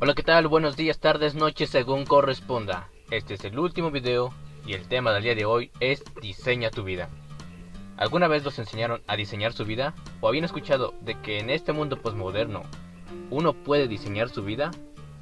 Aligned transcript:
Hola, 0.00 0.14
¿qué 0.14 0.24
tal? 0.24 0.48
Buenos 0.48 0.76
días, 0.76 0.98
tardes, 0.98 1.36
noches, 1.36 1.70
según 1.70 2.04
corresponda. 2.04 2.88
Este 3.12 3.34
es 3.34 3.44
el 3.44 3.56
último 3.60 3.92
video 3.92 4.34
y 4.66 4.72
el 4.72 4.88
tema 4.88 5.12
del 5.12 5.22
día 5.22 5.36
de 5.36 5.44
hoy 5.44 5.70
es 5.78 6.02
Diseña 6.20 6.70
tu 6.70 6.82
vida. 6.82 7.08
¿Alguna 7.96 8.26
vez 8.26 8.42
los 8.42 8.58
enseñaron 8.58 9.02
a 9.06 9.14
diseñar 9.14 9.52
su 9.52 9.64
vida? 9.64 9.94
¿O 10.20 10.26
habían 10.26 10.44
escuchado 10.44 10.94
de 11.00 11.14
que 11.20 11.38
en 11.38 11.48
este 11.48 11.72
mundo 11.72 12.02
posmoderno 12.02 12.62
uno 13.30 13.52
puede 13.54 13.86
diseñar 13.86 14.30
su 14.30 14.42
vida? 14.42 14.72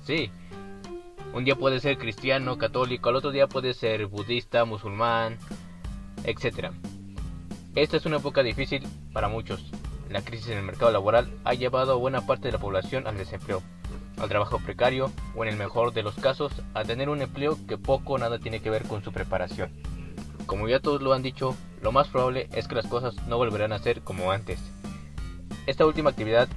Sí. 0.05 0.30
Un 1.34 1.45
día 1.45 1.54
puede 1.54 1.79
ser 1.79 1.98
cristiano, 1.98 2.57
católico, 2.57 3.11
al 3.11 3.16
otro 3.16 3.30
día 3.30 3.48
puede 3.48 3.75
ser 3.75 4.07
budista, 4.07 4.64
musulmán, 4.64 5.39
etc. 6.25 6.73
Esta 7.75 7.98
es 7.98 8.07
una 8.07 8.16
época 8.16 8.43
difícil 8.43 8.82
para 9.12 9.29
muchos. 9.29 9.70
La 10.09 10.23
crisis 10.23 10.48
en 10.48 10.59
el 10.59 10.64
mercado 10.64 10.91
laboral 10.91 11.30
ha 11.45 11.52
llevado 11.52 11.93
a 11.93 11.96
buena 11.96 12.27
parte 12.27 12.48
de 12.48 12.52
la 12.52 12.59
población 12.59 13.07
al 13.07 13.18
desempleo 13.18 13.62
al 14.19 14.29
trabajo 14.29 14.59
precario 14.59 15.11
o 15.35 15.45
en 15.45 15.51
el 15.51 15.57
mejor 15.57 15.93
de 15.93 16.02
los 16.02 16.15
casos 16.15 16.53
a 16.75 16.84
tener 16.84 17.09
un 17.09 17.23
empleo 17.23 17.59
que 17.66 17.79
poco 17.79 18.15
o 18.15 18.19
nada 18.19 18.39
tiene 18.39 18.61
que 18.61 18.70
ver 18.70 18.84
con 18.84 19.03
su 19.03 19.12
preparación. 19.12 19.70
Como 20.47 20.69
ya 20.69 20.80
todos 20.80 21.03
lo 21.03 21.12
han 21.12 21.23
dicho, 21.23 21.57
lo 21.80 21.93
más 21.93 22.09
probable 22.09 22.48
es 22.53 22.69
que 22.69 22.75
las 22.75 22.87
cosas 22.87 23.15
no 23.27 23.37
volverán 23.37 23.73
a 23.73 23.79
ser 23.79 24.03
como 24.03 24.33
antes. 24.33 24.61
Esta 25.67 25.87
última 25.87 26.11
actividad 26.11 26.48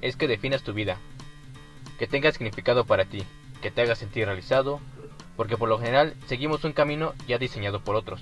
es 0.00 0.16
que 0.16 0.28
definas 0.28 0.62
tu 0.62 0.72
vida, 0.72 0.98
que 1.98 2.06
tenga 2.06 2.32
significado 2.32 2.84
para 2.84 3.04
ti, 3.04 3.22
que 3.62 3.70
te 3.70 3.82
haga 3.82 3.94
sentir 3.94 4.26
realizado, 4.26 4.80
porque 5.36 5.56
por 5.56 5.68
lo 5.68 5.78
general 5.78 6.14
seguimos 6.26 6.64
un 6.64 6.72
camino 6.72 7.14
ya 7.26 7.38
diseñado 7.38 7.80
por 7.80 7.96
otros. 7.96 8.20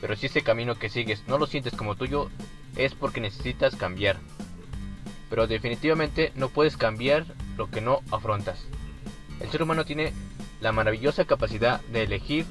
Pero 0.00 0.16
si 0.16 0.26
ese 0.26 0.42
camino 0.42 0.74
que 0.74 0.88
sigues 0.88 1.26
no 1.26 1.38
lo 1.38 1.46
sientes 1.46 1.74
como 1.74 1.94
tuyo, 1.94 2.30
es 2.76 2.94
porque 2.94 3.20
necesitas 3.20 3.76
cambiar. 3.76 4.18
Pero 5.30 5.46
definitivamente 5.46 6.32
no 6.34 6.48
puedes 6.48 6.76
cambiar 6.76 7.24
lo 7.56 7.70
que 7.70 7.80
no 7.80 8.00
afrontas. 8.10 8.66
El 9.40 9.50
ser 9.50 9.62
humano 9.62 9.84
tiene 9.84 10.12
la 10.60 10.72
maravillosa 10.72 11.24
capacidad 11.24 11.80
de 11.92 12.02
elegir, 12.02 12.46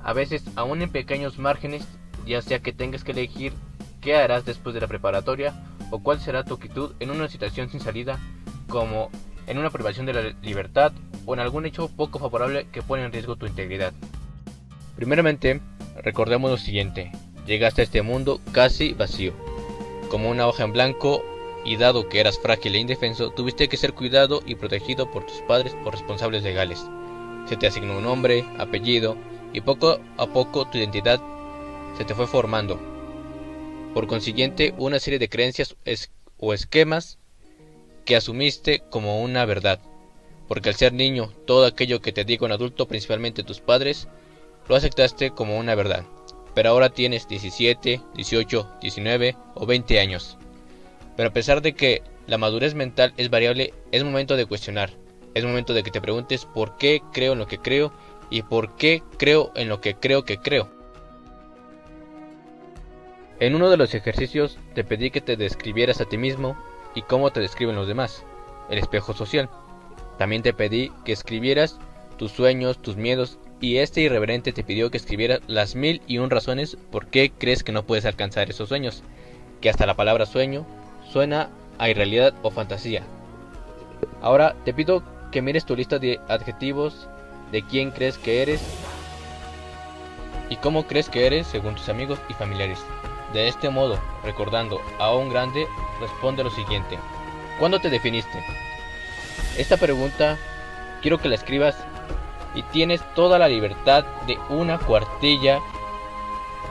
a 0.00 0.12
veces 0.12 0.42
aún 0.56 0.82
en 0.82 0.90
pequeños 0.90 1.38
márgenes, 1.38 1.86
ya 2.26 2.42
sea 2.42 2.60
que 2.60 2.72
tengas 2.72 3.04
que 3.04 3.12
elegir 3.12 3.52
qué 4.00 4.16
harás 4.16 4.44
después 4.44 4.74
de 4.74 4.80
la 4.80 4.86
preparatoria 4.86 5.54
o 5.90 6.00
cuál 6.00 6.20
será 6.20 6.44
tu 6.44 6.54
actitud 6.54 6.94
en 7.00 7.10
una 7.10 7.28
situación 7.28 7.70
sin 7.70 7.80
salida, 7.80 8.18
como 8.68 9.10
en 9.46 9.58
una 9.58 9.70
privación 9.70 10.06
de 10.06 10.12
la 10.12 10.22
libertad 10.42 10.92
o 11.26 11.34
en 11.34 11.40
algún 11.40 11.66
hecho 11.66 11.88
poco 11.88 12.18
favorable 12.18 12.66
que 12.70 12.82
pone 12.82 13.04
en 13.04 13.12
riesgo 13.12 13.36
tu 13.36 13.46
integridad. 13.46 13.92
Primeramente, 14.96 15.60
recordemos 16.02 16.50
lo 16.50 16.56
siguiente, 16.56 17.12
llegaste 17.46 17.82
a 17.82 17.84
este 17.84 18.02
mundo 18.02 18.40
casi 18.52 18.92
vacío, 18.92 19.32
como 20.10 20.30
una 20.30 20.46
hoja 20.46 20.64
en 20.64 20.72
blanco 20.72 21.22
y 21.68 21.76
dado 21.76 22.08
que 22.08 22.18
eras 22.18 22.38
frágil 22.38 22.74
e 22.74 22.78
indefenso, 22.78 23.30
tuviste 23.30 23.68
que 23.68 23.76
ser 23.76 23.92
cuidado 23.92 24.42
y 24.46 24.54
protegido 24.54 25.10
por 25.10 25.26
tus 25.26 25.42
padres 25.42 25.76
o 25.84 25.90
responsables 25.90 26.42
legales. 26.42 26.82
Se 27.46 27.58
te 27.58 27.66
asignó 27.66 27.98
un 27.98 28.04
nombre, 28.04 28.46
apellido, 28.56 29.18
y 29.52 29.60
poco 29.60 30.00
a 30.16 30.26
poco 30.26 30.66
tu 30.66 30.78
identidad 30.78 31.20
se 31.98 32.06
te 32.06 32.14
fue 32.14 32.26
formando. 32.26 32.80
Por 33.92 34.06
consiguiente, 34.06 34.74
una 34.78 34.98
serie 34.98 35.18
de 35.18 35.28
creencias 35.28 35.76
o 36.38 36.54
esquemas 36.54 37.18
que 38.06 38.16
asumiste 38.16 38.82
como 38.88 39.20
una 39.20 39.44
verdad. 39.44 39.78
Porque 40.46 40.70
al 40.70 40.74
ser 40.74 40.94
niño, 40.94 41.34
todo 41.46 41.66
aquello 41.66 42.00
que 42.00 42.12
te 42.12 42.24
digo 42.24 42.46
un 42.46 42.52
adulto, 42.52 42.88
principalmente 42.88 43.42
tus 43.42 43.60
padres, 43.60 44.08
lo 44.68 44.76
aceptaste 44.76 45.32
como 45.32 45.58
una 45.58 45.74
verdad. 45.74 46.06
Pero 46.54 46.70
ahora 46.70 46.88
tienes 46.88 47.28
17, 47.28 48.00
18, 48.14 48.70
19 48.80 49.36
o 49.54 49.66
20 49.66 50.00
años. 50.00 50.38
Pero 51.18 51.30
a 51.30 51.32
pesar 51.32 51.62
de 51.62 51.72
que 51.72 52.04
la 52.28 52.38
madurez 52.38 52.76
mental 52.76 53.12
es 53.16 53.28
variable, 53.28 53.74
es 53.90 54.04
momento 54.04 54.36
de 54.36 54.46
cuestionar. 54.46 54.90
Es 55.34 55.44
momento 55.44 55.74
de 55.74 55.82
que 55.82 55.90
te 55.90 56.00
preguntes 56.00 56.44
por 56.44 56.76
qué 56.76 57.02
creo 57.12 57.32
en 57.32 57.40
lo 57.40 57.48
que 57.48 57.58
creo 57.58 57.92
y 58.30 58.42
por 58.42 58.76
qué 58.76 59.02
creo 59.18 59.50
en 59.56 59.68
lo 59.68 59.80
que 59.80 59.96
creo 59.96 60.24
que 60.24 60.38
creo. 60.38 60.70
En 63.40 63.56
uno 63.56 63.68
de 63.68 63.76
los 63.76 63.94
ejercicios 63.94 64.60
te 64.76 64.84
pedí 64.84 65.10
que 65.10 65.20
te 65.20 65.36
describieras 65.36 66.00
a 66.00 66.04
ti 66.04 66.16
mismo 66.16 66.56
y 66.94 67.02
cómo 67.02 67.32
te 67.32 67.40
describen 67.40 67.74
los 67.74 67.88
demás, 67.88 68.24
el 68.70 68.78
espejo 68.78 69.12
social. 69.12 69.50
También 70.18 70.42
te 70.42 70.52
pedí 70.52 70.92
que 71.04 71.10
escribieras 71.10 71.80
tus 72.16 72.30
sueños, 72.30 72.80
tus 72.80 72.96
miedos 72.96 73.40
y 73.60 73.78
este 73.78 74.02
irreverente 74.02 74.52
te 74.52 74.62
pidió 74.62 74.92
que 74.92 74.98
escribieras 74.98 75.40
las 75.48 75.74
mil 75.74 76.00
y 76.06 76.18
un 76.18 76.30
razones 76.30 76.76
por 76.92 77.08
qué 77.08 77.32
crees 77.36 77.64
que 77.64 77.72
no 77.72 77.84
puedes 77.86 78.04
alcanzar 78.04 78.50
esos 78.50 78.68
sueños, 78.68 79.02
que 79.60 79.68
hasta 79.68 79.84
la 79.84 79.96
palabra 79.96 80.24
sueño 80.24 80.64
suena 81.12 81.50
a 81.78 81.88
irrealidad 81.88 82.34
o 82.42 82.50
fantasía. 82.50 83.02
Ahora 84.20 84.54
te 84.64 84.74
pido 84.74 85.02
que 85.30 85.42
mires 85.42 85.64
tu 85.64 85.76
lista 85.76 85.98
de 85.98 86.20
adjetivos 86.28 87.08
de 87.52 87.62
quién 87.62 87.90
crees 87.90 88.18
que 88.18 88.42
eres 88.42 88.60
y 90.50 90.56
cómo 90.56 90.86
crees 90.86 91.08
que 91.08 91.26
eres 91.26 91.46
según 91.46 91.74
tus 91.74 91.88
amigos 91.88 92.18
y 92.28 92.34
familiares. 92.34 92.78
De 93.32 93.48
este 93.48 93.68
modo, 93.68 93.98
recordando 94.24 94.80
a 94.98 95.14
un 95.14 95.28
grande, 95.28 95.66
responde 96.00 96.44
lo 96.44 96.50
siguiente. 96.50 96.98
¿Cuándo 97.58 97.78
te 97.78 97.90
definiste? 97.90 98.42
Esta 99.56 99.76
pregunta 99.76 100.38
quiero 101.02 101.18
que 101.18 101.28
la 101.28 101.34
escribas 101.34 101.76
y 102.54 102.62
tienes 102.62 103.02
toda 103.14 103.38
la 103.38 103.48
libertad 103.48 104.04
de 104.26 104.38
una 104.48 104.78
cuartilla 104.78 105.60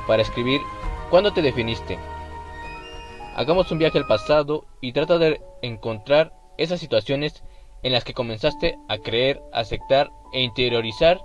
para 0.08 0.22
escribir 0.22 0.62
¿Cuándo 1.10 1.32
te 1.32 1.42
definiste? 1.42 1.98
Hagamos 3.38 3.72
un 3.72 3.78
viaje 3.78 4.00
al 4.00 4.08
pasado 4.08 4.66
y 4.82 4.94
trata 4.94 5.20
de 5.20 5.40
encontrar 5.62 6.34
esas 6.58 6.80
situaciones 6.80 7.44
en 7.84 7.92
las 7.92 8.04
que 8.04 8.16
comenzaste 8.16 8.80
a 8.90 8.98
creer, 8.98 9.40
aceptar 9.54 10.10
e 10.34 10.42
interiorizar 10.42 11.22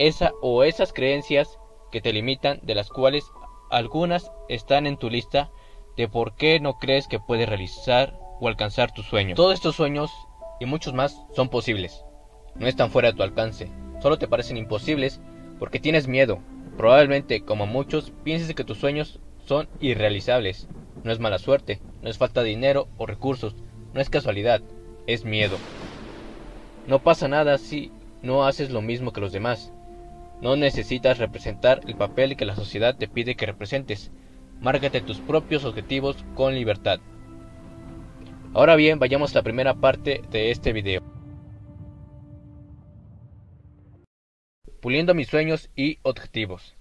esa 0.00 0.32
o 0.42 0.64
esas 0.64 0.92
creencias 0.92 1.60
que 1.92 2.00
te 2.00 2.12
limitan, 2.12 2.58
de 2.64 2.74
las 2.74 2.88
cuales 2.88 3.22
algunas 3.70 4.32
están 4.48 4.88
en 4.88 4.96
tu 4.96 5.08
lista 5.08 5.52
de 5.96 6.08
por 6.08 6.34
qué 6.34 6.58
no 6.58 6.80
crees 6.80 7.06
que 7.06 7.20
puedes 7.20 7.48
realizar 7.48 8.18
o 8.40 8.48
alcanzar 8.48 8.92
tus 8.92 9.06
sueños. 9.06 9.36
Todos 9.36 9.54
estos 9.54 9.76
sueños 9.76 10.10
y 10.58 10.66
muchos 10.66 10.94
más 10.94 11.16
son 11.32 11.48
posibles. 11.48 12.04
No 12.56 12.66
están 12.66 12.90
fuera 12.90 13.12
de 13.12 13.16
tu 13.16 13.22
alcance, 13.22 13.70
solo 14.00 14.18
te 14.18 14.26
parecen 14.26 14.56
imposibles 14.56 15.20
porque 15.60 15.78
tienes 15.78 16.08
miedo. 16.08 16.40
Probablemente, 16.76 17.44
como 17.44 17.66
muchos, 17.66 18.12
pienses 18.24 18.52
que 18.52 18.64
tus 18.64 18.78
sueños 18.78 19.20
son 19.46 19.68
irrealizables. 19.78 20.68
No 21.04 21.12
es 21.12 21.18
mala 21.18 21.38
suerte, 21.38 21.80
no 22.02 22.08
es 22.08 22.18
falta 22.18 22.42
de 22.42 22.50
dinero 22.50 22.88
o 22.96 23.06
recursos, 23.06 23.54
no 23.92 24.00
es 24.00 24.08
casualidad, 24.08 24.62
es 25.06 25.24
miedo. 25.24 25.56
No 26.86 27.00
pasa 27.02 27.28
nada 27.28 27.58
si 27.58 27.90
no 28.22 28.44
haces 28.44 28.70
lo 28.70 28.82
mismo 28.82 29.12
que 29.12 29.20
los 29.20 29.32
demás. 29.32 29.72
No 30.40 30.56
necesitas 30.56 31.18
representar 31.18 31.80
el 31.86 31.96
papel 31.96 32.36
que 32.36 32.44
la 32.44 32.56
sociedad 32.56 32.96
te 32.96 33.08
pide 33.08 33.36
que 33.36 33.46
representes. 33.46 34.10
Márgate 34.60 35.00
tus 35.00 35.18
propios 35.20 35.64
objetivos 35.64 36.16
con 36.34 36.54
libertad. 36.54 37.00
Ahora 38.54 38.76
bien, 38.76 38.98
vayamos 38.98 39.32
a 39.32 39.38
la 39.38 39.42
primera 39.42 39.74
parte 39.74 40.22
de 40.30 40.50
este 40.50 40.72
video. 40.72 41.02
Puliendo 44.80 45.14
mis 45.14 45.28
sueños 45.28 45.70
y 45.76 45.98
objetivos. 46.02 46.74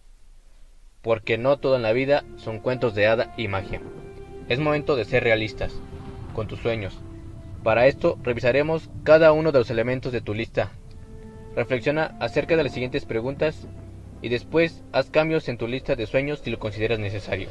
Porque 1.01 1.37
no 1.37 1.57
todo 1.57 1.75
en 1.75 1.83
la 1.83 1.93
vida 1.93 2.23
son 2.37 2.59
cuentos 2.59 2.93
de 2.93 3.07
hada 3.07 3.33
y 3.37 3.47
magia. 3.47 3.81
Es 4.51 4.59
momento 4.59 4.97
de 4.97 5.05
ser 5.05 5.23
realistas 5.23 5.71
con 6.33 6.45
tus 6.45 6.59
sueños. 6.59 6.99
Para 7.63 7.87
esto 7.87 8.19
revisaremos 8.21 8.89
cada 9.05 9.31
uno 9.31 9.53
de 9.53 9.59
los 9.59 9.69
elementos 9.69 10.11
de 10.11 10.19
tu 10.19 10.33
lista. 10.33 10.71
Reflexiona 11.55 12.17
acerca 12.19 12.57
de 12.57 12.63
las 12.65 12.73
siguientes 12.73 13.05
preguntas 13.05 13.65
y 14.21 14.27
después 14.27 14.83
haz 14.91 15.09
cambios 15.09 15.47
en 15.47 15.57
tu 15.57 15.69
lista 15.69 15.95
de 15.95 16.05
sueños 16.05 16.41
si 16.43 16.51
lo 16.51 16.59
consideras 16.59 16.99
necesario. 16.99 17.47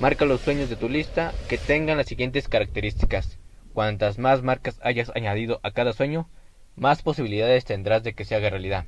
Marca 0.00 0.24
los 0.24 0.40
sueños 0.40 0.70
de 0.70 0.76
tu 0.76 0.88
lista 0.88 1.34
que 1.50 1.58
tengan 1.58 1.98
las 1.98 2.06
siguientes 2.06 2.48
características. 2.48 3.38
Cuantas 3.74 4.18
más 4.18 4.40
marcas 4.40 4.80
hayas 4.82 5.12
añadido 5.14 5.60
a 5.62 5.72
cada 5.72 5.92
sueño, 5.92 6.30
más 6.76 7.02
posibilidades 7.02 7.66
tendrás 7.66 8.02
de 8.02 8.14
que 8.14 8.24
se 8.24 8.34
haga 8.34 8.48
realidad. 8.48 8.86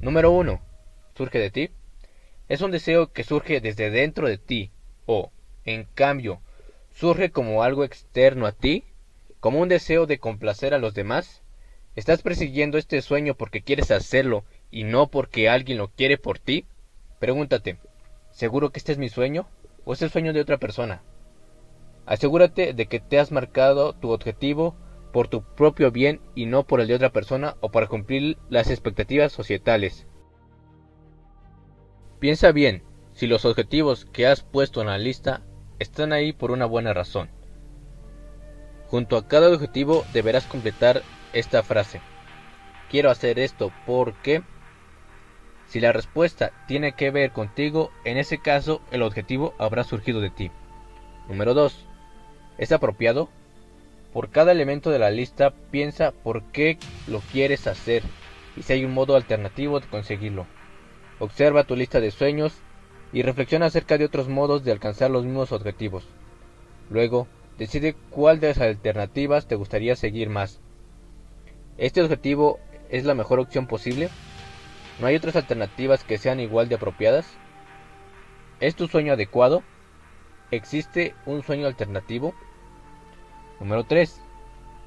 Número 0.00 0.30
1. 0.30 0.62
¿Surge 1.14 1.40
de 1.40 1.50
ti? 1.50 1.70
Es 2.48 2.62
un 2.62 2.70
deseo 2.70 3.12
que 3.12 3.22
surge 3.22 3.60
desde 3.60 3.90
dentro 3.90 4.26
de 4.26 4.38
ti 4.38 4.70
o 5.04 5.30
en 5.74 5.84
cambio, 5.94 6.40
surge 6.92 7.30
como 7.30 7.62
algo 7.62 7.84
externo 7.84 8.46
a 8.46 8.52
ti, 8.52 8.84
como 9.40 9.60
un 9.60 9.68
deseo 9.68 10.06
de 10.06 10.18
complacer 10.18 10.72
a 10.72 10.78
los 10.78 10.94
demás, 10.94 11.42
¿estás 11.94 12.22
persiguiendo 12.22 12.78
este 12.78 13.02
sueño 13.02 13.34
porque 13.34 13.62
quieres 13.62 13.90
hacerlo 13.90 14.44
y 14.70 14.84
no 14.84 15.08
porque 15.08 15.48
alguien 15.48 15.78
lo 15.78 15.88
quiere 15.88 16.16
por 16.16 16.38
ti? 16.38 16.66
Pregúntate, 17.18 17.78
¿seguro 18.30 18.70
que 18.70 18.78
este 18.78 18.92
es 18.92 18.98
mi 18.98 19.08
sueño 19.08 19.46
o 19.84 19.92
es 19.92 20.02
el 20.02 20.10
sueño 20.10 20.32
de 20.32 20.40
otra 20.40 20.56
persona? 20.56 21.02
Asegúrate 22.06 22.72
de 22.72 22.86
que 22.86 23.00
te 23.00 23.18
has 23.18 23.30
marcado 23.30 23.92
tu 23.92 24.10
objetivo 24.10 24.74
por 25.12 25.28
tu 25.28 25.42
propio 25.42 25.90
bien 25.90 26.20
y 26.34 26.46
no 26.46 26.66
por 26.66 26.80
el 26.80 26.88
de 26.88 26.94
otra 26.94 27.12
persona 27.12 27.56
o 27.60 27.70
para 27.70 27.88
cumplir 27.88 28.38
las 28.48 28.70
expectativas 28.70 29.32
societales. 29.32 30.06
Piensa 32.18 32.52
bien 32.52 32.82
si 33.12 33.26
los 33.26 33.44
objetivos 33.44 34.06
que 34.06 34.26
has 34.26 34.42
puesto 34.42 34.80
en 34.80 34.86
la 34.86 34.96
lista 34.96 35.42
están 35.78 36.12
ahí 36.12 36.32
por 36.32 36.50
una 36.50 36.66
buena 36.66 36.92
razón. 36.92 37.28
Junto 38.88 39.16
a 39.16 39.28
cada 39.28 39.48
objetivo 39.48 40.04
deberás 40.12 40.44
completar 40.44 41.02
esta 41.32 41.62
frase. 41.62 42.00
quiero 42.90 43.10
hacer 43.10 43.38
esto 43.38 43.72
porque... 43.86 44.42
Si 45.66 45.80
la 45.80 45.92
respuesta 45.92 46.52
tiene 46.66 46.92
que 46.92 47.10
ver 47.10 47.32
contigo, 47.32 47.90
en 48.04 48.16
ese 48.16 48.38
caso 48.38 48.80
el 48.90 49.02
objetivo 49.02 49.54
habrá 49.58 49.84
surgido 49.84 50.22
de 50.22 50.30
ti. 50.30 50.50
Número 51.28 51.52
2. 51.52 51.84
¿Es 52.56 52.72
apropiado? 52.72 53.28
Por 54.14 54.30
cada 54.30 54.52
elemento 54.52 54.90
de 54.90 54.98
la 54.98 55.10
lista 55.10 55.52
piensa 55.70 56.12
por 56.12 56.42
qué 56.44 56.78
lo 57.06 57.20
quieres 57.20 57.66
hacer 57.66 58.02
y 58.56 58.62
si 58.62 58.72
hay 58.72 58.84
un 58.86 58.94
modo 58.94 59.14
alternativo 59.14 59.78
de 59.78 59.86
conseguirlo. 59.86 60.46
Observa 61.18 61.64
tu 61.64 61.76
lista 61.76 62.00
de 62.00 62.10
sueños 62.10 62.54
y 63.12 63.22
reflexiona 63.22 63.66
acerca 63.66 63.98
de 63.98 64.04
otros 64.04 64.28
modos 64.28 64.64
de 64.64 64.72
alcanzar 64.72 65.10
los 65.10 65.24
mismos 65.24 65.52
objetivos. 65.52 66.06
Luego, 66.90 67.26
decide 67.58 67.94
cuál 68.10 68.40
de 68.40 68.48
las 68.48 68.58
alternativas 68.58 69.46
te 69.46 69.54
gustaría 69.54 69.96
seguir 69.96 70.28
más. 70.30 70.60
¿Este 71.76 72.02
objetivo 72.02 72.58
es 72.90 73.04
la 73.04 73.14
mejor 73.14 73.40
opción 73.40 73.66
posible? 73.66 74.10
¿No 75.00 75.06
hay 75.06 75.16
otras 75.16 75.36
alternativas 75.36 76.04
que 76.04 76.18
sean 76.18 76.40
igual 76.40 76.68
de 76.68 76.74
apropiadas? 76.74 77.26
¿Es 78.60 78.74
tu 78.74 78.88
sueño 78.88 79.12
adecuado? 79.12 79.62
¿Existe 80.50 81.14
un 81.26 81.42
sueño 81.42 81.66
alternativo? 81.66 82.34
Número 83.60 83.84
3. 83.84 84.20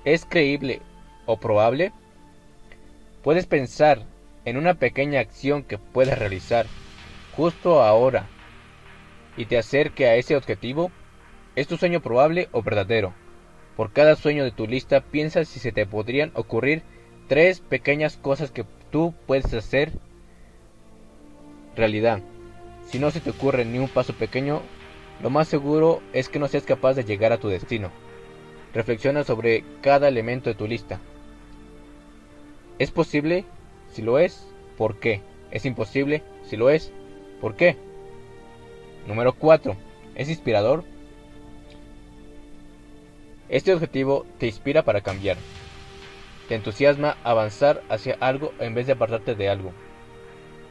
¿Es 0.03 0.25
creíble 0.25 0.81
o 1.25 1.37
probable? 1.37 1.93
Puedes 3.23 3.45
pensar 3.45 4.03
en 4.43 4.57
una 4.57 4.73
pequeña 4.73 5.19
acción 5.19 5.63
que 5.63 5.77
puedes 5.77 6.17
realizar 6.17 6.65
justo 7.35 7.81
ahora 7.81 8.27
y 9.37 9.45
te 9.45 9.57
acerque 9.57 10.07
a 10.07 10.15
ese 10.15 10.35
objetivo. 10.35 10.91
¿Es 11.55 11.67
tu 11.67 11.77
sueño 11.77 12.01
probable 12.01 12.49
o 12.51 12.61
verdadero? 12.61 13.13
Por 13.75 13.91
cada 13.91 14.15
sueño 14.15 14.43
de 14.43 14.51
tu 14.51 14.67
lista 14.67 15.01
piensa 15.01 15.43
si 15.45 15.59
se 15.59 15.71
te 15.71 15.85
podrían 15.85 16.31
ocurrir 16.35 16.83
tres 17.27 17.59
pequeñas 17.59 18.17
cosas 18.17 18.51
que 18.51 18.65
tú 18.91 19.13
puedes 19.25 19.53
hacer 19.53 19.91
realidad. 21.75 22.21
Si 22.87 22.99
no 22.99 23.11
se 23.11 23.21
te 23.21 23.29
ocurre 23.29 23.65
ni 23.65 23.79
un 23.79 23.87
paso 23.87 24.13
pequeño, 24.13 24.61
lo 25.21 25.29
más 25.29 25.47
seguro 25.47 26.01
es 26.13 26.29
que 26.29 26.39
no 26.39 26.47
seas 26.47 26.63
capaz 26.63 26.93
de 26.93 27.03
llegar 27.03 27.31
a 27.31 27.37
tu 27.37 27.47
destino. 27.47 27.91
Reflexiona 28.73 29.23
sobre 29.23 29.63
cada 29.81 30.07
elemento 30.07 30.49
de 30.49 30.55
tu 30.55 30.67
lista. 30.67 30.99
¿Es 32.79 32.91
posible? 32.91 33.45
Si 33.91 34.01
lo 34.01 34.19
es, 34.19 34.47
¿por 34.77 34.99
qué? 34.99 35.21
¿Es 35.51 35.65
imposible? 35.65 36.23
Si 36.43 36.57
lo 36.57 36.69
es, 36.69 36.91
¿por 37.41 37.55
qué? 37.55 37.75
Número 39.07 39.33
4. 39.33 39.75
¿Es 40.15 40.29
inspirador? 40.29 40.85
Este 43.49 43.73
objetivo 43.73 44.25
te 44.37 44.45
inspira 44.45 44.83
para 44.83 45.01
cambiar. 45.01 45.35
Te 46.47 46.55
entusiasma 46.55 47.17
avanzar 47.23 47.81
hacia 47.89 48.15
algo 48.19 48.53
en 48.59 48.75
vez 48.75 48.85
de 48.85 48.93
apartarte 48.93 49.35
de 49.35 49.49
algo. 49.49 49.73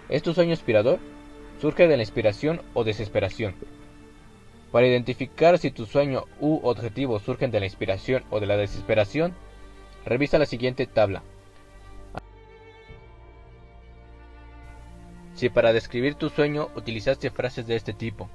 ¿Es 0.09 0.23
tu 0.23 0.33
sueño 0.33 0.53
inspirador? 0.53 0.99
Surge 1.61 1.89
de 1.89 1.97
la 1.97 2.03
inspiración 2.03 2.63
o 2.73 2.85
desesperación. 2.85 3.55
Para 4.73 4.87
identificar 4.87 5.59
si 5.59 5.71
tu 5.71 5.85
sueño 5.85 6.25
u 6.39 6.61
objetivo 6.63 7.19
surgen 7.19 7.51
de 7.51 7.61
la 7.61 7.67
inspiración 7.67 8.25
o 8.31 8.41
de 8.41 8.47
la 8.47 8.57
desesperación, 8.57 9.35
revisa 10.07 10.39
la 10.39 10.47
siguiente 10.47 10.87
tabla. 10.87 11.23
Si 15.41 15.49
para 15.49 15.73
describir 15.73 16.17
tu 16.17 16.29
sueño 16.29 16.69
utilizaste 16.77 17.31
frases 17.31 17.67
de 17.67 17.75
este 17.75 17.95
tipo, 17.95 18.29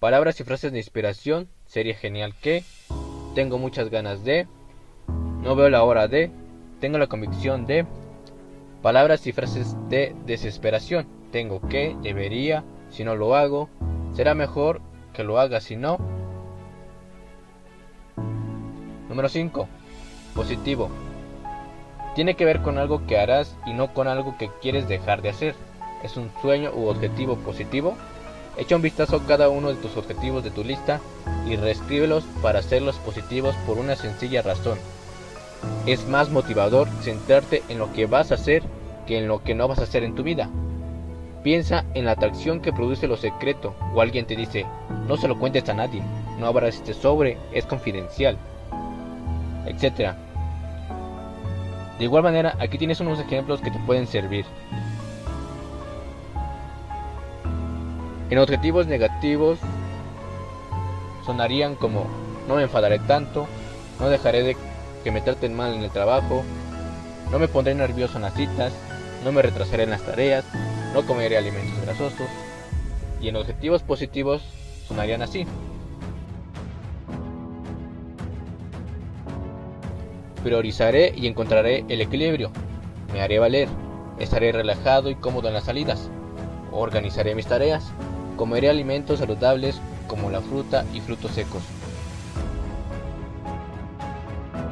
palabras 0.00 0.38
y 0.38 0.44
frases 0.44 0.70
de 0.70 0.76
inspiración, 0.76 1.48
sería 1.64 1.94
genial 1.94 2.34
que, 2.42 2.62
tengo 3.34 3.56
muchas 3.56 3.88
ganas 3.88 4.22
de, 4.22 4.46
no 5.08 5.56
veo 5.56 5.70
la 5.70 5.82
hora 5.82 6.06
de, 6.06 6.30
tengo 6.78 6.98
la 6.98 7.06
convicción 7.06 7.64
de, 7.64 7.86
palabras 8.82 9.26
y 9.26 9.32
frases 9.32 9.74
de 9.88 10.14
desesperación, 10.26 11.06
tengo 11.32 11.66
que, 11.70 11.96
debería, 12.02 12.64
si 12.90 13.02
no 13.02 13.16
lo 13.16 13.34
hago, 13.34 13.70
será 14.12 14.34
mejor 14.34 14.82
que 15.14 15.24
lo 15.24 15.40
haga 15.40 15.62
si 15.62 15.76
no. 15.76 15.96
Número 19.08 19.30
5. 19.30 19.68
Positivo. 20.34 20.90
Tiene 22.14 22.34
que 22.34 22.44
ver 22.44 22.60
con 22.60 22.76
algo 22.76 23.06
que 23.06 23.18
harás 23.18 23.56
y 23.64 23.72
no 23.72 23.94
con 23.94 24.06
algo 24.06 24.36
que 24.36 24.50
quieres 24.60 24.86
dejar 24.86 25.22
de 25.22 25.30
hacer. 25.30 25.54
Es 26.04 26.18
un 26.18 26.30
sueño 26.42 26.70
u 26.74 26.88
objetivo 26.88 27.36
positivo. 27.36 27.96
Echa 28.58 28.76
un 28.76 28.82
vistazo 28.82 29.16
a 29.16 29.26
cada 29.26 29.48
uno 29.48 29.70
de 29.70 29.76
tus 29.76 29.96
objetivos 29.96 30.44
de 30.44 30.50
tu 30.50 30.62
lista 30.62 31.00
y 31.48 31.56
reescríbelos 31.56 32.24
para 32.42 32.58
hacerlos 32.58 32.96
positivos 32.96 33.54
por 33.66 33.78
una 33.78 33.96
sencilla 33.96 34.42
razón. 34.42 34.78
Es 35.86 36.06
más 36.06 36.28
motivador 36.28 36.88
centrarte 37.00 37.62
en 37.70 37.78
lo 37.78 37.90
que 37.94 38.04
vas 38.04 38.30
a 38.30 38.34
hacer 38.34 38.62
que 39.06 39.16
en 39.16 39.28
lo 39.28 39.42
que 39.42 39.54
no 39.54 39.66
vas 39.66 39.78
a 39.78 39.84
hacer 39.84 40.04
en 40.04 40.14
tu 40.14 40.22
vida. 40.22 40.50
Piensa 41.42 41.86
en 41.94 42.04
la 42.04 42.12
atracción 42.12 42.60
que 42.60 42.72
produce 42.72 43.08
lo 43.08 43.16
secreto 43.16 43.74
o 43.94 44.02
alguien 44.02 44.26
te 44.26 44.36
dice, 44.36 44.66
no 45.08 45.16
se 45.16 45.26
lo 45.26 45.38
cuentes 45.38 45.66
a 45.70 45.74
nadie, 45.74 46.02
no 46.38 46.46
abras 46.46 46.74
este 46.76 46.92
sobre, 46.92 47.38
es 47.52 47.64
confidencial, 47.64 48.36
etc. 49.66 50.14
De 51.98 52.04
igual 52.04 52.22
manera, 52.22 52.56
aquí 52.60 52.76
tienes 52.76 53.00
unos 53.00 53.18
ejemplos 53.20 53.62
que 53.62 53.70
te 53.70 53.78
pueden 53.80 54.06
servir. 54.06 54.44
En 58.34 58.40
objetivos 58.40 58.88
negativos 58.88 59.60
sonarían 61.24 61.76
como 61.76 62.04
no 62.48 62.56
me 62.56 62.64
enfadaré 62.64 62.98
tanto, 62.98 63.46
no 64.00 64.08
dejaré 64.08 64.42
de 64.42 64.56
que 65.04 65.12
me 65.12 65.20
traten 65.20 65.54
mal 65.54 65.72
en 65.72 65.84
el 65.84 65.92
trabajo, 65.92 66.42
no 67.30 67.38
me 67.38 67.46
pondré 67.46 67.76
nervioso 67.76 68.16
en 68.16 68.22
las 68.22 68.34
citas, 68.34 68.72
no 69.22 69.30
me 69.30 69.40
retrasaré 69.40 69.84
en 69.84 69.90
las 69.90 70.02
tareas, 70.02 70.44
no 70.92 71.06
comeré 71.06 71.38
alimentos 71.38 71.80
grasosos. 71.82 72.26
Y 73.20 73.28
en 73.28 73.36
objetivos 73.36 73.84
positivos 73.84 74.42
sonarían 74.88 75.22
así. 75.22 75.46
Priorizaré 80.42 81.14
y 81.16 81.28
encontraré 81.28 81.84
el 81.88 82.00
equilibrio. 82.00 82.50
Me 83.12 83.22
haré 83.22 83.38
valer. 83.38 83.68
Estaré 84.18 84.50
relajado 84.50 85.08
y 85.08 85.14
cómodo 85.14 85.46
en 85.46 85.54
las 85.54 85.66
salidas. 85.66 86.10
Organizaré 86.72 87.36
mis 87.36 87.46
tareas. 87.46 87.92
Comeré 88.36 88.68
alimentos 88.68 89.20
saludables 89.20 89.80
como 90.08 90.28
la 90.30 90.40
fruta 90.40 90.84
y 90.92 91.00
frutos 91.00 91.30
secos. 91.30 91.62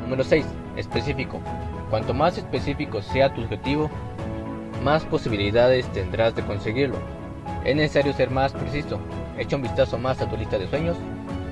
Número 0.02 0.24
6. 0.24 0.44
Específico. 0.76 1.40
Cuanto 1.88 2.12
más 2.12 2.38
específico 2.38 3.02
sea 3.02 3.32
tu 3.32 3.42
objetivo, 3.42 3.88
más 4.82 5.04
posibilidades 5.04 5.86
tendrás 5.92 6.34
de 6.34 6.42
conseguirlo. 6.42 6.96
Es 7.64 7.76
necesario 7.76 8.12
ser 8.12 8.30
más 8.30 8.52
preciso. 8.52 8.98
Echa 9.38 9.56
un 9.56 9.62
vistazo 9.62 9.96
más 9.96 10.20
a 10.20 10.28
tu 10.28 10.36
lista 10.36 10.58
de 10.58 10.68
sueños. 10.68 10.96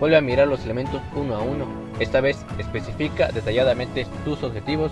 Vuelve 0.00 0.16
a 0.16 0.20
mirar 0.20 0.48
los 0.48 0.64
elementos 0.64 1.00
uno 1.14 1.36
a 1.36 1.40
uno. 1.40 1.66
Esta 2.00 2.20
vez 2.20 2.44
especifica 2.58 3.30
detalladamente 3.30 4.06
tus 4.24 4.42
objetivos 4.42 4.90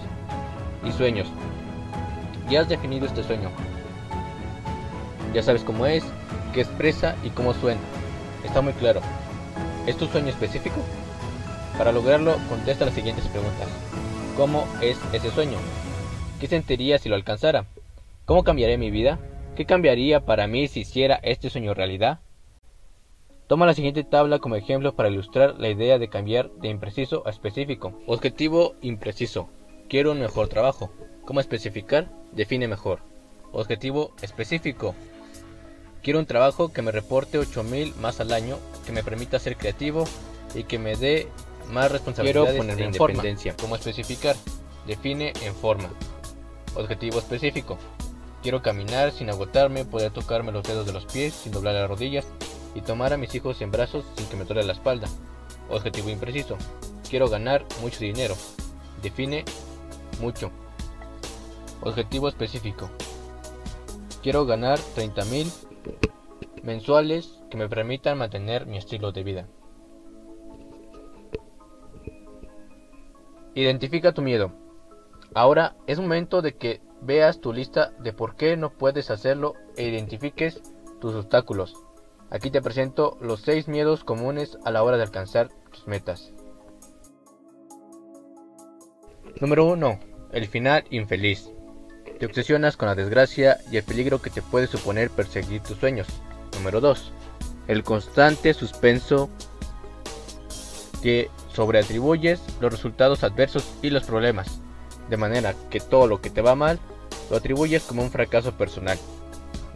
y 0.85 0.93
sueños. 0.93 1.27
Ya 2.49 2.61
has 2.61 2.69
definido 2.69 3.07
este 3.07 3.25
sueño. 3.25 3.51
Ya 5.35 5.43
sabes 5.43 5.63
cómo 5.65 5.85
es, 5.85 6.05
qué 6.49 6.61
expresa 6.62 7.17
y 7.25 7.31
cómo 7.31 7.55
suena. 7.55 7.81
Está 8.45 8.61
muy 8.61 8.73
claro. 8.73 9.00
¿Es 9.87 9.97
tu 9.97 10.07
sueño 10.07 10.28
específico? 10.28 10.76
Para 11.76 11.93
lograrlo, 11.93 12.37
contesta 12.49 12.85
las 12.85 12.95
siguientes 12.95 13.26
preguntas. 13.28 13.69
¿Cómo 14.37 14.67
es 14.81 14.99
ese 15.12 15.31
sueño? 15.31 15.59
¿Qué 16.40 16.47
sentiría 16.47 16.99
si 16.99 17.09
lo 17.09 17.14
alcanzara? 17.14 17.67
¿Cómo 18.25 18.45
cambiaría 18.45 18.78
mi 18.78 18.90
vida? 18.90 19.19
¿Qué 19.57 19.64
cambiaría 19.64 20.25
para 20.25 20.47
mí 20.47 20.69
si 20.69 20.81
hiciera 20.81 21.19
este 21.23 21.50
sueño 21.50 21.75
realidad? 21.75 22.21
Toma 23.49 23.64
la 23.64 23.75
siguiente 23.75 24.05
tabla 24.05 24.38
como 24.38 24.57
ejemplo 24.57 24.95
para 24.95 25.09
ilustrar 25.09 25.55
la 25.59 25.71
idea 25.71 25.99
de 25.99 26.09
cambiar 26.09 26.50
de 26.50 26.69
impreciso 26.69 27.23
a 27.26 27.31
específico. 27.31 27.95
Objetivo 28.07 28.75
impreciso. 28.83 29.49
Quiero 29.88 30.12
un 30.12 30.21
mejor 30.21 30.49
trabajo. 30.49 30.90
¿Cómo 31.25 31.40
especificar? 31.40 32.09
Define 32.33 32.69
mejor. 32.69 33.00
Objetivo 33.52 34.12
específico. 34.21 34.95
Quiero 36.09 36.21
un 36.21 36.25
trabajo 36.25 36.73
que 36.73 36.81
me 36.81 36.91
reporte 36.91 37.37
8000 37.37 37.97
más 37.97 38.19
al 38.21 38.33
año, 38.33 38.57
que 38.87 38.93
me 38.93 39.03
permita 39.03 39.38
ser 39.38 39.59
creativo 39.59 40.05
y 40.55 40.65
que 40.65 40.79
me 40.79 40.97
dé 40.97 41.29
más 41.71 41.93
responsabilidades 41.93 42.53
Quiero 42.53 42.62
ponerme 42.62 42.85
independencia. 42.87 43.55
¿Cómo 43.61 43.77
especificar? 43.77 44.35
Define 44.87 45.35
en 45.43 45.55
forma. 45.55 45.91
Objetivo 46.77 47.19
específico. 47.19 47.77
Quiero 48.43 48.62
caminar 48.62 49.12
sin 49.12 49.29
agotarme, 49.29 49.85
poder 49.85 50.11
tocarme 50.11 50.50
los 50.50 50.62
dedos 50.62 50.87
de 50.87 50.95
los 50.95 51.05
pies 51.05 51.35
sin 51.35 51.53
doblar 51.53 51.75
las 51.75 51.91
rodillas 51.91 52.27
y 52.75 52.81
tomar 52.81 53.12
a 53.12 53.19
mis 53.19 53.35
hijos 53.35 53.61
en 53.61 53.71
brazos 53.71 54.07
sin 54.17 54.27
que 54.29 54.37
me 54.37 54.47
duele 54.47 54.65
la 54.65 54.73
espalda. 54.73 55.09
Objetivo 55.69 56.09
impreciso. 56.09 56.57
Quiero 57.11 57.29
ganar 57.29 57.67
mucho 57.83 58.00
dinero. 58.00 58.35
Define 59.03 59.45
mucho. 60.23 60.50
Objetivo 61.83 62.31
específico. 62.31 62.88
Quiero 64.23 64.47
ganar 64.47 64.79
30.000 64.97 65.68
mensuales 66.63 67.43
que 67.51 67.57
me 67.57 67.69
permitan 67.69 68.19
mantener 68.19 68.67
mi 68.67 68.79
estilo 68.79 69.13
de 69.13 69.23
vida. 69.23 69.49
Identifica 73.55 74.13
tu 74.13 74.23
miedo. 74.23 74.53
Ahora 75.35 75.77
es 75.87 75.99
momento 75.99 76.43
de 76.43 76.55
que 76.55 76.81
veas 77.01 77.41
tu 77.41 77.53
lista 77.53 77.93
de 77.99 78.13
por 78.13 78.37
qué 78.37 78.57
no 78.57 78.71
puedes 78.71 79.11
hacerlo 79.11 79.55
e 79.77 79.89
identifiques 79.89 80.63
tus 81.01 81.15
obstáculos. 81.15 81.75
Aquí 82.31 82.51
te 82.51 82.63
presento 82.63 83.17
los 83.21 83.41
6 83.41 83.69
miedos 83.69 84.05
comunes 84.05 84.59
a 84.65 84.71
la 84.71 84.83
hora 84.83 84.97
de 84.97 85.05
alcanzar 85.05 85.49
tus 85.71 85.87
metas. 85.87 86.33
Número 89.41 89.65
1. 89.67 90.01
El 90.33 90.47
final 90.47 90.85
infeliz. 90.91 91.53
Te 92.19 92.27
obsesionas 92.27 92.77
con 92.77 92.89
la 92.89 92.97
desgracia 92.97 93.59
y 93.71 93.77
el 93.77 93.85
peligro 93.85 94.21
que 94.21 94.31
te 94.31 94.43
puede 94.43 94.67
suponer 94.67 95.09
perseguir 95.09 95.63
tus 95.63 95.79
sueños. 95.79 96.09
Número 96.57 96.81
2. 96.81 97.13
El 97.69 97.85
constante 97.85 98.55
suspenso 98.55 99.31
que 101.01 101.31
sobreatribuyes 101.55 102.41
los 102.61 102.73
resultados 102.73 103.23
adversos 103.23 103.71
y 103.83 103.91
los 103.91 104.03
problemas, 104.03 104.61
de 105.09 105.17
manera 105.17 105.55
que 105.71 105.79
todo 105.79 106.09
lo 106.09 106.21
que 106.21 106.31
te 106.31 106.41
va 106.43 106.57
mal 106.57 106.81
lo 107.31 107.37
atribuyes 107.37 107.85
como 107.85 108.03
un 108.03 108.11
fracaso 108.11 108.53
personal. 108.53 108.99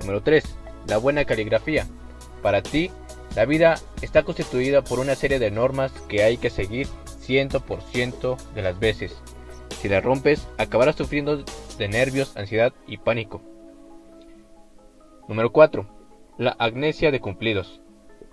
Número 0.01 0.21
3. 0.21 0.43
La 0.89 0.97
buena 0.97 1.25
caligrafía. 1.25 1.87
Para 2.43 2.61
ti, 2.61 2.91
la 3.37 3.45
vida 3.45 3.79
está 4.01 4.25
constituida 4.25 4.83
por 4.83 4.99
una 4.99 5.15
serie 5.15 5.39
de 5.39 5.53
normas 5.53 5.93
que 6.09 6.25
hay 6.25 6.39
que 6.39 6.51
seguir 6.51 6.89
100% 7.25 8.37
de 8.55 8.63
las 8.63 8.81
veces. 8.81 9.15
Si 9.81 9.89
la 9.89 10.01
rompes, 10.01 10.47
acabarás 10.59 10.97
sufriendo 10.97 11.45
de 11.83 11.89
nervios, 11.89 12.37
ansiedad 12.37 12.73
y 12.87 12.99
pánico. 12.99 13.41
Número 15.27 15.51
4. 15.51 15.85
La 16.39 16.51
agnesia 16.51 17.11
de 17.11 17.19
cumplidos. 17.19 17.81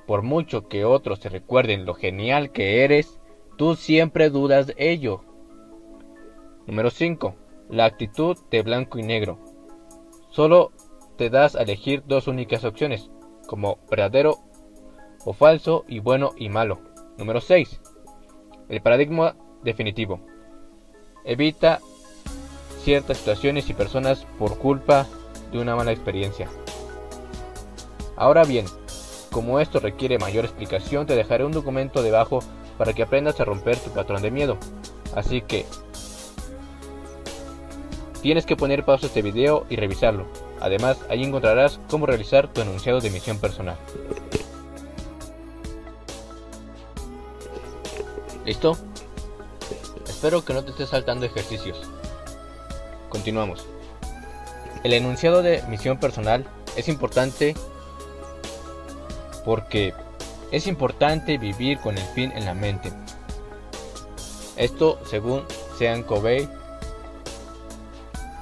Por 0.05 0.21
mucho 0.21 0.67
que 0.67 0.85
otros 0.85 1.19
te 1.19 1.29
recuerden 1.29 1.83
lo 1.83 1.95
genial 1.95 2.51
que 2.51 2.83
eres, 2.83 3.19
tú 3.57 3.75
siempre 3.75 4.29
dudas 4.29 4.67
de 4.67 4.75
ello. 4.77 5.23
Número 6.67 6.91
5. 6.91 7.35
La 7.71 7.85
actitud 7.85 8.37
de 8.51 8.61
blanco 8.61 8.99
y 8.99 9.03
negro. 9.03 9.39
Solo 10.29 10.71
te 11.17 11.31
das 11.31 11.55
a 11.55 11.63
elegir 11.63 12.03
dos 12.05 12.27
únicas 12.27 12.63
opciones, 12.63 13.09
como 13.47 13.79
verdadero 13.89 14.37
o 15.25 15.33
falso 15.33 15.85
y 15.87 16.01
bueno 16.01 16.33
y 16.37 16.49
malo. 16.49 16.81
Número 17.17 17.41
6. 17.41 17.81
El 18.69 18.81
paradigma 18.83 19.35
definitivo. 19.63 20.19
Evita 21.25 21.79
ciertas 22.83 23.17
situaciones 23.17 23.69
y 23.69 23.73
personas 23.73 24.25
por 24.37 24.57
culpa 24.57 25.07
de 25.51 25.59
una 25.59 25.75
mala 25.75 25.91
experiencia. 25.91 26.47
Ahora 28.15 28.43
bien, 28.43 28.65
como 29.31 29.59
esto 29.59 29.79
requiere 29.79 30.17
mayor 30.19 30.45
explicación, 30.45 31.05
te 31.05 31.15
dejaré 31.15 31.45
un 31.45 31.51
documento 31.51 32.03
debajo 32.03 32.39
para 32.77 32.93
que 32.93 33.03
aprendas 33.03 33.39
a 33.39 33.45
romper 33.45 33.77
tu 33.77 33.91
patrón 33.91 34.21
de 34.21 34.31
miedo. 34.31 34.57
Así 35.15 35.41
que 35.41 35.65
Tienes 38.21 38.45
que 38.45 38.57
poner 38.57 38.83
pausa 38.83 39.05
a 39.05 39.07
este 39.07 39.21
video 39.21 39.65
y 39.69 39.77
revisarlo. 39.77 40.25
Además, 40.59 40.97
ahí 41.09 41.23
encontrarás 41.23 41.79
cómo 41.89 42.05
realizar 42.05 42.51
tu 42.51 42.59
enunciado 42.61 42.99
de 42.99 43.09
misión 43.09 43.37
personal. 43.37 43.77
¿Listo? 48.45 48.77
Espero 50.05 50.43
que 50.43 50.53
no 50.53 50.63
te 50.63 50.71
estés 50.71 50.89
saltando 50.89 51.25
ejercicios. 51.25 51.89
Continuamos. 53.09 53.65
El 54.83 54.93
enunciado 54.93 55.41
de 55.41 55.61
misión 55.67 55.97
personal 55.97 56.45
es 56.77 56.87
importante 56.87 57.55
porque 59.43 59.93
es 60.51 60.67
importante 60.67 61.37
vivir 61.37 61.79
con 61.79 61.97
el 61.97 62.05
fin 62.15 62.31
en 62.31 62.45
la 62.45 62.53
mente. 62.53 62.91
Esto 64.55 64.99
según 65.05 65.43
Sean 65.77 66.03
Covey 66.03 66.47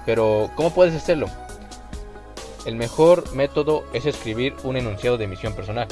pero, 0.08 0.50
¿cómo 0.56 0.74
puedes 0.74 0.96
hacerlo? 0.96 1.28
El 2.66 2.78
mejor 2.78 3.36
método 3.36 3.84
es 3.92 4.06
escribir 4.06 4.56
un 4.64 4.78
enunciado 4.78 5.18
de 5.18 5.28
misión 5.28 5.54
personal, 5.54 5.86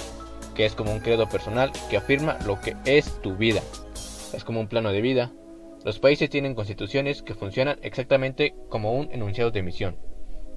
que 0.55 0.65
es 0.65 0.73
como 0.73 0.93
un 0.93 1.01
credo 1.01 1.27
personal 1.27 1.69
que 1.89 1.97
afirma 1.97 2.37
lo 2.45 2.61
que 2.61 2.77
es 2.85 3.21
tu 3.21 3.35
vida. 3.35 3.59
Es 4.31 4.45
como 4.45 4.61
un 4.61 4.69
plano 4.69 4.93
de 4.93 5.01
vida. 5.01 5.33
Los 5.85 5.99
países 5.99 6.31
tienen 6.31 6.55
constituciones 6.55 7.21
que 7.21 7.35
funcionan 7.35 7.77
exactamente 7.83 8.55
como 8.69 8.93
un 8.93 9.11
enunciado 9.11 9.51
de 9.51 9.61
misión, 9.61 9.97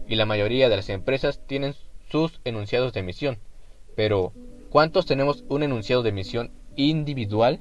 y 0.09 0.15
la 0.15 0.25
mayoría 0.25 0.71
de 0.71 0.77
las 0.77 0.89
empresas 0.89 1.43
tienen 1.47 1.75
sus 2.11 2.41
enunciados 2.47 2.95
de 2.95 3.03
misión. 3.03 3.37
Pero, 3.95 4.33
¿cuántos 4.71 5.05
tenemos 5.05 5.45
un 5.51 5.63
enunciado 5.63 6.03
de 6.03 6.13
misión 6.13 6.51
individual? 6.77 7.61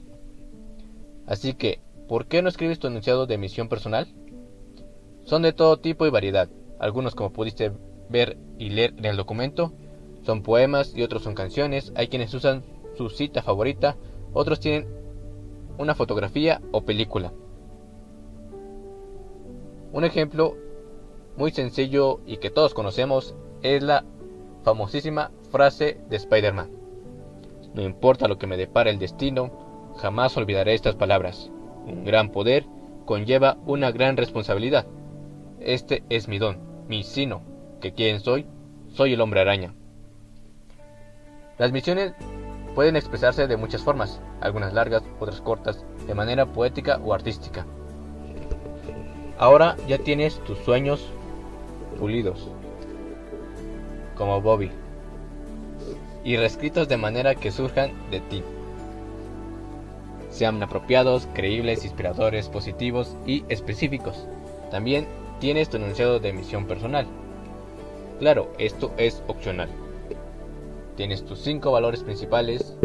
Así 1.26 1.56
que, 1.56 1.82
¿por 2.08 2.28
qué 2.28 2.42
no 2.42 2.48
escribes 2.48 2.80
tu 2.80 2.88
enunciado 2.88 3.26
de 3.26 3.38
misión 3.38 3.68
personal? 3.68 4.08
Son 5.26 5.42
de 5.42 5.52
todo 5.52 5.76
tipo 5.76 6.08
y 6.08 6.10
variedad. 6.10 6.48
Algunos, 6.80 7.16
como 7.16 7.34
pudiste 7.34 7.74
ver 8.08 8.38
y 8.58 8.70
leer 8.70 8.94
en 8.98 9.04
el 9.04 9.18
documento, 9.18 9.74
son 10.26 10.42
poemas 10.42 10.96
y 10.96 11.04
otros 11.04 11.24
son 11.24 11.36
canciones. 11.36 11.92
Hay 11.96 12.08
quienes 12.08 12.34
usan 12.34 12.64
su 12.96 13.10
cita 13.10 13.42
favorita, 13.42 13.98
otros 14.32 14.62
tienen 14.62 14.88
una 15.78 15.96
fotografía 15.96 16.62
o 16.72 16.86
película. 16.86 17.34
Un 19.98 20.04
ejemplo 20.04 20.56
muy 21.38 21.50
sencillo 21.50 22.20
y 22.28 22.38
que 22.38 22.52
todos 22.52 22.76
conocemos 22.76 23.34
es 23.64 23.82
la 23.82 24.06
famosísima 24.62 25.32
frase 25.50 26.00
de 26.08 26.18
Spider-Man. 26.18 26.70
No 27.74 27.82
importa 27.82 28.28
lo 28.28 28.38
que 28.38 28.46
me 28.46 28.58
depara 28.58 28.92
el 28.92 29.00
destino, 29.00 29.96
jamás 29.98 30.38
olvidaré 30.38 30.76
estas 30.76 30.94
palabras. 30.94 31.50
Un 31.88 32.06
gran 32.06 32.30
poder 32.30 32.68
conlleva 33.08 33.58
una 33.66 33.90
gran 33.90 34.18
responsabilidad. 34.18 34.86
Este 35.60 36.04
es 36.10 36.28
mi 36.28 36.38
don, 36.38 36.60
mi 36.88 37.02
sino, 37.02 37.42
que 37.82 37.94
quién 37.94 38.20
soy, 38.20 38.46
soy 38.94 39.14
el 39.14 39.22
hombre 39.22 39.42
araña. 39.42 39.74
Las 41.58 41.72
misiones 41.72 42.14
pueden 42.76 42.98
expresarse 42.98 43.48
de 43.48 43.58
muchas 43.58 43.82
formas, 43.82 44.22
algunas 44.42 44.74
largas, 44.74 45.02
otras 45.20 45.42
cortas, 45.42 45.84
de 46.06 46.14
manera 46.14 46.46
poética 46.46 47.02
o 47.04 47.16
artística. 47.16 47.66
Ahora 49.40 49.76
ya 49.88 50.00
tienes 50.00 50.40
tus 50.46 50.58
sueños 50.60 51.06
pulidos, 52.00 52.50
como 54.16 54.42
Bobby, 54.42 54.72
y 56.24 56.38
reescritos 56.38 56.88
de 56.88 56.98
manera 56.98 57.36
que 57.36 57.52
surjan 57.52 57.92
de 58.10 58.20
ti. 58.22 58.44
Sean 60.32 60.62
apropiados, 60.64 61.28
creíbles, 61.34 61.84
inspiradores, 61.84 62.50
positivos 62.50 63.16
y 63.28 63.44
específicos. 63.48 64.28
También 64.72 65.08
tienes 65.40 65.70
tu 65.70 65.78
enunciado 65.78 66.20
de 66.20 66.34
misión 66.34 66.66
personal. 66.66 67.06
Claro, 68.20 68.52
esto 68.58 68.92
es 68.98 69.24
opcional. 69.28 69.70
Tienes 70.96 71.24
tus 71.24 71.40
cinco 71.40 71.72
valores 71.72 72.04
principales. 72.04 72.76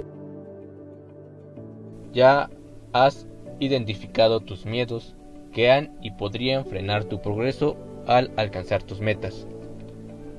Ya 2.12 2.50
has 2.92 3.26
identificado 3.58 4.40
tus 4.40 4.66
miedos 4.66 5.14
que 5.52 5.70
han 5.70 5.96
y 6.00 6.12
podrían 6.12 6.64
frenar 6.64 7.04
tu 7.04 7.20
progreso 7.20 7.76
al 8.06 8.32
alcanzar 8.36 8.82
tus 8.82 9.00
metas. 9.00 9.46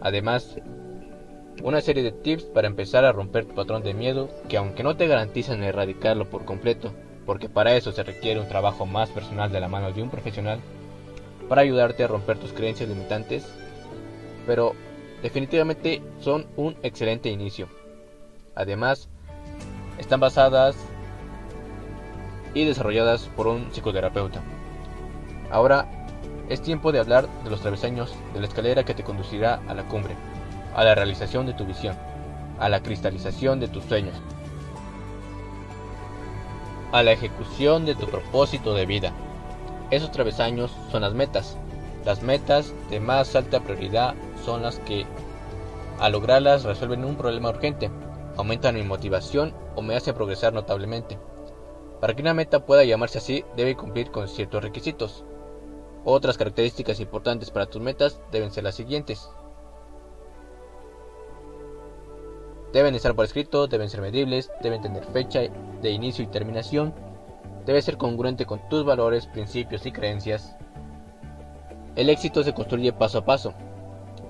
Además, 0.01 0.59
una 1.63 1.81
serie 1.81 2.03
de 2.03 2.11
tips 2.11 2.43
para 2.45 2.67
empezar 2.67 3.05
a 3.05 3.11
romper 3.11 3.45
tu 3.45 3.53
patrón 3.53 3.83
de 3.83 3.93
miedo 3.93 4.29
que 4.49 4.57
aunque 4.57 4.83
no 4.83 4.97
te 4.97 5.07
garantizan 5.07 5.63
erradicarlo 5.63 6.29
por 6.29 6.45
completo, 6.45 6.93
porque 7.25 7.47
para 7.47 7.75
eso 7.75 7.91
se 7.91 8.03
requiere 8.03 8.39
un 8.39 8.49
trabajo 8.49 8.85
más 8.85 9.09
personal 9.09 9.51
de 9.51 9.59
la 9.59 9.67
mano 9.67 9.91
de 9.91 10.01
un 10.01 10.09
profesional, 10.09 10.59
para 11.47 11.61
ayudarte 11.61 12.03
a 12.03 12.07
romper 12.07 12.37
tus 12.37 12.51
creencias 12.51 12.89
limitantes, 12.89 13.47
pero 14.45 14.73
definitivamente 15.21 16.01
son 16.19 16.47
un 16.57 16.75
excelente 16.83 17.29
inicio. 17.29 17.67
Además, 18.55 19.09
están 19.97 20.19
basadas 20.19 20.75
y 22.53 22.65
desarrolladas 22.65 23.29
por 23.35 23.47
un 23.47 23.71
psicoterapeuta. 23.71 24.41
Ahora 25.53 25.85
es 26.49 26.63
tiempo 26.63 26.91
de 26.91 26.97
hablar 26.97 27.29
de 27.43 27.51
los 27.51 27.61
travesaños 27.61 28.15
de 28.33 28.39
la 28.39 28.47
escalera 28.47 28.83
que 28.83 28.95
te 28.95 29.03
conducirá 29.03 29.61
a 29.67 29.75
la 29.75 29.83
cumbre, 29.83 30.15
a 30.73 30.83
la 30.83 30.95
realización 30.95 31.45
de 31.45 31.53
tu 31.53 31.63
visión, 31.63 31.95
a 32.59 32.69
la 32.69 32.81
cristalización 32.81 33.59
de 33.59 33.67
tus 33.67 33.83
sueños, 33.83 34.15
a 36.91 37.03
la 37.03 37.11
ejecución 37.11 37.85
de 37.85 37.93
tu 37.93 38.07
propósito 38.07 38.73
de 38.73 38.87
vida. 38.87 39.13
Esos 39.91 40.09
travesaños 40.09 40.75
son 40.91 41.03
las 41.03 41.13
metas. 41.13 41.55
Las 42.03 42.23
metas 42.23 42.73
de 42.89 42.99
más 42.99 43.35
alta 43.35 43.59
prioridad 43.59 44.15
son 44.43 44.63
las 44.63 44.79
que, 44.79 45.05
al 45.99 46.13
lograrlas, 46.13 46.63
resuelven 46.63 47.05
un 47.05 47.15
problema 47.15 47.51
urgente, 47.51 47.91
aumentan 48.37 48.73
mi 48.73 48.81
motivación 48.81 49.53
o 49.75 49.83
me 49.83 49.95
hacen 49.95 50.15
progresar 50.15 50.51
notablemente. 50.51 51.19
Para 52.01 52.15
que 52.15 52.23
una 52.23 52.33
meta 52.33 52.65
pueda 52.65 52.83
llamarse 52.83 53.19
así, 53.19 53.45
debe 53.55 53.75
cumplir 53.75 54.09
con 54.09 54.27
ciertos 54.27 54.63
requisitos. 54.63 55.23
Otras 56.05 56.37
características 56.37 56.99
importantes 56.99 57.49
para 57.49 57.67
tus 57.67 57.81
metas 57.81 58.19
deben 58.31 58.51
ser 58.51 58.65
las 58.65 58.75
siguientes. 58.75 59.29
Deben 62.73 62.95
estar 62.95 63.15
por 63.15 63.25
escrito, 63.25 63.67
deben 63.67 63.89
ser 63.89 64.01
medibles, 64.01 64.51
deben 64.61 64.81
tener 64.81 65.05
fecha 65.05 65.41
de 65.81 65.91
inicio 65.91 66.23
y 66.23 66.27
terminación, 66.27 66.93
debe 67.65 67.81
ser 67.81 67.97
congruente 67.97 68.45
con 68.45 68.67
tus 68.67 68.83
valores, 68.83 69.27
principios 69.27 69.85
y 69.85 69.91
creencias. 69.91 70.55
El 71.95 72.09
éxito 72.09 72.43
se 72.43 72.53
construye 72.53 72.91
paso 72.91 73.19
a 73.19 73.25
paso, 73.25 73.53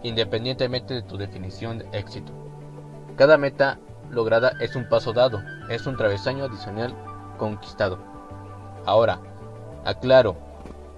independientemente 0.04 0.94
de 0.94 1.02
tu 1.02 1.18
definición 1.18 1.80
de 1.80 1.98
éxito. 1.98 2.34
Cada 3.16 3.38
meta 3.38 3.80
lograda 4.10 4.52
es 4.60 4.76
un 4.76 4.90
paso 4.90 5.14
dado, 5.14 5.42
es 5.70 5.88
un 5.88 5.96
travesaño 5.96 6.44
adicional 6.44 6.94
conquistado. 7.38 7.98
Ahora, 8.86 9.22
aclaro, 9.86 10.36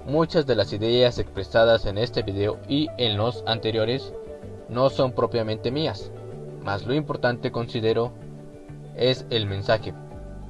muchas 0.05 0.45
de 0.45 0.55
las 0.55 0.71
ideas 0.73 1.17
expresadas 1.17 1.85
en 1.85 1.97
este 1.97 2.21
video 2.21 2.59
y 2.67 2.87
en 2.97 3.17
los 3.17 3.43
anteriores 3.47 4.13
no 4.69 4.89
son 4.89 5.13
propiamente 5.13 5.71
mías, 5.71 6.11
mas 6.63 6.85
lo 6.85 6.93
importante 6.93 7.51
considero 7.51 8.13
es 8.95 9.25
el 9.29 9.45
mensaje. 9.47 9.93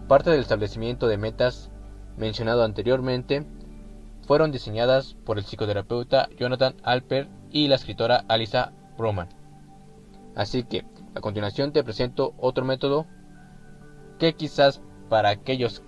Parte 0.07 0.29
del 0.29 0.41
establecimiento 0.41 1.07
de 1.07 1.17
metas 1.17 1.71
mencionado 2.17 2.63
anteriormente 2.63 3.45
fueron 4.27 4.51
diseñadas 4.51 5.15
por 5.25 5.37
el 5.37 5.45
psicoterapeuta 5.45 6.29
Jonathan 6.37 6.75
Alper 6.83 7.27
y 7.51 7.67
la 7.67 7.75
escritora 7.75 8.25
Alisa 8.27 8.73
Roman. 8.97 9.29
Así 10.35 10.63
que, 10.63 10.85
a 11.15 11.21
continuación 11.21 11.71
te 11.71 11.83
presento 11.83 12.33
otro 12.37 12.65
método 12.65 13.05
que 14.19 14.33
quizás 14.33 14.81
para 15.09 15.29
aquellos 15.29 15.81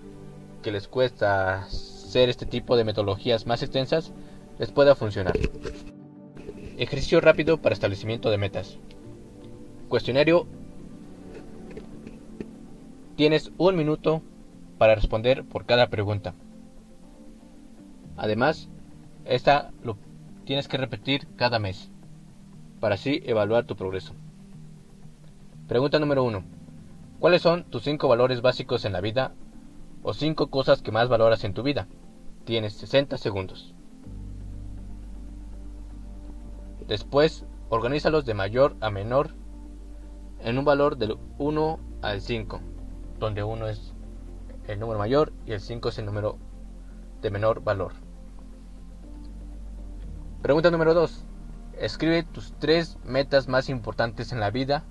que 0.62 0.72
les 0.72 0.88
cuesta 0.88 1.66
hacer 2.08 2.30
este 2.30 2.46
tipo 2.46 2.76
de 2.76 2.84
metodologías 2.84 3.46
más 3.46 3.62
extensas 3.62 4.12
les 4.58 4.72
pueda 4.72 4.94
funcionar. 4.94 5.38
Ejercicio 6.78 7.20
rápido 7.20 7.58
para 7.58 7.74
establecimiento 7.74 8.30
de 8.30 8.38
metas. 8.38 8.78
Cuestionario. 9.90 10.46
Tienes 13.14 13.52
un 13.58 13.76
minuto 13.76 14.22
para 14.78 14.94
responder 14.94 15.44
por 15.44 15.66
cada 15.66 15.88
pregunta. 15.88 16.34
Además, 18.16 18.68
esta 19.26 19.70
lo 19.82 19.98
tienes 20.44 20.66
que 20.66 20.78
repetir 20.78 21.26
cada 21.36 21.58
mes 21.58 21.90
para 22.80 22.94
así 22.94 23.20
evaluar 23.26 23.66
tu 23.66 23.76
progreso. 23.76 24.14
Pregunta 25.66 25.98
número 25.98 26.24
1. 26.24 26.42
¿Cuáles 27.18 27.42
son 27.42 27.64
tus 27.64 27.82
5 27.82 28.08
valores 28.08 28.40
básicos 28.40 28.86
en 28.86 28.94
la 28.94 29.02
vida 29.02 29.34
o 30.08 30.14
5 30.14 30.46
cosas 30.46 30.80
que 30.80 30.90
más 30.90 31.10
valoras 31.10 31.44
en 31.44 31.52
tu 31.52 31.62
vida? 31.62 31.86
Tienes 32.46 32.72
60 32.72 33.18
segundos. 33.18 33.74
Después, 36.86 37.44
organízalos 37.68 38.24
de 38.24 38.32
mayor 38.32 38.74
a 38.80 38.88
menor 38.88 39.34
en 40.40 40.56
un 40.56 40.64
valor 40.64 40.96
del 40.96 41.18
1 41.36 41.78
al 42.00 42.22
5, 42.22 42.58
donde 43.18 43.44
1 43.44 43.68
es 43.68 43.92
el 44.66 44.80
número 44.80 44.98
mayor 44.98 45.34
y 45.44 45.52
el 45.52 45.60
5 45.60 45.90
es 45.90 45.98
el 45.98 46.06
número 46.06 46.38
de 47.20 47.30
menor 47.30 47.62
valor. 47.62 47.92
Pregunta 50.40 50.70
número 50.70 50.94
2. 50.94 51.26
Escribe 51.74 52.22
tus 52.22 52.54
tres 52.58 52.96
metas 53.04 53.46
más 53.46 53.68
importantes 53.68 54.32
en 54.32 54.40
la 54.40 54.50
vida 54.50 54.84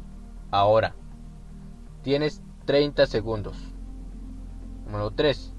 ahora. 0.52 0.94
Tienes 2.04 2.44
30 2.66 3.08
segundos. 3.08 3.77
Número 4.88 5.12
3. 5.12 5.54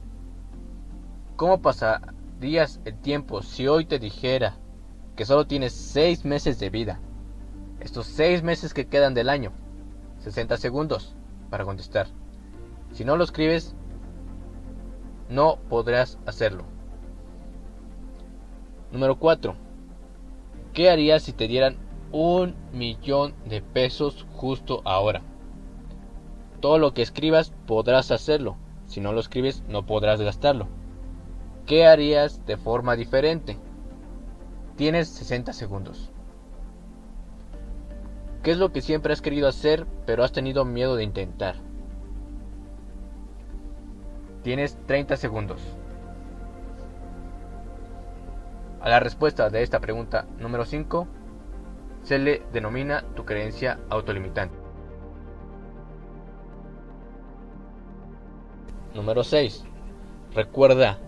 ¿Cómo 1.36 1.60
pasarías 1.60 2.80
el 2.86 2.98
tiempo 2.98 3.42
si 3.42 3.68
hoy 3.68 3.84
te 3.84 3.98
dijera 3.98 4.56
que 5.16 5.26
solo 5.26 5.46
tienes 5.46 5.74
6 5.74 6.24
meses 6.24 6.58
de 6.58 6.70
vida. 6.70 6.98
Estos 7.80 8.06
6 8.06 8.42
meses 8.42 8.72
que 8.72 8.86
quedan 8.86 9.12
del 9.12 9.28
año. 9.28 9.52
60 10.20 10.56
segundos 10.56 11.14
para 11.50 11.64
contestar. 11.64 12.06
Si 12.92 13.04
no 13.04 13.16
lo 13.16 13.24
escribes, 13.24 13.74
no 15.28 15.58
podrás 15.68 16.18
hacerlo. 16.24 16.64
Número 18.92 19.18
4. 19.18 19.56
¿Qué 20.72 20.88
harías 20.88 21.24
si 21.24 21.34
te 21.34 21.48
dieran 21.48 21.76
un 22.12 22.54
millón 22.72 23.34
de 23.44 23.60
pesos 23.60 24.24
justo 24.32 24.80
ahora? 24.86 25.20
Todo 26.60 26.78
lo 26.78 26.94
que 26.94 27.02
escribas 27.02 27.52
podrás 27.66 28.10
hacerlo. 28.10 28.56
Si 28.88 29.00
no 29.00 29.12
lo 29.12 29.20
escribes, 29.20 29.62
no 29.68 29.86
podrás 29.86 30.20
gastarlo. 30.20 30.66
¿Qué 31.66 31.86
harías 31.86 32.44
de 32.46 32.56
forma 32.56 32.96
diferente? 32.96 33.58
Tienes 34.76 35.08
60 35.08 35.52
segundos. 35.52 36.10
¿Qué 38.42 38.52
es 38.52 38.58
lo 38.58 38.72
que 38.72 38.80
siempre 38.80 39.12
has 39.12 39.20
querido 39.20 39.46
hacer 39.46 39.86
pero 40.06 40.24
has 40.24 40.32
tenido 40.32 40.64
miedo 40.64 40.96
de 40.96 41.04
intentar? 41.04 41.56
Tienes 44.42 44.78
30 44.86 45.16
segundos. 45.16 45.60
A 48.80 48.88
la 48.88 49.00
respuesta 49.00 49.50
de 49.50 49.62
esta 49.62 49.80
pregunta 49.80 50.26
número 50.38 50.64
5 50.64 51.06
se 52.04 52.18
le 52.18 52.42
denomina 52.52 53.04
tu 53.14 53.24
creencia 53.24 53.80
autolimitante. 53.90 54.57
Número 58.98 59.22
6. 59.22 59.62
Recuerda, 60.34 60.98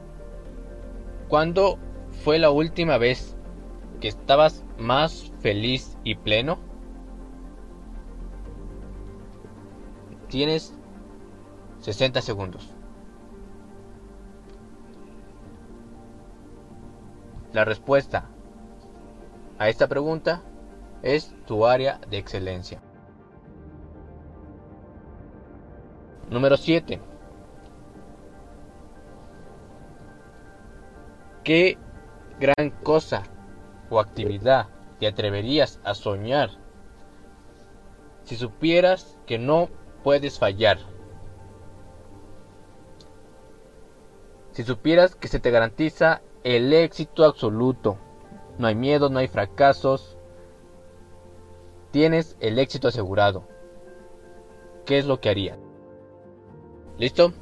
¿cuándo 1.27 1.77
fue 2.23 2.39
la 2.39 2.53
última 2.53 2.99
vez 2.99 3.37
que 4.01 4.07
estabas 4.07 4.65
más 4.79 5.33
feliz 5.41 5.99
y 6.05 6.15
pleno? 6.15 6.61
Tienes 10.29 10.73
60 11.81 12.23
segundos. 12.23 12.73
La 17.53 17.65
respuesta 17.65 18.29
a 19.59 19.69
esta 19.69 19.89
pregunta 19.89 20.45
es 21.03 21.35
tu 21.45 21.67
área 21.67 21.99
de 22.09 22.19
excelencia. 22.19 22.81
Número 26.31 26.57
7. 26.57 27.10
¿Qué 31.45 31.79
gran 32.39 32.71
cosa 32.83 33.23
o 33.89 33.99
actividad 33.99 34.69
te 34.99 35.07
atreverías 35.07 35.81
a 35.85 35.95
soñar 35.95 36.51
si 38.25 38.37
supieras 38.37 39.19
que 39.27 39.39
no 39.39 39.69
puedes 40.05 40.39
fallar? 40.39 40.79
Si 44.53 44.65
supieras 44.65 45.15
que 45.15 45.29
se 45.29 45.41
te 45.41 45.51
garantiza 45.51 46.21
el 46.45 46.73
éxito 46.73 47.25
absoluto, 47.25 47.97
no 48.59 48.67
hay 48.67 48.75
miedo, 48.75 49.09
no 49.09 49.19
hay 49.19 49.29
fracasos, 49.29 50.19
tienes 51.91 52.37
el 52.41 52.59
éxito 52.59 52.89
asegurado. 52.89 53.45
¿Qué 54.85 54.99
es 54.99 55.07
lo 55.07 55.21
que 55.21 55.31
harías? 55.31 55.59
¿Listo? 56.99 57.33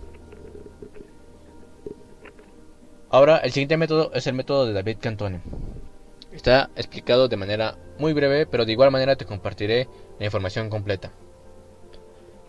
Ahora, 3.10 3.38
el 3.38 3.52
siguiente 3.52 3.78
método 3.78 4.10
es 4.12 4.26
el 4.26 4.34
método 4.34 4.66
de 4.66 4.74
David 4.74 4.98
Cantone. 5.00 5.40
Está 6.30 6.70
explicado 6.76 7.28
de 7.28 7.38
manera 7.38 7.78
muy 7.98 8.12
breve, 8.12 8.44
pero 8.44 8.66
de 8.66 8.72
igual 8.72 8.90
manera 8.90 9.16
te 9.16 9.24
compartiré 9.24 9.88
la 10.18 10.26
información 10.26 10.68
completa. 10.68 11.10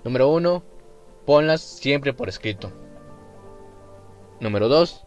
Número 0.03 0.27
1. 0.27 0.61
Ponlas 1.25 1.61
siempre 1.61 2.13
por 2.13 2.27
escrito. 2.27 2.73
Número 4.41 4.67
2. 4.67 5.05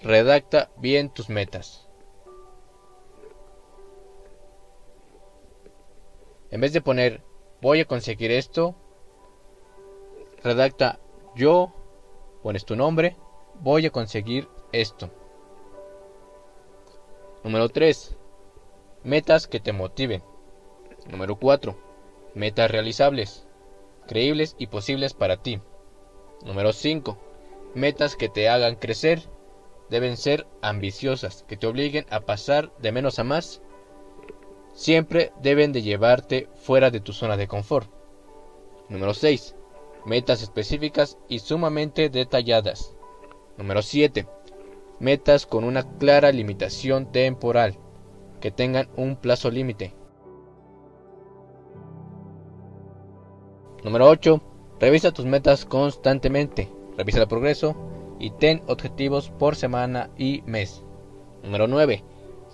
Redacta 0.00 0.70
bien 0.76 1.08
tus 1.10 1.28
metas. 1.28 1.88
En 6.52 6.60
vez 6.60 6.72
de 6.72 6.80
poner 6.80 7.20
voy 7.60 7.80
a 7.80 7.84
conseguir 7.84 8.30
esto, 8.30 8.76
redacta 10.44 11.00
yo, 11.34 11.72
pones 12.44 12.64
tu 12.64 12.76
nombre, 12.76 13.16
voy 13.60 13.86
a 13.86 13.90
conseguir 13.90 14.48
esto. 14.80 15.10
Número 17.42 17.68
3. 17.68 18.16
Metas 19.02 19.46
que 19.46 19.60
te 19.60 19.72
motiven. 19.72 20.22
Número 21.06 21.36
4. 21.36 21.76
Metas 22.34 22.70
realizables, 22.70 23.46
creíbles 24.08 24.56
y 24.58 24.68
posibles 24.68 25.12
para 25.12 25.36
ti. 25.36 25.60
Número 26.42 26.72
5. 26.72 27.18
Metas 27.74 28.16
que 28.16 28.28
te 28.28 28.48
hagan 28.48 28.76
crecer. 28.76 29.22
Deben 29.90 30.16
ser 30.16 30.46
ambiciosas, 30.62 31.44
que 31.46 31.58
te 31.58 31.66
obliguen 31.66 32.06
a 32.08 32.20
pasar 32.20 32.72
de 32.78 32.92
menos 32.92 33.18
a 33.18 33.24
más. 33.24 33.60
Siempre 34.72 35.32
deben 35.42 35.72
de 35.72 35.82
llevarte 35.82 36.48
fuera 36.54 36.90
de 36.90 37.00
tu 37.00 37.12
zona 37.12 37.36
de 37.36 37.46
confort. 37.46 37.90
Número 38.88 39.12
6. 39.12 39.54
Metas 40.06 40.42
específicas 40.42 41.18
y 41.28 41.40
sumamente 41.40 42.08
detalladas. 42.08 42.96
Número 43.58 43.82
7 43.82 44.26
metas 45.00 45.46
con 45.46 45.64
una 45.64 45.82
clara 45.98 46.32
limitación 46.32 47.10
temporal, 47.12 47.78
que 48.40 48.50
tengan 48.50 48.88
un 48.96 49.16
plazo 49.16 49.50
límite. 49.50 49.94
Número 53.82 54.08
8. 54.08 54.40
Revisa 54.80 55.12
tus 55.12 55.24
metas 55.24 55.64
constantemente, 55.64 56.68
revisa 56.96 57.20
el 57.20 57.28
progreso 57.28 57.76
y 58.18 58.30
ten 58.30 58.62
objetivos 58.66 59.30
por 59.30 59.56
semana 59.56 60.10
y 60.16 60.42
mes. 60.46 60.82
Número 61.42 61.68
9. 61.68 62.02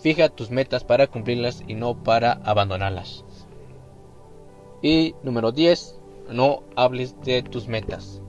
Fija 0.03 0.29
tus 0.29 0.51
metas 0.51 0.85
para 0.85 1.07
cumplirlas 1.07 1.63
y 1.67 1.75
no 1.75 2.03
para 2.03 2.33
abandonarlas. 2.45 3.25
Y 4.83 5.15
número 5.23 5.53
10. 5.53 5.97
No 6.31 6.63
hables 6.77 7.21
de 7.23 7.43
tus 7.43 7.69
metas. 7.69 8.23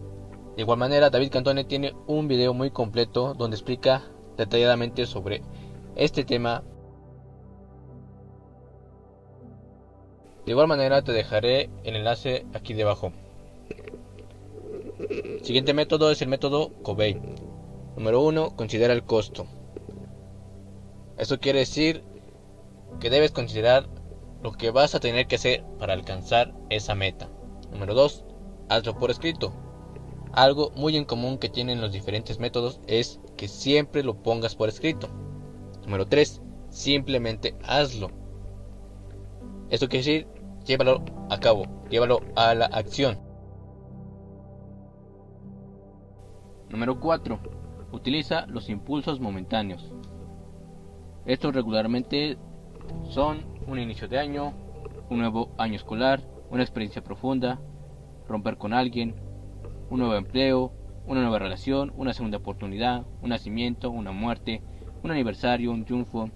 De 0.62 0.64
igual 0.64 0.78
manera, 0.78 1.10
David 1.10 1.32
Cantone 1.32 1.64
tiene 1.64 1.96
un 2.06 2.28
video 2.28 2.54
muy 2.54 2.70
completo 2.70 3.34
donde 3.34 3.56
explica 3.56 4.04
detalladamente 4.38 5.08
sobre 5.08 5.42
este 5.96 6.24
tema. 6.24 6.62
De 10.46 10.52
igual 10.52 10.68
manera, 10.68 11.02
te 11.02 11.14
dejaré 11.14 11.72
el 11.84 11.96
enlace 11.96 12.46
aquí 12.54 12.76
debajo. 12.76 13.12
siguiente 15.42 15.74
método 15.74 16.12
es 16.12 16.22
el 16.22 16.28
método 16.28 16.70
Covey. 16.84 17.20
Número 17.96 18.22
1. 18.22 18.56
Considera 18.56 18.94
el 18.94 19.04
costo. 19.04 19.48
Eso 21.18 21.40
quiere 21.40 21.58
decir 21.58 22.04
que 23.00 23.10
debes 23.10 23.32
considerar 23.32 23.90
lo 24.44 24.52
que 24.52 24.70
vas 24.70 24.94
a 24.94 25.00
tener 25.00 25.26
que 25.26 25.38
hacer 25.38 25.64
para 25.80 25.94
alcanzar 25.94 26.54
esa 26.70 26.94
meta. 26.94 27.30
Número 27.72 27.96
2. 27.96 28.26
Hazlo 28.70 28.96
por 29.00 29.10
escrito. 29.10 29.71
Algo 30.34 30.72
muy 30.76 30.96
en 30.96 31.06
común 31.06 31.38
que 31.38 31.50
tienen 31.50 31.82
los 31.82 31.92
diferentes 31.92 32.40
métodos 32.40 32.80
es 32.88 33.20
que 33.36 33.48
siempre 33.48 34.04
lo 34.04 34.16
pongas 34.24 34.56
por 34.56 34.70
escrito. 34.70 35.08
Número 35.84 36.06
3. 36.06 36.42
Simplemente 36.70 37.56
hazlo. 37.64 38.10
Esto 39.70 39.90
quiere 39.90 40.06
decir, 40.06 40.28
llévalo 40.66 41.04
a 41.30 41.40
cabo, 41.40 41.66
llévalo 41.90 42.22
a 42.36 42.54
la 42.56 42.66
acción. 42.66 43.20
Número 46.70 47.00
4. 47.00 47.40
Utiliza 47.92 48.46
los 48.48 48.70
impulsos 48.70 49.20
momentáneos. 49.20 49.92
Estos 51.26 51.54
regularmente 51.54 52.38
son 53.10 53.46
un 53.68 53.80
inicio 53.80 54.08
de 54.08 54.18
año, 54.18 54.54
un 55.10 55.20
nuevo 55.20 55.52
año 55.58 55.76
escolar, 55.76 56.22
una 56.50 56.64
experiencia 56.64 57.04
profunda, 57.04 57.60
romper 58.28 58.58
con 58.58 58.74
alguien, 58.74 59.16
un 59.92 60.00
nuevo 60.00 60.16
empleo, 60.16 60.72
una 61.06 61.20
nueva 61.20 61.38
relación, 61.38 61.92
una 61.98 62.14
segunda 62.14 62.38
oportunidad, 62.38 63.06
un 63.22 63.30
nacimiento, 63.30 63.92
una 63.92 64.14
muerte, 64.14 64.62
un 65.04 65.12
aniversario, 65.12 65.70
un 65.70 65.84
triunfo, 65.84 66.30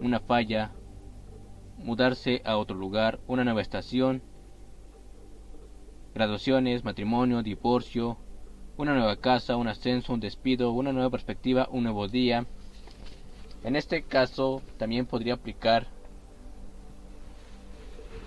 una 0.00 0.20
falla, 0.20 0.70
mudarse 1.78 2.40
a 2.44 2.56
otro 2.56 2.76
lugar, 2.76 3.18
una 3.26 3.42
nueva 3.42 3.62
estación, 3.62 4.22
graduaciones, 6.14 6.84
matrimonio, 6.84 7.42
divorcio, 7.42 8.16
una 8.76 8.94
nueva 8.94 9.16
casa, 9.16 9.56
un 9.56 9.66
ascenso, 9.66 10.12
un 10.12 10.20
despido, 10.20 10.70
una 10.70 10.92
nueva 10.92 11.10
perspectiva, 11.10 11.68
un 11.72 11.82
nuevo 11.82 12.06
día. 12.06 12.46
En 13.64 13.74
este 13.74 14.04
caso 14.04 14.62
también 14.78 15.04
podría 15.04 15.34
aplicar 15.34 15.88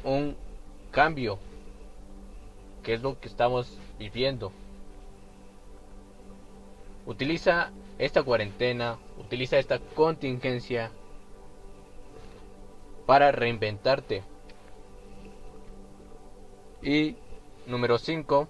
un 0.03 0.35
cambio, 0.91 1.39
que 2.83 2.93
es 2.95 3.01
lo 3.01 3.17
que 3.17 3.29
estamos 3.29 3.77
viviendo. 3.97 4.51
Utiliza 7.05 7.71
esta 7.97 8.23
cuarentena, 8.23 8.97
utiliza 9.17 9.57
esta 9.57 9.79
contingencia 9.79 10.91
para 13.05 13.31
reinventarte. 13.31 14.23
Y 16.81 17.15
número 17.67 17.97
5, 17.97 18.47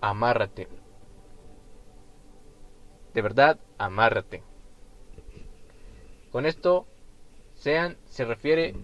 amárrate. 0.00 0.68
De 3.14 3.22
verdad, 3.22 3.58
amárrate. 3.78 4.42
Con 6.30 6.46
esto, 6.46 6.86
sean 7.54 7.96
se 8.06 8.24
refiere 8.24 8.74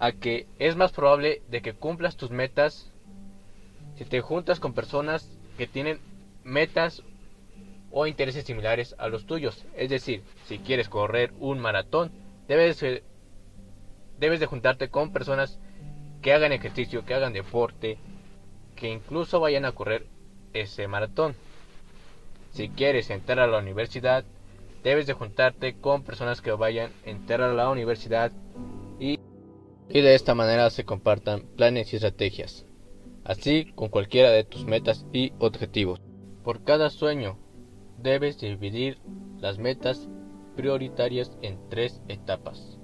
a 0.00 0.12
que 0.12 0.46
es 0.58 0.74
más 0.74 0.92
probable 0.92 1.42
de 1.48 1.62
que 1.62 1.74
cumplas 1.74 2.16
tus 2.16 2.30
metas 2.30 2.90
si 3.96 4.04
te 4.04 4.20
juntas 4.20 4.58
con 4.58 4.74
personas 4.74 5.30
que 5.56 5.66
tienen 5.66 6.00
metas 6.44 7.02
o 7.90 8.06
intereses 8.06 8.44
similares 8.44 8.94
a 8.98 9.08
los 9.08 9.26
tuyos. 9.26 9.64
Es 9.76 9.90
decir, 9.90 10.22
si 10.46 10.58
quieres 10.58 10.88
correr 10.88 11.32
un 11.38 11.58
maratón, 11.58 12.12
debes, 12.48 12.84
debes 14.18 14.40
de 14.40 14.46
juntarte 14.46 14.88
con 14.88 15.12
personas 15.12 15.58
que 16.22 16.32
hagan 16.32 16.52
ejercicio, 16.52 17.04
que 17.04 17.14
hagan 17.14 17.32
deporte, 17.32 17.98
que 18.76 18.88
incluso 18.88 19.40
vayan 19.40 19.64
a 19.64 19.72
correr 19.72 20.06
ese 20.52 20.88
maratón. 20.88 21.34
Si 22.50 22.68
quieres 22.68 23.10
entrar 23.10 23.40
a 23.40 23.46
la 23.46 23.58
universidad, 23.58 24.24
debes 24.82 25.06
de 25.06 25.12
juntarte 25.12 25.74
con 25.74 26.02
personas 26.02 26.40
que 26.40 26.52
vayan 26.52 26.92
a 27.04 27.10
entrar 27.10 27.42
a 27.42 27.52
la 27.52 27.68
universidad 27.70 28.32
y, 28.98 29.18
y 29.88 30.00
de 30.00 30.14
esta 30.14 30.34
manera 30.34 30.70
se 30.70 30.84
compartan 30.84 31.42
planes 31.56 31.92
y 31.92 31.96
estrategias. 31.96 32.64
Así 33.24 33.72
con 33.74 33.88
cualquiera 33.88 34.30
de 34.30 34.44
tus 34.44 34.64
metas 34.66 35.06
y 35.12 35.32
objetivos. 35.38 36.03
Por 36.44 36.62
cada 36.62 36.90
sueño, 36.90 37.38
debes 37.98 38.38
dividir 38.38 39.00
las 39.38 39.58
metas 39.58 40.10
prioritarias 40.56 41.36
en 41.40 41.58
tres 41.70 42.02
etapas. 42.06 42.78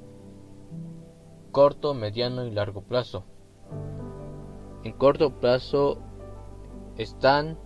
Corto, 1.52 1.92
mediano 1.92 2.46
y 2.46 2.52
largo 2.52 2.80
plazo. 2.80 3.24
En 4.82 4.92
corto 4.92 5.40
plazo 5.40 5.98
están 6.96 7.58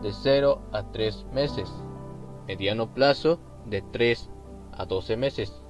de 0.00 0.12
0 0.12 0.62
a 0.72 0.90
3 0.90 1.26
meses. 1.32 1.70
Mediano 2.46 2.94
plazo 2.94 3.38
de 3.66 3.82
3 3.82 4.30
a 4.72 4.86
12 4.86 5.18
meses. 5.18 5.62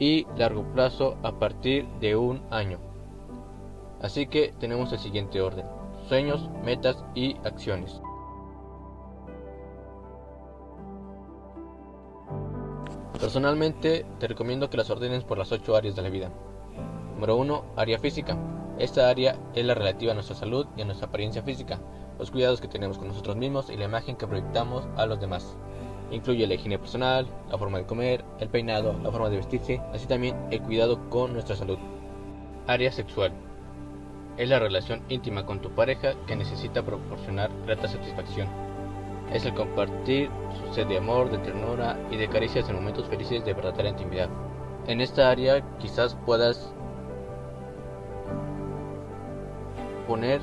Y 0.00 0.26
largo 0.36 0.64
plazo 0.72 1.18
a 1.22 1.38
partir 1.38 1.86
de 2.00 2.16
un 2.16 2.42
año. 2.50 2.80
Así 4.00 4.26
que 4.26 4.54
tenemos 4.58 4.92
el 4.92 4.98
siguiente 4.98 5.40
orden. 5.40 5.66
Sueños, 6.08 6.48
metas 6.64 7.04
y 7.14 7.36
acciones. 7.44 8.00
Personalmente 13.20 14.06
te 14.20 14.28
recomiendo 14.28 14.70
que 14.70 14.76
las 14.76 14.90
ordenes 14.90 15.24
por 15.24 15.38
las 15.38 15.50
8 15.50 15.74
áreas 15.74 15.96
de 15.96 16.02
la 16.02 16.08
vida. 16.08 16.30
Número 17.14 17.36
1. 17.36 17.64
Área 17.74 17.98
física. 17.98 18.38
Esta 18.78 19.08
área 19.08 19.36
es 19.54 19.64
la 19.64 19.74
relativa 19.74 20.12
a 20.12 20.14
nuestra 20.14 20.36
salud 20.36 20.66
y 20.76 20.82
a 20.82 20.84
nuestra 20.84 21.08
apariencia 21.08 21.42
física, 21.42 21.80
los 22.16 22.30
cuidados 22.30 22.60
que 22.60 22.68
tenemos 22.68 22.96
con 22.96 23.08
nosotros 23.08 23.34
mismos 23.34 23.70
y 23.70 23.76
la 23.76 23.86
imagen 23.86 24.14
que 24.14 24.28
proyectamos 24.28 24.86
a 24.96 25.04
los 25.06 25.20
demás. 25.20 25.56
Incluye 26.12 26.46
la 26.46 26.54
higiene 26.54 26.78
personal, 26.78 27.26
la 27.50 27.58
forma 27.58 27.78
de 27.78 27.86
comer, 27.86 28.24
el 28.38 28.50
peinado, 28.50 28.94
la 29.02 29.10
forma 29.10 29.30
de 29.30 29.38
vestirse, 29.38 29.82
así 29.92 30.06
también 30.06 30.36
el 30.52 30.62
cuidado 30.62 31.10
con 31.10 31.32
nuestra 31.32 31.56
salud. 31.56 31.78
Área 32.68 32.92
sexual. 32.92 33.32
Es 34.36 34.48
la 34.48 34.60
relación 34.60 35.02
íntima 35.08 35.44
con 35.44 35.60
tu 35.60 35.70
pareja 35.70 36.14
que 36.28 36.36
necesita 36.36 36.84
proporcionar 36.84 37.50
grata 37.66 37.88
satisfacción 37.88 38.67
es 39.32 39.44
el 39.44 39.54
compartir 39.54 40.30
su 40.58 40.74
sed 40.74 40.86
de 40.86 40.98
amor, 40.98 41.30
de 41.30 41.38
ternura 41.38 41.96
y 42.10 42.16
de 42.16 42.28
caricias 42.28 42.68
en 42.68 42.76
momentos 42.76 43.08
felices 43.08 43.44
de 43.44 43.54
verdadera 43.54 43.90
intimidad. 43.90 44.28
En 44.86 45.00
esta 45.00 45.30
área 45.30 45.60
quizás 45.78 46.14
puedas 46.26 46.72
poner 50.06 50.40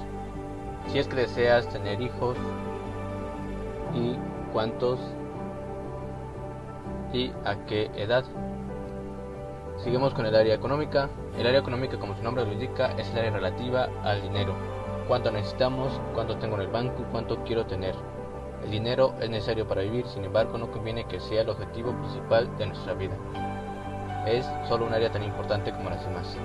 si 0.87 0.99
es 0.99 1.07
que 1.07 1.15
deseas 1.15 1.67
tener 1.69 1.99
hijos 1.99 2.37
y 3.95 4.15
cuántos 4.53 4.99
y 7.11 7.31
a 7.43 7.65
qué 7.65 7.89
edad. 7.95 8.23
Seguimos 9.77 10.13
con 10.13 10.25
el 10.25 10.35
área 10.35 10.55
económica. 10.55 11.09
El 11.37 11.47
área 11.47 11.59
económica, 11.59 11.97
como 11.97 12.15
su 12.15 12.23
nombre 12.23 12.45
lo 12.45 12.53
indica, 12.53 12.91
es 12.97 13.09
el 13.11 13.19
área 13.19 13.31
relativa 13.31 13.89
al 14.03 14.21
dinero. 14.21 14.53
Cuánto 15.07 15.31
necesitamos, 15.31 15.99
cuánto 16.13 16.37
tengo 16.37 16.55
en 16.55 16.61
el 16.61 16.67
banco, 16.67 17.03
cuánto 17.11 17.43
quiero 17.43 17.65
tener. 17.65 17.95
El 18.65 18.71
dinero 18.71 19.13
es 19.21 19.29
necesario 19.29 19.67
para 19.67 19.83
vivir, 19.83 20.07
sin 20.07 20.25
embargo 20.25 20.57
no 20.57 20.71
conviene 20.71 21.05
que 21.05 21.19
sea 21.19 21.43
el 21.43 21.49
objetivo 21.49 21.91
principal 21.91 22.57
de 22.57 22.65
nuestra 22.65 22.95
vida. 22.95 23.15
Es 24.25 24.43
solo 24.67 24.87
un 24.87 24.93
área 24.93 25.11
tan 25.11 25.21
importante 25.23 25.71
como 25.71 25.91
las 25.91 26.03
demás. 26.03 26.35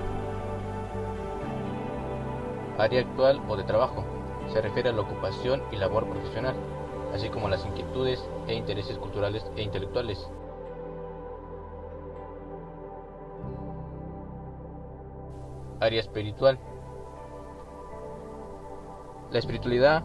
Área 2.77 3.01
actual 3.01 3.41
o 3.49 3.57
de 3.57 3.63
trabajo. 3.63 4.03
Se 4.53 4.61
refiere 4.61 4.89
a 4.89 4.93
la 4.93 5.01
ocupación 5.01 5.63
y 5.71 5.77
labor 5.77 6.07
profesional, 6.07 6.53
así 7.11 7.27
como 7.29 7.49
las 7.49 7.65
inquietudes 7.65 8.23
e 8.45 8.53
intereses 8.53 8.99
culturales 8.99 9.43
e 9.55 9.63
intelectuales. 9.63 10.29
Área 15.79 15.99
espiritual. 15.99 16.59
La 19.31 19.39
espiritualidad 19.39 20.03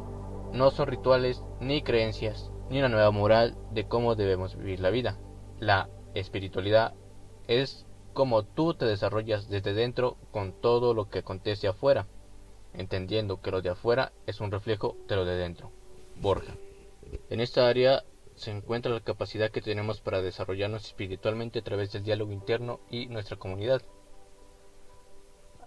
no 0.56 0.70
son 0.70 0.88
rituales 0.88 1.42
ni 1.60 1.82
creencias, 1.82 2.50
ni 2.70 2.78
una 2.78 2.88
nueva 2.88 3.10
moral 3.10 3.56
de 3.70 3.86
cómo 3.86 4.14
debemos 4.14 4.56
vivir 4.56 4.80
la 4.80 4.90
vida. 4.90 5.18
La 5.58 5.88
espiritualidad 6.14 6.94
es 7.46 7.86
como 8.12 8.44
tú 8.44 8.74
te 8.74 8.86
desarrollas 8.86 9.48
desde 9.48 9.74
dentro 9.74 10.16
con 10.30 10.52
todo 10.60 10.94
lo 10.94 11.10
que 11.10 11.18
acontece 11.18 11.68
afuera, 11.68 12.06
entendiendo 12.72 13.40
que 13.40 13.50
lo 13.50 13.62
de 13.62 13.70
afuera 13.70 14.12
es 14.26 14.40
un 14.40 14.50
reflejo 14.50 14.96
de 15.06 15.16
lo 15.16 15.24
de 15.24 15.36
dentro. 15.36 15.70
Borja. 16.16 16.54
En 17.28 17.40
esta 17.40 17.68
área 17.68 18.04
se 18.34 18.50
encuentra 18.50 18.92
la 18.92 19.00
capacidad 19.00 19.50
que 19.50 19.62
tenemos 19.62 20.00
para 20.00 20.22
desarrollarnos 20.22 20.86
espiritualmente 20.86 21.58
a 21.58 21.64
través 21.64 21.92
del 21.92 22.04
diálogo 22.04 22.32
interno 22.32 22.80
y 22.90 23.06
nuestra 23.06 23.36
comunidad. 23.36 23.82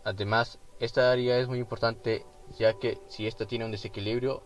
Además, 0.03 0.59
esta 0.79 1.11
área 1.11 1.37
es 1.37 1.47
muy 1.47 1.59
importante 1.59 2.25
ya 2.57 2.73
que 2.79 2.97
si 3.07 3.27
ésta 3.27 3.45
tiene 3.45 3.65
un 3.65 3.71
desequilibrio, 3.71 4.43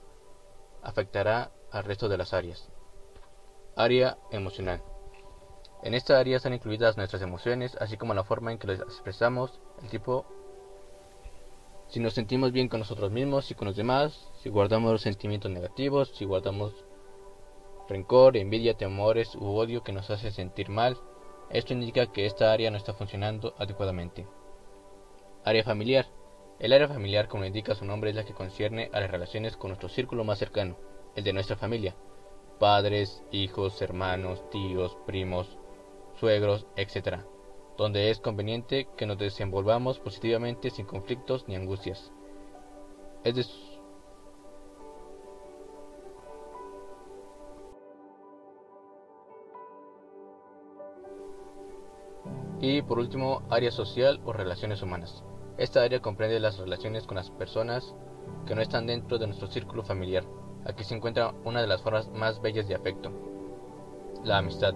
afectará 0.84 1.52
al 1.72 1.84
resto 1.84 2.10
de 2.10 2.18
las 2.18 2.34
áreas. 2.34 2.70
Área 3.76 4.18
emocional. 4.32 4.82
En 5.84 5.94
esta 5.94 6.20
área 6.20 6.38
están 6.38 6.54
incluidas 6.54 6.96
nuestras 6.96 7.22
emociones, 7.22 7.76
así 7.80 7.98
como 7.98 8.14
la 8.14 8.24
forma 8.24 8.52
en 8.52 8.58
que 8.58 8.68
las 8.68 8.80
expresamos, 8.80 9.60
el 9.82 9.90
tipo, 9.90 10.26
si 11.88 12.00
nos 12.00 12.14
sentimos 12.14 12.52
bien 12.52 12.70
con 12.70 12.80
nosotros 12.80 13.12
mismos 13.12 13.52
y 13.52 13.56
con 13.56 13.68
los 13.68 13.76
demás, 13.76 14.32
si 14.42 14.50
guardamos 14.50 15.02
sentimientos 15.02 15.52
negativos, 15.52 16.10
si 16.16 16.26
guardamos 16.26 16.74
rencor, 17.90 18.38
envidia, 18.38 18.76
temores 18.76 19.36
u 19.36 19.56
odio 19.56 19.84
que 19.84 19.92
nos 19.92 20.10
hace 20.10 20.32
sentir 20.32 20.70
mal, 20.70 20.98
esto 21.50 21.74
indica 21.74 22.12
que 22.12 22.26
esta 22.26 22.52
área 22.52 22.72
no 22.72 22.78
está 22.78 22.94
funcionando 22.94 23.54
adecuadamente. 23.58 24.26
Área 25.44 25.64
familiar. 25.64 26.08
El 26.64 26.72
área 26.72 26.88
familiar, 26.88 27.28
como 27.28 27.44
indica 27.44 27.76
su 27.76 27.84
nombre, 27.84 28.12
es 28.12 28.16
la 28.16 28.24
que 28.24 28.34
concierne 28.34 28.90
a 28.94 29.02
las 29.02 29.12
relaciones 29.12 29.58
con 29.58 29.72
nuestro 29.72 29.90
círculo 29.90 30.24
más 30.24 30.40
cercano, 30.40 30.78
el 31.14 31.26
de 31.26 31.34
nuestra 31.34 31.58
familia. 31.58 31.94
Padres, 32.58 33.22
hijos, 33.32 33.82
hermanos, 33.82 34.50
tíos, 34.50 34.98
primos, 35.06 35.58
suegros, 36.18 36.66
etc. 36.78 37.18
Donde 37.76 38.12
es 38.12 38.22
conveniente 38.22 38.88
que 38.96 39.06
nos 39.06 39.18
desenvolvamos 39.18 40.00
positivamente 40.00 40.70
sin 40.70 40.86
conflictos 40.86 41.46
ni 41.50 41.58
angustias. 41.58 42.14
Es 43.26 43.36
de 43.36 43.46
Y 52.62 52.82
por 52.84 53.00
último, 53.00 53.42
área 53.50 53.72
social 53.72 54.22
o 54.24 54.32
relaciones 54.32 54.82
humanas. 54.82 55.26
Esta 55.58 55.84
área 55.84 56.02
comprende 56.02 56.40
las 56.40 56.58
relaciones 56.58 57.06
con 57.06 57.16
las 57.16 57.30
personas 57.30 57.94
que 58.48 58.56
no 58.56 58.62
están 58.62 58.88
dentro 58.88 59.20
de 59.20 59.28
nuestro 59.28 59.48
círculo 59.48 59.84
familiar. 59.84 60.26
Aquí 60.66 60.84
se 60.84 60.96
encuentra 60.96 61.34
una 61.44 61.62
de 61.62 61.68
las 61.68 61.82
formas 61.82 62.10
más 62.10 62.42
bellas 62.42 62.68
de 62.68 62.76
afecto, 62.76 63.12
la 64.24 64.40
amistad. 64.40 64.74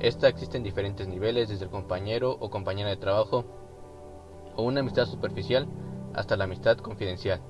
Esta 0.00 0.28
existe 0.28 0.56
en 0.56 0.62
diferentes 0.62 1.08
niveles, 1.08 1.48
desde 1.48 1.64
el 1.64 1.70
compañero 1.70 2.36
o 2.40 2.50
compañera 2.50 2.88
de 2.88 2.96
trabajo, 2.96 3.44
o 4.56 4.62
una 4.62 4.80
amistad 4.80 5.06
superficial, 5.06 5.68
hasta 6.14 6.36
la 6.36 6.44
amistad 6.44 6.78
confidencial. 6.78 7.42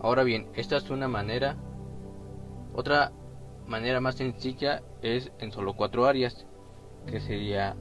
Ahora 0.00 0.22
bien, 0.22 0.50
esta 0.54 0.76
es 0.76 0.90
una 0.90 1.08
manera, 1.08 1.56
otra 2.74 3.12
manera 3.66 4.00
más 4.00 4.16
sencilla 4.16 4.82
es 5.02 5.32
en 5.38 5.52
solo 5.52 5.74
cuatro 5.74 6.06
áreas, 6.06 6.46
que 7.06 7.20
sería 7.20 7.76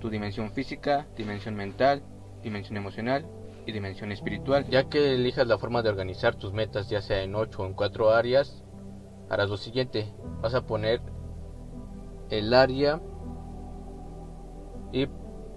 tu 0.00 0.10
dimensión 0.10 0.52
física, 0.52 1.06
dimensión 1.16 1.54
mental, 1.54 2.02
dimensión 2.42 2.76
emocional 2.76 3.26
y 3.66 3.72
dimensión 3.72 4.12
espiritual. 4.12 4.66
Ya 4.68 4.88
que 4.88 5.14
elijas 5.14 5.46
la 5.46 5.58
forma 5.58 5.82
de 5.82 5.90
organizar 5.90 6.34
tus 6.34 6.52
metas, 6.52 6.88
ya 6.88 7.02
sea 7.02 7.22
en 7.22 7.34
ocho 7.34 7.62
o 7.62 7.66
en 7.66 7.74
cuatro 7.74 8.10
áreas, 8.10 8.64
harás 9.28 9.48
lo 9.50 9.56
siguiente. 9.56 10.12
Vas 10.40 10.54
a 10.54 10.66
poner 10.66 11.00
el 12.30 12.54
área 12.54 13.00
y 14.92 15.08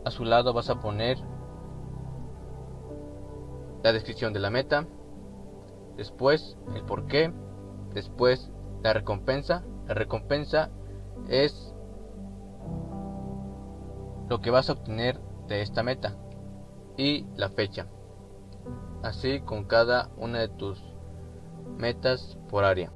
a 0.06 0.12
su 0.12 0.26
lado 0.26 0.54
vas 0.54 0.70
a 0.70 0.80
poner 0.80 1.18
la 3.84 3.92
descripción 3.92 4.32
de 4.34 4.40
la 4.40 4.50
meta, 4.50 4.88
después 5.98 6.58
el 6.74 6.84
por 6.84 7.06
qué, 7.08 7.34
después 7.94 8.53
la 8.84 8.94
recompensa, 8.94 9.64
la 9.88 9.94
recompensa 9.94 10.70
es 11.30 11.74
lo 14.30 14.42
que 14.42 14.52
vas 14.52 14.70
a 14.70 14.74
obtener 14.74 15.20
de 15.48 15.62
esta 15.62 15.84
meta 15.84 16.18
y 16.98 17.26
la 17.36 17.50
fecha. 17.50 17.88
Así 19.02 19.40
con 19.42 19.66
cada 19.66 20.10
una 20.18 20.40
de 20.40 20.50
tus 20.50 20.82
metas 21.78 22.38
por 22.50 22.66
área. 22.66 22.92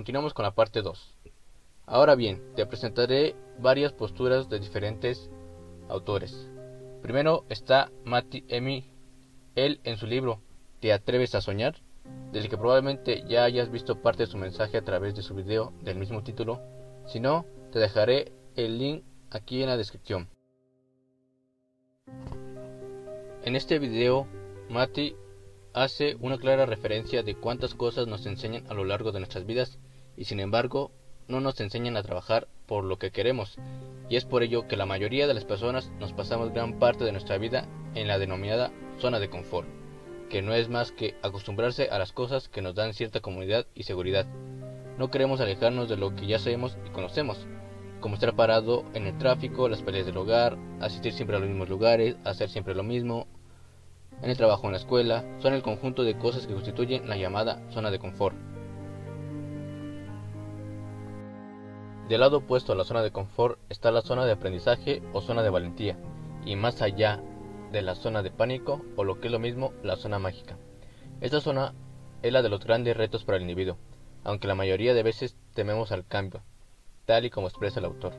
Continuamos 0.00 0.32
con 0.32 0.44
la 0.44 0.54
parte 0.54 0.80
2. 0.80 1.18
Ahora 1.84 2.14
bien, 2.14 2.54
te 2.56 2.64
presentaré 2.64 3.36
varias 3.58 3.92
posturas 3.92 4.48
de 4.48 4.58
diferentes 4.58 5.30
autores. 5.90 6.48
Primero 7.02 7.44
está 7.50 7.92
Matti 8.06 8.46
Emi, 8.48 8.90
él 9.56 9.78
en 9.84 9.98
su 9.98 10.06
libro 10.06 10.40
¿Te 10.80 10.94
atreves 10.94 11.34
a 11.34 11.42
soñar? 11.42 11.82
del 12.32 12.48
que 12.48 12.56
probablemente 12.56 13.24
ya 13.28 13.44
hayas 13.44 13.70
visto 13.70 14.00
parte 14.00 14.22
de 14.22 14.30
su 14.30 14.38
mensaje 14.38 14.78
a 14.78 14.84
través 14.84 15.14
de 15.14 15.20
su 15.20 15.34
video 15.34 15.74
del 15.82 15.98
mismo 15.98 16.22
título. 16.22 16.62
Si 17.04 17.20
no, 17.20 17.44
te 17.70 17.78
dejaré 17.78 18.32
el 18.56 18.78
link 18.78 19.04
aquí 19.30 19.62
en 19.62 19.68
la 19.68 19.76
descripción. 19.76 20.30
En 23.44 23.54
este 23.54 23.78
video, 23.78 24.26
Mati 24.70 25.14
hace 25.74 26.16
una 26.20 26.38
clara 26.38 26.64
referencia 26.64 27.22
de 27.22 27.34
cuántas 27.34 27.74
cosas 27.74 28.06
nos 28.06 28.24
enseñan 28.24 28.64
a 28.70 28.72
lo 28.72 28.84
largo 28.86 29.12
de 29.12 29.20
nuestras 29.20 29.44
vidas 29.44 29.78
y 30.20 30.26
sin 30.26 30.38
embargo 30.38 30.92
no 31.28 31.40
nos 31.40 31.58
enseñan 31.60 31.96
a 31.96 32.02
trabajar 32.02 32.46
por 32.66 32.84
lo 32.84 32.98
que 32.98 33.10
queremos 33.10 33.56
y 34.10 34.16
es 34.16 34.26
por 34.26 34.42
ello 34.42 34.68
que 34.68 34.76
la 34.76 34.84
mayoría 34.84 35.26
de 35.26 35.32
las 35.32 35.46
personas 35.46 35.90
nos 35.98 36.12
pasamos 36.12 36.52
gran 36.52 36.78
parte 36.78 37.04
de 37.04 37.12
nuestra 37.12 37.38
vida 37.38 37.66
en 37.94 38.06
la 38.06 38.18
denominada 38.18 38.70
zona 38.98 39.18
de 39.18 39.30
confort, 39.30 39.66
que 40.28 40.42
no 40.42 40.52
es 40.52 40.68
más 40.68 40.92
que 40.92 41.16
acostumbrarse 41.22 41.88
a 41.88 41.98
las 41.98 42.12
cosas 42.12 42.50
que 42.50 42.60
nos 42.60 42.74
dan 42.74 42.92
cierta 42.92 43.20
comodidad 43.20 43.66
y 43.74 43.84
seguridad. 43.84 44.26
No 44.98 45.10
queremos 45.10 45.40
alejarnos 45.40 45.88
de 45.88 45.96
lo 45.96 46.14
que 46.14 46.26
ya 46.26 46.38
sabemos 46.38 46.76
y 46.86 46.90
conocemos, 46.90 47.46
como 48.00 48.16
estar 48.16 48.36
parado 48.36 48.84
en 48.92 49.06
el 49.06 49.16
tráfico, 49.16 49.70
las 49.70 49.82
peleas 49.82 50.04
del 50.04 50.18
hogar, 50.18 50.58
asistir 50.80 51.14
siempre 51.14 51.36
a 51.36 51.38
los 51.38 51.48
mismos 51.48 51.70
lugares, 51.70 52.16
hacer 52.24 52.50
siempre 52.50 52.74
lo 52.74 52.82
mismo, 52.82 53.26
en 54.22 54.28
el 54.28 54.36
trabajo 54.36 54.66
en 54.66 54.72
la 54.72 54.78
escuela, 54.78 55.24
son 55.38 55.54
el 55.54 55.62
conjunto 55.62 56.02
de 56.02 56.18
cosas 56.18 56.46
que 56.46 56.52
constituyen 56.52 57.08
la 57.08 57.16
llamada 57.16 57.62
zona 57.70 57.90
de 57.90 57.98
confort. 57.98 58.49
Del 62.10 62.22
lado 62.22 62.38
opuesto 62.38 62.72
a 62.72 62.74
la 62.74 62.82
zona 62.82 63.02
de 63.02 63.12
confort 63.12 63.60
está 63.68 63.92
la 63.92 64.02
zona 64.02 64.24
de 64.24 64.32
aprendizaje 64.32 65.00
o 65.12 65.20
zona 65.20 65.44
de 65.44 65.50
valentía, 65.50 65.96
y 66.44 66.56
más 66.56 66.82
allá 66.82 67.22
de 67.70 67.82
la 67.82 67.94
zona 67.94 68.24
de 68.24 68.32
pánico 68.32 68.84
o 68.96 69.04
lo 69.04 69.20
que 69.20 69.28
es 69.28 69.32
lo 69.32 69.38
mismo, 69.38 69.72
la 69.84 69.94
zona 69.94 70.18
mágica. 70.18 70.58
Esta 71.20 71.40
zona 71.40 71.72
es 72.22 72.32
la 72.32 72.42
de 72.42 72.48
los 72.48 72.64
grandes 72.64 72.96
retos 72.96 73.22
para 73.22 73.36
el 73.36 73.42
individuo, 73.42 73.78
aunque 74.24 74.48
la 74.48 74.56
mayoría 74.56 74.92
de 74.92 75.04
veces 75.04 75.36
tememos 75.54 75.92
al 75.92 76.04
cambio, 76.04 76.42
tal 77.04 77.26
y 77.26 77.30
como 77.30 77.46
expresa 77.46 77.78
el 77.78 77.86
autor. 77.86 78.14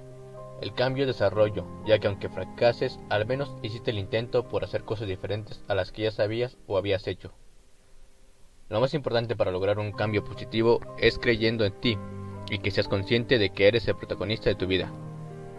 El 0.62 0.74
cambio 0.74 1.04
y 1.04 1.08
desarrollo, 1.08 1.68
ya 1.86 2.00
que 2.00 2.08
aunque 2.08 2.30
fracases, 2.30 2.98
al 3.10 3.26
menos 3.26 3.54
hiciste 3.62 3.92
el 3.92 4.00
intento 4.00 4.48
por 4.48 4.64
hacer 4.64 4.86
cosas 4.86 5.10
diferentes 5.10 5.66
a 5.68 5.76
las 5.76 5.92
que 5.92 6.04
ya 6.04 6.12
sabías 6.12 6.58
o 6.66 6.78
habías 6.78 7.08
hecho. 7.08 7.34
Lo 8.70 8.80
más 8.80 8.94
importante 8.94 9.36
para 9.36 9.52
lograr 9.52 9.80
un 9.80 9.92
cambio 9.92 10.24
positivo 10.24 10.80
es 10.98 11.20
creyendo 11.20 11.66
en 11.66 11.74
ti 11.82 11.98
y 12.52 12.60
que 12.60 12.70
seas 12.70 12.90
consciente 12.90 13.40
de 13.40 13.50
que 13.50 13.68
eres 13.68 13.88
el 13.88 13.96
protagonista 13.96 14.50
de 14.50 14.56
tu 14.56 14.68
vida, 14.68 14.92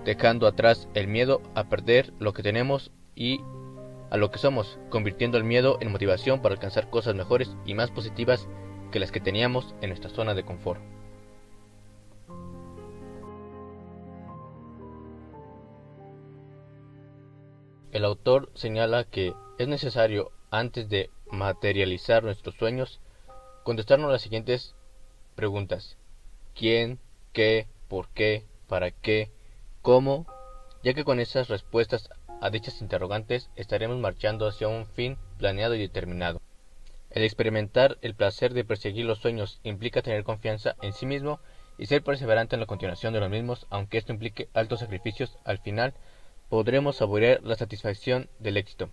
dejando 0.05 0.47
atrás 0.47 0.89
el 0.95 1.09
miedo 1.09 1.41
a 1.55 1.65
perder 1.65 2.13
lo 2.21 2.35
que 2.35 2.43
tenemos 2.43 2.93
y 3.17 3.41
a 4.11 4.19
lo 4.19 4.31
que 4.31 4.39
somos, 4.39 4.79
convirtiendo 4.91 5.39
el 5.39 5.45
miedo 5.45 5.79
en 5.81 5.91
motivación 5.91 6.43
para 6.43 6.55
alcanzar 6.55 6.91
cosas 6.91 7.15
mejores 7.15 7.57
y 7.65 7.73
más 7.73 7.91
positivas 7.91 8.47
que 8.93 9.01
las 9.01 9.11
que 9.11 9.21
teníamos 9.21 9.75
en 9.81 9.89
nuestra 9.89 10.11
zona 10.11 10.35
de 10.35 10.45
confort. 10.45 10.83
El 17.91 18.05
autor 18.05 18.51
señala 18.55 19.05
que 19.05 19.35
es 19.59 19.67
necesario, 19.67 20.31
antes 20.51 20.91
de 20.91 21.09
materializar 21.31 22.23
nuestros 22.23 22.55
sueños, 22.57 23.01
contestarnos 23.65 24.13
las 24.13 24.21
siguientes 24.21 24.75
preguntas. 25.35 25.97
¿Quién? 26.55 26.99
¿Qué? 27.33 27.67
¿Por 27.89 28.09
qué? 28.09 28.45
¿Para 28.69 28.91
qué? 28.91 29.31
¿Cómo? 29.81 30.27
Ya 30.83 30.93
que 30.93 31.05
con 31.05 31.19
esas 31.19 31.49
respuestas 31.49 32.11
a 32.43 32.51
dichas 32.51 32.83
interrogantes 32.83 33.51
estaremos 33.57 33.99
marchando 33.99 34.47
hacia 34.47 34.69
un 34.69 34.87
fin 34.87 35.17
planeado 35.39 35.75
y 35.75 35.81
determinado. 35.81 36.43
El 37.11 37.23
experimentar 37.25 37.99
el 38.03 38.15
placer 38.15 38.53
de 38.53 38.65
perseguir 38.65 39.07
los 39.07 39.19
sueños 39.19 39.61
implica 39.63 40.03
tener 40.03 40.25
confianza 40.25 40.77
en 40.83 40.93
sí 40.93 41.07
mismo 41.07 41.41
y 41.79 41.87
ser 41.87 42.03
perseverante 42.03 42.57
en 42.57 42.61
la 42.61 42.67
continuación 42.67 43.15
de 43.15 43.21
los 43.21 43.31
mismos, 43.31 43.67
aunque 43.71 43.99
esto 43.99 44.13
implique 44.13 44.49
altos 44.53 44.81
sacrificios, 44.81 45.39
al 45.45 45.59
final 45.59 45.95
podremos 46.51 46.97
saborear 46.97 47.43
la 47.43 47.57
satisfacción 47.57 48.29
del 48.39 48.59
éxito. 48.59 48.91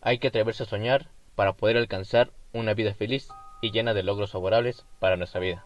Hay 0.00 0.18
que 0.18 0.28
atreverse 0.28 0.62
a 0.62 0.66
soñar 0.66 1.10
para 1.34 1.52
poder 1.52 1.76
alcanzar 1.76 2.30
una 2.52 2.72
vida 2.72 2.94
feliz 2.94 3.28
y 3.60 3.72
llena 3.72 3.92
de 3.92 4.02
logros 4.02 4.32
favorables 4.32 4.86
para 5.00 5.16
nuestra 5.16 5.40
vida. 5.40 5.64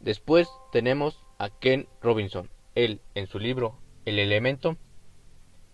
Después 0.00 0.48
tenemos 0.72 1.26
a 1.38 1.50
Ken 1.50 1.86
Robinson. 2.00 2.48
Él, 2.74 3.02
en 3.14 3.26
su 3.26 3.38
libro 3.38 3.78
El 4.06 4.18
elemento, 4.18 4.78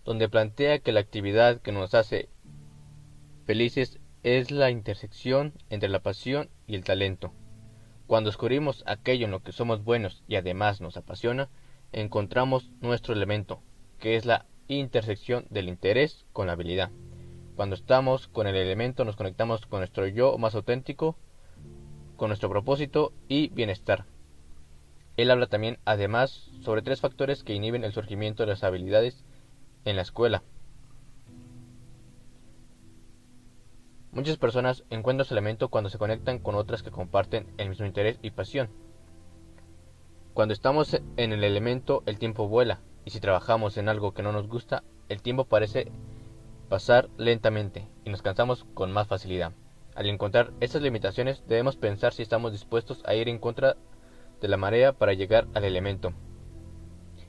donde 0.03 0.27
plantea 0.27 0.79
que 0.79 0.91
la 0.91 0.99
actividad 0.99 1.61
que 1.61 1.71
nos 1.71 1.93
hace 1.93 2.27
felices 3.45 3.99
es 4.23 4.51
la 4.51 4.69
intersección 4.69 5.53
entre 5.69 5.87
la 5.87 6.01
pasión 6.01 6.49
y 6.67 6.75
el 6.75 6.83
talento. 6.83 7.31
Cuando 8.05 8.29
descubrimos 8.29 8.83
aquello 8.85 9.25
en 9.25 9.31
lo 9.31 9.43
que 9.43 9.53
somos 9.53 9.85
buenos 9.85 10.23
y 10.27 10.35
además 10.35 10.81
nos 10.81 10.97
apasiona, 10.97 11.49
encontramos 11.93 12.69
nuestro 12.81 13.13
elemento, 13.13 13.61
que 13.97 14.17
es 14.17 14.25
la 14.25 14.45
intersección 14.67 15.45
del 15.49 15.69
interés 15.69 16.25
con 16.33 16.47
la 16.47 16.53
habilidad. 16.53 16.91
Cuando 17.55 17.75
estamos 17.75 18.27
con 18.27 18.45
el 18.47 18.55
elemento 18.55 19.05
nos 19.05 19.15
conectamos 19.15 19.65
con 19.65 19.79
nuestro 19.79 20.05
yo 20.05 20.37
más 20.37 20.53
auténtico, 20.53 21.15
con 22.17 22.27
nuestro 22.27 22.49
propósito 22.49 23.13
y 23.29 23.47
bienestar. 23.49 24.05
Él 25.17 25.31
habla 25.31 25.47
también, 25.47 25.79
además, 25.83 26.51
sobre 26.61 26.83
tres 26.83 27.01
factores 27.01 27.43
que 27.43 27.53
inhiben 27.53 27.83
el 27.83 27.91
surgimiento 27.91 28.43
de 28.43 28.47
las 28.47 28.63
habilidades 28.63 29.25
en 29.83 29.95
la 29.95 30.03
escuela. 30.03 30.43
Muchas 34.11 34.37
personas 34.37 34.83
encuentran 34.89 35.25
su 35.25 35.33
elemento 35.33 35.69
cuando 35.69 35.89
se 35.89 35.97
conectan 35.97 36.39
con 36.39 36.55
otras 36.55 36.83
que 36.83 36.91
comparten 36.91 37.47
el 37.57 37.69
mismo 37.69 37.85
interés 37.85 38.19
y 38.21 38.31
pasión. 38.31 38.69
Cuando 40.33 40.53
estamos 40.53 40.99
en 41.17 41.33
el 41.33 41.43
elemento, 41.43 42.03
el 42.05 42.19
tiempo 42.19 42.47
vuela, 42.47 42.79
y 43.03 43.09
si 43.09 43.19
trabajamos 43.19 43.77
en 43.77 43.89
algo 43.89 44.13
que 44.13 44.21
no 44.21 44.31
nos 44.31 44.47
gusta, 44.47 44.83
el 45.09 45.23
tiempo 45.23 45.45
parece 45.45 45.91
pasar 46.69 47.09
lentamente 47.17 47.87
y 48.05 48.11
nos 48.11 48.21
cansamos 48.21 48.65
con 48.75 48.91
más 48.91 49.07
facilidad. 49.07 49.53
Al 49.95 50.07
encontrar 50.09 50.53
estas 50.59 50.83
limitaciones, 50.83 51.43
debemos 51.47 51.75
pensar 51.75 52.13
si 52.13 52.21
estamos 52.21 52.51
dispuestos 52.51 53.01
a 53.05 53.15
ir 53.15 53.29
en 53.29 53.39
contra 53.39 53.69
de 53.69 53.79
la 54.41 54.57
marea 54.57 54.93
para 54.93 55.13
llegar 55.13 55.47
al 55.53 55.63
elemento. 55.63 56.13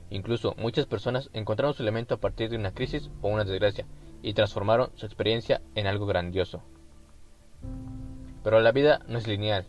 Incluso 0.09 0.55
muchas 0.57 0.85
personas 0.85 1.29
encontraron 1.33 1.73
su 1.73 1.83
elemento 1.83 2.15
a 2.15 2.19
partir 2.19 2.49
de 2.49 2.57
una 2.57 2.73
crisis 2.73 3.09
o 3.21 3.29
una 3.29 3.43
desgracia 3.43 3.85
y 4.21 4.33
transformaron 4.33 4.91
su 4.95 5.05
experiencia 5.05 5.61
en 5.75 5.87
algo 5.87 6.05
grandioso. 6.05 6.63
Pero 8.43 8.59
la 8.61 8.71
vida 8.71 9.01
no 9.07 9.17
es 9.17 9.27
lineal, 9.27 9.65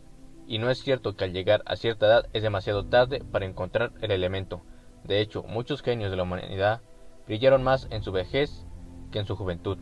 y 0.47 0.57
no 0.57 0.69
es 0.69 0.79
cierto 0.79 1.15
que 1.15 1.25
al 1.25 1.33
llegar 1.33 1.61
a 1.65 1.75
cierta 1.75 2.07
edad 2.07 2.29
es 2.33 2.43
demasiado 2.43 2.85
tarde 2.85 3.23
para 3.31 3.45
encontrar 3.45 3.91
el 4.01 4.11
elemento. 4.11 4.61
De 5.03 5.21
hecho, 5.21 5.43
muchos 5.43 5.81
genios 5.81 6.11
de 6.11 6.17
la 6.17 6.23
humanidad 6.23 6.81
brillaron 7.25 7.63
más 7.63 7.87
en 7.91 8.03
su 8.03 8.11
vejez 8.11 8.65
que 9.11 9.19
en 9.19 9.25
su 9.25 9.35
juventud. 9.35 9.77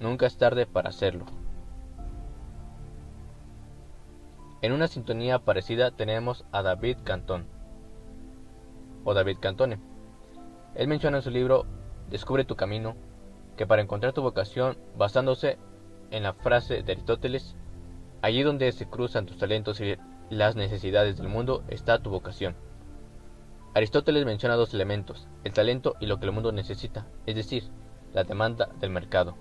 Nunca 0.00 0.26
es 0.26 0.36
tarde 0.36 0.66
para 0.66 0.90
hacerlo. 0.90 1.26
En 4.64 4.72
una 4.72 4.88
sintonía 4.88 5.40
parecida 5.40 5.90
tenemos 5.90 6.46
a 6.50 6.62
David 6.62 6.96
Cantón, 7.04 7.44
o 9.04 9.12
David 9.12 9.36
Cantone. 9.38 9.78
Él 10.74 10.88
menciona 10.88 11.18
en 11.18 11.22
su 11.22 11.30
libro 11.30 11.66
Descubre 12.08 12.46
tu 12.46 12.56
camino 12.56 12.96
que 13.58 13.66
para 13.66 13.82
encontrar 13.82 14.14
tu 14.14 14.22
vocación, 14.22 14.78
basándose 14.96 15.58
en 16.10 16.22
la 16.22 16.32
frase 16.32 16.82
de 16.82 16.92
Aristóteles, 16.92 17.56
allí 18.22 18.42
donde 18.42 18.72
se 18.72 18.88
cruzan 18.88 19.26
tus 19.26 19.36
talentos 19.36 19.82
y 19.82 19.98
las 20.30 20.56
necesidades 20.56 21.18
del 21.18 21.28
mundo 21.28 21.62
está 21.68 21.98
tu 21.98 22.08
vocación. 22.08 22.56
Aristóteles 23.74 24.24
menciona 24.24 24.56
dos 24.56 24.72
elementos, 24.72 25.28
el 25.44 25.52
talento 25.52 25.94
y 26.00 26.06
lo 26.06 26.18
que 26.18 26.24
el 26.24 26.32
mundo 26.32 26.52
necesita, 26.52 27.06
es 27.26 27.34
decir, 27.34 27.64
la 28.14 28.24
demanda 28.24 28.70
del 28.80 28.88
mercado. 28.88 29.36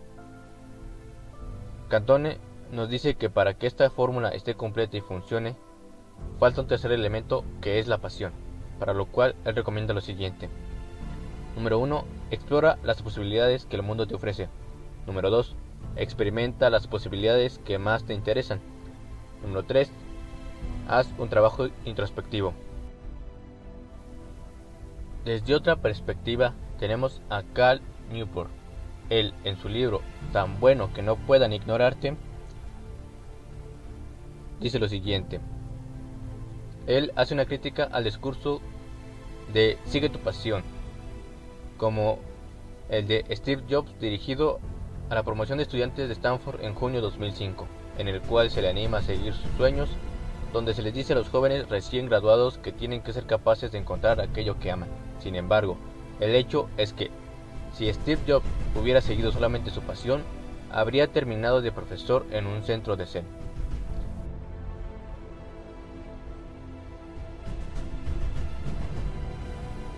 Cantone 1.88 2.40
nos 2.74 2.90
dice 2.90 3.16
que 3.16 3.30
para 3.30 3.54
que 3.54 3.68
esta 3.68 3.90
fórmula 3.90 4.30
esté 4.30 4.56
completa 4.56 4.98
y 4.98 5.02
funcione, 5.02 5.56
falta 6.40 6.62
un 6.62 6.68
tercer 6.68 6.92
elemento 6.92 7.46
que 7.62 7.80
es 7.80 7.88
la 7.88 8.00
pasión, 8.00 8.34
para 8.80 8.94
lo 8.94 9.06
cual 9.06 9.36
él 9.46 9.56
recomienda 9.56 9.94
lo 9.94 10.02
siguiente. 10.02 10.50
Número 11.56 11.78
1. 11.78 12.04
Explora 12.32 12.80
las 12.84 13.02
posibilidades 13.04 13.66
que 13.66 13.76
el 13.76 13.84
mundo 13.84 14.08
te 14.08 14.16
ofrece. 14.16 14.50
Número 15.06 15.30
2. 15.30 15.56
Experimenta 15.98 16.72
las 16.72 16.88
posibilidades 16.88 17.60
que 17.60 17.78
más 17.78 18.06
te 18.06 18.16
interesan. 18.16 18.60
Número 19.44 19.64
3. 19.64 19.92
Haz 20.88 21.08
un 21.20 21.30
trabajo 21.30 21.68
introspectivo. 21.86 22.54
Desde 25.26 25.54
otra 25.54 25.76
perspectiva 25.76 26.54
tenemos 26.80 27.22
a 27.30 27.44
Cal 27.44 27.82
Newport. 28.12 28.50
Él, 29.10 29.34
en 29.44 29.58
su 29.58 29.70
libro 29.70 30.02
Tan 30.32 30.60
bueno 30.60 30.92
que 30.94 31.04
no 31.04 31.18
puedan 31.18 31.54
ignorarte, 31.54 32.18
dice 34.64 34.80
lo 34.80 34.88
siguiente. 34.88 35.42
Él 36.88 37.12
hace 37.16 37.34
una 37.34 37.46
crítica 37.46 37.84
al 37.84 38.06
discurso 38.06 38.62
de 39.54 39.78
sigue 39.86 40.10
tu 40.10 40.20
pasión, 40.20 40.64
como 41.78 42.20
el 42.90 43.06
de 43.06 43.26
Steve 43.32 43.64
Jobs 43.70 44.00
dirigido 44.00 44.60
a 45.10 45.16
la 45.16 45.24
promoción 45.24 45.58
de 45.58 45.64
estudiantes 45.64 46.08
de 46.08 46.14
Stanford 46.14 46.64
en 46.64 46.76
junio 46.76 47.02
de 47.02 47.08
2005, 47.08 47.68
en 47.98 48.08
el 48.08 48.22
cual 48.22 48.50
se 48.50 48.62
le 48.62 48.70
anima 48.70 49.00
a 49.00 49.02
seguir 49.02 49.34
sus 49.34 49.52
sueños, 49.58 49.90
donde 50.54 50.74
se 50.74 50.82
les 50.82 50.94
dice 50.94 51.12
a 51.12 51.18
los 51.18 51.28
jóvenes 51.28 51.68
recién 51.68 52.08
graduados 52.08 52.58
que 52.58 52.72
tienen 52.72 53.02
que 53.02 53.12
ser 53.12 53.26
capaces 53.26 53.72
de 53.72 53.80
encontrar 53.80 54.22
aquello 54.22 54.60
que 54.60 54.72
aman. 54.72 54.90
Sin 55.20 55.36
embargo, 55.36 55.78
el 56.22 56.36
hecho 56.36 56.70
es 56.78 56.94
que 56.94 57.12
si 57.74 57.92
Steve 57.92 58.22
Jobs 58.26 58.46
hubiera 58.80 59.02
seguido 59.02 59.32
solamente 59.34 59.72
su 59.72 59.82
pasión, 59.82 60.24
habría 60.72 61.08
terminado 61.08 61.62
de 61.62 61.74
profesor 61.74 62.26
en 62.32 62.48
un 62.48 62.64
centro 62.64 62.96
de 62.96 63.06
Zen. 63.08 63.43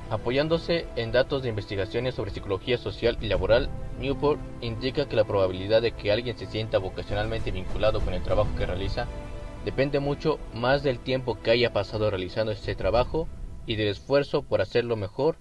Apoyándose 0.10 0.86
en 0.96 1.12
datos 1.12 1.42
de 1.42 1.50
investigaciones 1.50 2.14
sobre 2.14 2.30
psicología 2.30 2.78
social 2.78 3.18
y 3.22 3.28
laboral, 3.28 3.70
Newport 4.00 4.40
indica 4.62 5.08
que 5.08 5.16
la 5.16 5.24
probabilidad 5.24 5.82
de 5.82 5.94
que 5.94 6.12
alguien 6.12 6.38
se 6.38 6.46
sienta 6.46 6.78
vocacionalmente 6.78 7.50
vinculado 7.50 8.00
con 8.02 8.14
el 8.14 8.22
trabajo 8.22 8.50
que 8.56 8.68
realiza 8.68 9.08
depende 9.66 10.00
mucho 10.00 10.38
más 10.54 10.84
del 10.84 11.00
tiempo 11.00 11.42
que 11.42 11.50
haya 11.50 11.74
pasado 11.74 12.12
realizando 12.12 12.52
ese 12.52 12.76
trabajo 12.76 13.28
y 13.66 13.78
del 13.78 13.88
esfuerzo 13.88 14.44
por 14.44 14.62
hacerlo 14.62 14.96
mejor 14.96 15.38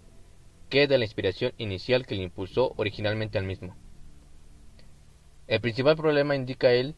que 0.71 0.89
de 0.89 0.97
la 0.97 1.05
inspiración 1.05 1.53
inicial 1.59 2.07
que 2.07 2.15
le 2.15 2.23
impulsó 2.23 2.73
originalmente 2.79 3.37
al 3.37 3.45
mismo. 3.45 3.77
El 5.47 5.61
principal 5.61 5.95
problema, 5.95 6.37
indica 6.37 6.73
él, 6.73 6.95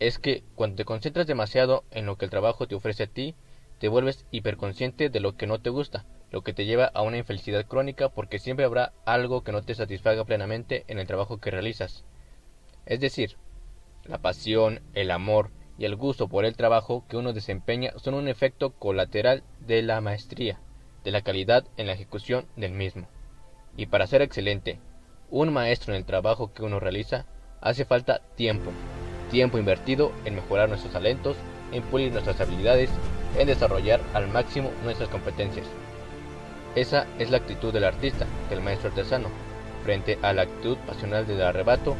es 0.00 0.18
que 0.18 0.42
cuando 0.54 0.76
te 0.76 0.84
concentras 0.86 1.26
demasiado 1.26 1.84
en 1.90 2.06
lo 2.06 2.16
que 2.16 2.24
el 2.24 2.30
trabajo 2.30 2.66
te 2.66 2.74
ofrece 2.74 3.02
a 3.02 3.08
ti, 3.08 3.34
te 3.78 3.88
vuelves 3.88 4.24
hiperconsciente 4.30 5.10
de 5.10 5.20
lo 5.20 5.36
que 5.36 5.46
no 5.46 5.60
te 5.60 5.68
gusta, 5.68 6.06
lo 6.34 6.42
que 6.42 6.52
te 6.52 6.64
lleva 6.64 6.86
a 6.86 7.02
una 7.02 7.16
infelicidad 7.16 7.64
crónica 7.64 8.08
porque 8.08 8.40
siempre 8.40 8.64
habrá 8.64 8.92
algo 9.04 9.44
que 9.44 9.52
no 9.52 9.62
te 9.62 9.72
satisfaga 9.76 10.24
plenamente 10.24 10.82
en 10.88 10.98
el 10.98 11.06
trabajo 11.06 11.38
que 11.38 11.52
realizas. 11.52 12.04
Es 12.86 12.98
decir, 12.98 13.36
la 14.04 14.18
pasión, 14.18 14.80
el 14.94 15.12
amor 15.12 15.52
y 15.78 15.84
el 15.84 15.94
gusto 15.94 16.26
por 16.26 16.44
el 16.44 16.56
trabajo 16.56 17.04
que 17.08 17.16
uno 17.16 17.32
desempeña 17.32 17.92
son 17.98 18.14
un 18.14 18.26
efecto 18.26 18.70
colateral 18.72 19.44
de 19.60 19.82
la 19.82 20.00
maestría, 20.00 20.58
de 21.04 21.12
la 21.12 21.22
calidad 21.22 21.68
en 21.76 21.86
la 21.86 21.92
ejecución 21.92 22.46
del 22.56 22.72
mismo. 22.72 23.06
Y 23.76 23.86
para 23.86 24.08
ser 24.08 24.20
excelente, 24.20 24.80
un 25.30 25.52
maestro 25.52 25.94
en 25.94 25.98
el 25.98 26.04
trabajo 26.04 26.52
que 26.52 26.64
uno 26.64 26.80
realiza, 26.80 27.26
hace 27.60 27.84
falta 27.84 28.22
tiempo, 28.34 28.72
tiempo 29.30 29.56
invertido 29.56 30.10
en 30.24 30.34
mejorar 30.34 30.68
nuestros 30.68 30.92
talentos, 30.92 31.36
en 31.70 31.84
pulir 31.84 32.10
nuestras 32.10 32.40
habilidades 32.40 32.90
en 33.38 33.46
desarrollar 33.46 34.00
al 34.14 34.26
máximo 34.26 34.72
nuestras 34.82 35.08
competencias. 35.10 35.66
Esa 36.74 37.06
es 37.18 37.30
la 37.30 37.36
actitud 37.36 37.72
del 37.72 37.84
artista, 37.84 38.26
del 38.50 38.60
maestro 38.60 38.88
artesano, 38.88 39.28
frente 39.84 40.18
a 40.22 40.32
la 40.32 40.42
actitud 40.42 40.76
pasional 40.78 41.26
del 41.26 41.42
arrebato 41.42 41.94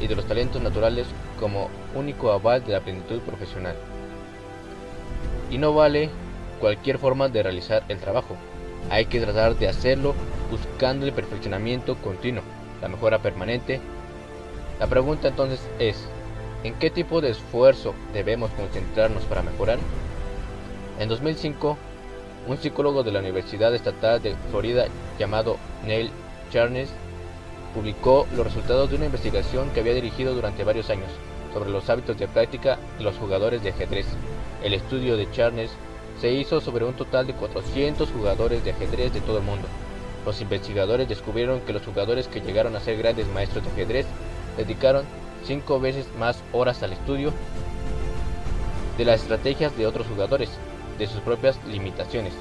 y 0.00 0.06
de 0.06 0.14
los 0.14 0.26
talentos 0.26 0.62
naturales 0.62 1.06
como 1.40 1.70
único 1.94 2.30
aval 2.30 2.64
de 2.64 2.72
la 2.72 2.80
plenitud 2.80 3.20
profesional. 3.20 3.74
Y 5.50 5.58
no 5.58 5.74
vale 5.74 6.10
cualquier 6.60 6.98
forma 6.98 7.28
de 7.28 7.42
realizar 7.42 7.82
el 7.88 7.98
trabajo. 7.98 8.36
Hay 8.90 9.06
que 9.06 9.20
tratar 9.20 9.56
de 9.56 9.68
hacerlo 9.68 10.14
buscando 10.50 11.04
el 11.04 11.12
perfeccionamiento 11.12 11.96
continuo, 11.96 12.44
la 12.80 12.88
mejora 12.88 13.18
permanente. 13.18 13.80
La 14.78 14.86
pregunta 14.86 15.28
entonces 15.28 15.60
es, 15.80 16.06
¿en 16.62 16.74
qué 16.74 16.90
tipo 16.90 17.20
de 17.20 17.30
esfuerzo 17.30 17.94
debemos 18.12 18.50
concentrarnos 18.52 19.24
para 19.24 19.42
mejorar? 19.42 19.78
En 21.00 21.08
2005, 21.08 21.76
un 22.46 22.58
psicólogo 22.58 23.02
de 23.02 23.12
la 23.12 23.20
Universidad 23.20 23.74
Estatal 23.74 24.20
de 24.20 24.34
Florida 24.50 24.86
llamado 25.18 25.56
Neil 25.86 26.10
Charnes 26.50 26.90
publicó 27.74 28.26
los 28.36 28.44
resultados 28.44 28.90
de 28.90 28.96
una 28.96 29.06
investigación 29.06 29.70
que 29.70 29.80
había 29.80 29.94
dirigido 29.94 30.34
durante 30.34 30.64
varios 30.64 30.90
años 30.90 31.10
sobre 31.52 31.70
los 31.70 31.88
hábitos 31.88 32.18
de 32.18 32.28
práctica 32.28 32.78
de 32.98 33.04
los 33.04 33.16
jugadores 33.16 33.62
de 33.62 33.70
ajedrez. 33.70 34.06
El 34.62 34.74
estudio 34.74 35.16
de 35.16 35.30
Charnes 35.30 35.70
se 36.20 36.32
hizo 36.32 36.60
sobre 36.60 36.84
un 36.84 36.94
total 36.94 37.26
de 37.26 37.34
400 37.34 38.10
jugadores 38.10 38.64
de 38.64 38.72
ajedrez 38.72 39.12
de 39.12 39.20
todo 39.20 39.38
el 39.38 39.44
mundo. 39.44 39.68
Los 40.26 40.40
investigadores 40.40 41.08
descubrieron 41.08 41.60
que 41.60 41.72
los 41.72 41.84
jugadores 41.84 42.28
que 42.28 42.40
llegaron 42.40 42.76
a 42.76 42.80
ser 42.80 42.96
grandes 42.98 43.26
maestros 43.28 43.64
de 43.64 43.70
ajedrez 43.70 44.06
dedicaron 44.56 45.04
cinco 45.44 45.80
veces 45.80 46.06
más 46.18 46.42
horas 46.52 46.82
al 46.82 46.92
estudio 46.92 47.32
de 48.98 49.04
las 49.04 49.22
estrategias 49.22 49.76
de 49.76 49.86
otros 49.86 50.06
jugadores, 50.06 50.50
de 51.02 51.08
sus 51.08 51.20
propias 51.20 51.58
limitaciones, 51.66 52.32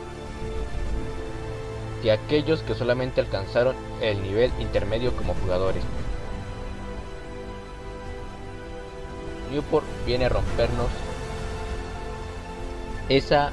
que 2.03 2.12
aquellos 2.12 2.62
que 2.62 2.76
solamente 2.76 3.20
alcanzaron 3.20 3.76
el 4.01 4.22
nivel 4.22 4.51
intermedio 4.59 5.16
como 5.16 5.34
jugadores. 5.34 5.84
Newport 9.51 9.86
viene 10.05 10.26
a 10.26 10.30
rompernos 10.30 10.89
esa 13.09 13.51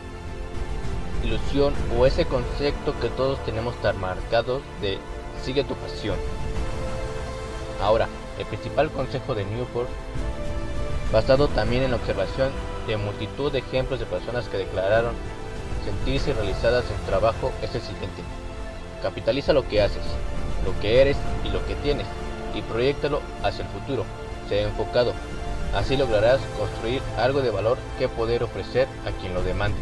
ilusión 1.24 1.72
o 1.98 2.04
ese 2.04 2.26
concepto 2.26 2.92
que 3.00 3.08
todos 3.08 3.42
tenemos 3.46 3.74
tan 3.76 3.98
marcados 3.98 4.60
de 4.82 4.98
sigue 5.42 5.64
tu 5.64 5.74
pasión. 5.74 6.16
Ahora, 7.80 8.08
el 8.38 8.44
principal 8.44 8.90
consejo 8.90 9.34
de 9.34 9.46
Newport, 9.46 9.88
basado 11.10 11.48
también 11.48 11.82
en 11.82 11.92
la 11.92 11.96
observación 11.96 12.50
de 12.88 12.96
multitud 12.96 13.52
de 13.52 13.58
ejemplos 13.58 14.00
de 14.00 14.06
personas 14.06 14.48
que 14.48 14.56
declararon 14.56 15.14
sentirse 15.84 16.32
realizadas 16.32 16.84
en 16.90 17.06
trabajo, 17.06 17.52
es 17.62 17.74
el 17.74 17.82
siguiente. 17.82 18.22
Capitaliza 19.02 19.52
lo 19.52 19.68
que 19.68 19.80
haces, 19.80 20.02
lo 20.64 20.78
que 20.80 21.00
eres 21.00 21.16
y 21.44 21.50
lo 21.50 21.64
que 21.66 21.76
tienes, 21.76 22.06
y 22.54 22.62
proyectalo 22.62 23.20
hacia 23.44 23.64
el 23.64 23.70
futuro. 23.70 24.04
Sea 24.48 24.62
enfocado. 24.62 25.12
Así 25.74 25.96
lograrás 25.96 26.40
construir 26.58 27.02
algo 27.18 27.42
de 27.42 27.50
valor 27.50 27.76
que 27.98 28.08
poder 28.08 28.42
ofrecer 28.42 28.88
a 29.06 29.12
quien 29.20 29.34
lo 29.34 29.42
demande. 29.42 29.78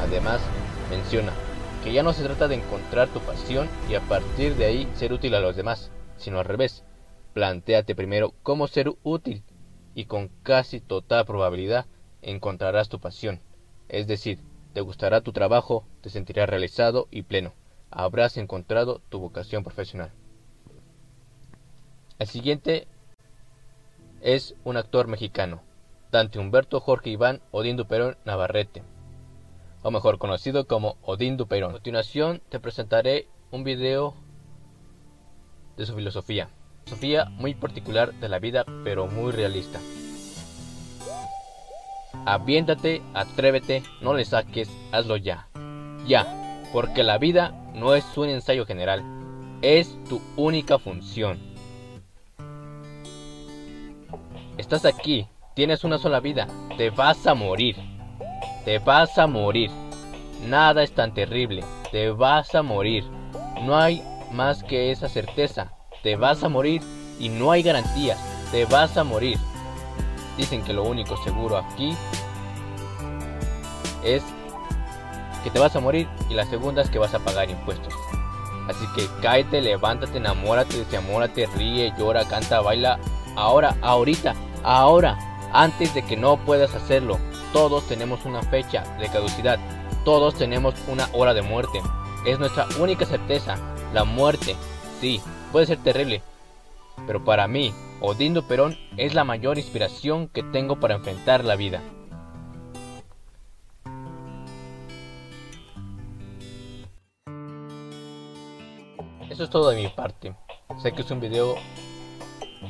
Además, 0.00 0.40
menciona 0.88 1.32
que 1.82 1.92
ya 1.92 2.04
no 2.04 2.12
se 2.12 2.22
trata 2.22 2.46
de 2.46 2.54
encontrar 2.54 3.08
tu 3.08 3.18
pasión 3.20 3.68
y 3.90 3.96
a 3.96 4.00
partir 4.00 4.54
de 4.54 4.66
ahí 4.66 4.88
ser 4.94 5.12
útil 5.12 5.34
a 5.34 5.40
los 5.40 5.56
demás, 5.56 5.90
sino 6.16 6.38
al 6.38 6.44
revés. 6.44 6.84
Plantéate 7.34 7.96
primero 7.96 8.34
cómo 8.42 8.68
ser 8.68 8.92
útil 9.02 9.42
y 9.94 10.04
con 10.04 10.28
casi 10.44 10.80
total 10.80 11.26
probabilidad 11.26 11.86
encontrarás 12.22 12.88
tu 12.88 13.00
pasión. 13.00 13.40
Es 13.88 14.06
decir, 14.06 14.38
te 14.72 14.80
gustará 14.80 15.20
tu 15.20 15.32
trabajo, 15.32 15.84
te 16.00 16.10
sentirás 16.10 16.48
realizado 16.48 17.08
y 17.10 17.22
pleno. 17.22 17.52
Habrás 17.90 18.38
encontrado 18.38 19.02
tu 19.10 19.18
vocación 19.18 19.64
profesional. 19.64 20.12
El 22.18 22.26
siguiente 22.26 22.86
es 24.22 24.54
un 24.64 24.76
actor 24.76 25.08
mexicano, 25.08 25.62
Dante 26.10 26.38
Humberto 26.38 26.80
Jorge 26.80 27.10
Iván 27.10 27.42
Odín 27.50 27.76
Duperón 27.76 28.16
Navarrete 28.24 28.82
o 29.82 29.90
mejor 29.90 30.18
conocido 30.18 30.66
como 30.66 30.96
Odín 31.02 31.36
Dupeirón. 31.36 31.70
A 31.70 31.74
continuación 31.74 32.40
te 32.48 32.60
presentaré 32.60 33.26
un 33.50 33.64
video 33.64 34.14
de 35.76 35.86
su 35.86 35.94
filosofía. 35.94 36.48
Filosofía 36.84 37.26
muy 37.26 37.54
particular 37.54 38.14
de 38.14 38.28
la 38.28 38.38
vida, 38.38 38.64
pero 38.84 39.06
muy 39.06 39.32
realista. 39.32 39.80
Aviéntate, 42.24 43.02
atrévete, 43.14 43.82
no 44.00 44.14
le 44.14 44.24
saques, 44.24 44.70
hazlo 44.92 45.16
ya. 45.16 45.48
Ya, 46.06 46.62
porque 46.72 47.02
la 47.02 47.18
vida 47.18 47.52
no 47.74 47.94
es 47.94 48.04
un 48.16 48.28
ensayo 48.28 48.66
general, 48.66 49.02
es 49.62 49.98
tu 50.08 50.20
única 50.36 50.78
función. 50.78 51.38
Estás 54.58 54.84
aquí, 54.84 55.26
tienes 55.54 55.84
una 55.84 55.98
sola 55.98 56.20
vida, 56.20 56.46
te 56.76 56.90
vas 56.90 57.26
a 57.26 57.34
morir. 57.34 57.76
Te 58.64 58.78
vas 58.78 59.18
a 59.18 59.26
morir. 59.26 59.70
Nada 60.46 60.84
es 60.84 60.92
tan 60.92 61.14
terrible. 61.14 61.64
Te 61.90 62.10
vas 62.10 62.54
a 62.54 62.62
morir. 62.62 63.04
No 63.62 63.76
hay 63.76 64.02
más 64.30 64.62
que 64.62 64.92
esa 64.92 65.08
certeza. 65.08 65.72
Te 66.02 66.14
vas 66.14 66.44
a 66.44 66.48
morir 66.48 66.80
y 67.18 67.28
no 67.28 67.50
hay 67.50 67.62
garantías. 67.62 68.18
Te 68.52 68.64
vas 68.66 68.96
a 68.96 69.02
morir. 69.02 69.38
Dicen 70.36 70.62
que 70.62 70.72
lo 70.72 70.84
único 70.84 71.16
seguro 71.22 71.58
aquí 71.58 71.94
es 74.02 74.22
que 75.44 75.50
te 75.50 75.58
vas 75.58 75.74
a 75.76 75.80
morir 75.80 76.08
y 76.28 76.34
la 76.34 76.46
segunda 76.46 76.82
es 76.82 76.90
que 76.90 76.98
vas 76.98 77.14
a 77.14 77.18
pagar 77.18 77.50
impuestos. 77.50 77.92
Así 78.68 78.86
que 78.94 79.08
cáete, 79.20 79.60
levántate, 79.60 80.18
enamórate, 80.18 80.78
desamórate, 80.78 81.46
ríe, 81.56 81.92
llora, 81.98 82.24
canta, 82.24 82.60
baila. 82.60 82.98
Ahora, 83.36 83.76
ahorita, 83.82 84.34
ahora, 84.62 85.18
antes 85.52 85.94
de 85.94 86.02
que 86.02 86.16
no 86.16 86.38
puedas 86.38 86.74
hacerlo. 86.74 87.18
Todos 87.52 87.86
tenemos 87.86 88.24
una 88.24 88.42
fecha 88.42 88.84
de 88.98 89.08
caducidad. 89.08 89.58
Todos 90.04 90.34
tenemos 90.34 90.74
una 90.88 91.08
hora 91.12 91.34
de 91.34 91.42
muerte. 91.42 91.82
Es 92.26 92.38
nuestra 92.38 92.66
única 92.78 93.04
certeza. 93.04 93.56
La 93.92 94.04
muerte, 94.04 94.56
sí, 95.00 95.20
puede 95.50 95.66
ser 95.66 95.78
terrible. 95.78 96.22
Pero 97.06 97.22
para 97.24 97.46
mí, 97.48 97.74
Odindo 98.04 98.42
Perón 98.48 98.76
es 98.96 99.14
la 99.14 99.22
mayor 99.22 99.58
inspiración 99.58 100.26
que 100.26 100.42
tengo 100.42 100.80
para 100.80 100.96
enfrentar 100.96 101.44
la 101.44 101.54
vida. 101.54 101.80
Eso 109.30 109.44
es 109.44 109.50
todo 109.50 109.70
de 109.70 109.80
mi 109.80 109.86
parte. 109.86 110.34
Sé 110.82 110.90
que 110.90 111.02
es 111.02 111.10
un 111.12 111.20
video 111.20 111.54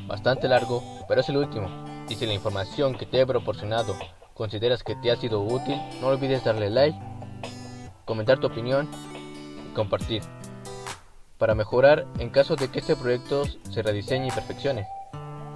bastante 0.06 0.48
largo, 0.48 0.84
pero 1.08 1.22
es 1.22 1.28
el 1.30 1.38
último. 1.38 1.66
Y 2.10 2.14
si 2.14 2.26
la 2.26 2.34
información 2.34 2.94
que 2.94 3.06
te 3.06 3.22
he 3.22 3.26
proporcionado 3.26 3.96
consideras 4.34 4.82
que 4.82 4.96
te 4.96 5.10
ha 5.10 5.16
sido 5.16 5.40
útil, 5.40 5.80
no 6.02 6.08
olvides 6.08 6.44
darle 6.44 6.68
like, 6.68 6.98
comentar 8.04 8.38
tu 8.38 8.48
opinión 8.48 8.86
y 9.66 9.72
compartir 9.72 10.22
para 11.38 11.54
mejorar 11.54 12.06
en 12.18 12.28
caso 12.28 12.54
de 12.54 12.68
que 12.68 12.80
este 12.80 12.96
proyecto 12.96 13.44
se 13.46 13.80
rediseñe 13.80 14.28
y 14.28 14.30
perfeccione. 14.30 14.86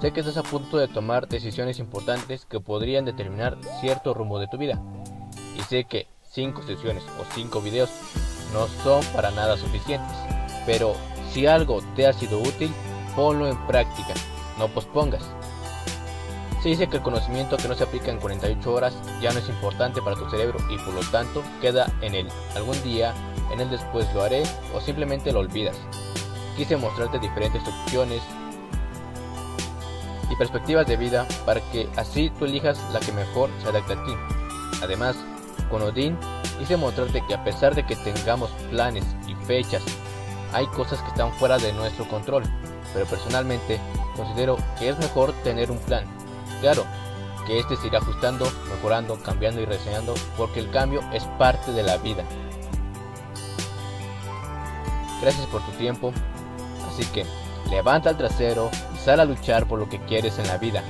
Sé 0.00 0.12
que 0.12 0.20
estás 0.20 0.36
a 0.36 0.42
punto 0.42 0.76
de 0.76 0.88
tomar 0.88 1.26
decisiones 1.26 1.78
importantes 1.78 2.44
que 2.44 2.60
podrían 2.60 3.06
determinar 3.06 3.56
cierto 3.80 4.12
rumbo 4.12 4.38
de 4.38 4.46
tu 4.46 4.58
vida. 4.58 4.78
Y 5.56 5.62
sé 5.62 5.84
que 5.84 6.06
5 6.32 6.64
sesiones 6.64 7.02
o 7.18 7.24
5 7.34 7.62
videos 7.62 7.88
no 8.52 8.66
son 8.84 9.02
para 9.14 9.30
nada 9.30 9.56
suficientes. 9.56 10.14
Pero 10.66 10.94
si 11.32 11.46
algo 11.46 11.80
te 11.94 12.06
ha 12.06 12.12
sido 12.12 12.40
útil, 12.40 12.70
ponlo 13.14 13.48
en 13.48 13.56
práctica. 13.66 14.12
No 14.58 14.68
pospongas. 14.68 15.24
Se 16.62 16.68
dice 16.68 16.88
que 16.88 16.98
el 16.98 17.02
conocimiento 17.02 17.56
que 17.56 17.68
no 17.68 17.74
se 17.74 17.84
aplica 17.84 18.10
en 18.10 18.18
48 18.18 18.70
horas 18.70 18.94
ya 19.22 19.32
no 19.32 19.38
es 19.38 19.48
importante 19.48 20.02
para 20.02 20.16
tu 20.16 20.28
cerebro 20.28 20.58
y 20.68 20.76
por 20.76 20.92
lo 20.92 21.00
tanto 21.10 21.42
queda 21.62 21.90
en 22.02 22.14
él. 22.14 22.28
Algún 22.54 22.80
día, 22.82 23.14
en 23.50 23.60
el 23.60 23.70
después 23.70 24.12
lo 24.12 24.22
haré 24.22 24.42
o 24.74 24.80
simplemente 24.80 25.32
lo 25.32 25.40
olvidas. 25.40 25.78
Quise 26.54 26.76
mostrarte 26.76 27.18
diferentes 27.18 27.62
opciones 27.66 28.22
y 30.30 30.36
perspectivas 30.36 30.86
de 30.86 30.96
vida 30.96 31.26
para 31.44 31.60
que 31.72 31.88
así 31.96 32.30
tú 32.38 32.44
elijas 32.44 32.78
la 32.92 33.00
que 33.00 33.12
mejor 33.12 33.50
se 33.62 33.68
adapte 33.68 33.94
a 33.94 34.04
ti. 34.04 34.12
Además, 34.82 35.16
con 35.70 35.82
Odín 35.82 36.18
hice 36.60 36.76
mostrarte 36.76 37.22
que 37.26 37.34
a 37.34 37.44
pesar 37.44 37.74
de 37.74 37.84
que 37.84 37.96
tengamos 37.96 38.50
planes 38.70 39.04
y 39.26 39.34
fechas, 39.46 39.82
hay 40.52 40.66
cosas 40.68 41.00
que 41.00 41.08
están 41.08 41.32
fuera 41.34 41.58
de 41.58 41.72
nuestro 41.72 42.08
control, 42.08 42.44
pero 42.92 43.06
personalmente 43.06 43.80
considero 44.16 44.56
que 44.78 44.88
es 44.88 44.98
mejor 44.98 45.32
tener 45.42 45.70
un 45.70 45.78
plan 45.78 46.04
Claro, 46.60 46.84
que 47.46 47.58
este 47.58 47.76
se 47.76 47.88
irá 47.88 47.98
ajustando, 47.98 48.46
mejorando, 48.70 49.20
cambiando 49.22 49.60
y 49.60 49.66
reseñando, 49.66 50.14
porque 50.36 50.60
el 50.60 50.70
cambio 50.70 51.00
es 51.12 51.24
parte 51.38 51.72
de 51.72 51.82
la 51.82 51.96
vida. 51.98 52.24
Gracias 55.20 55.46
por 55.46 55.64
tu 55.64 55.72
tiempo, 55.72 56.12
así 56.88 57.04
que 57.06 57.24
levanta 57.70 58.10
el 58.10 58.16
trasero 58.16 58.70
a 59.08 59.24
luchar 59.24 59.68
por 59.68 59.78
lo 59.78 59.88
que 59.88 60.00
quieres 60.00 60.38
en 60.38 60.46
la 60.48 60.58
vida. 60.58 60.82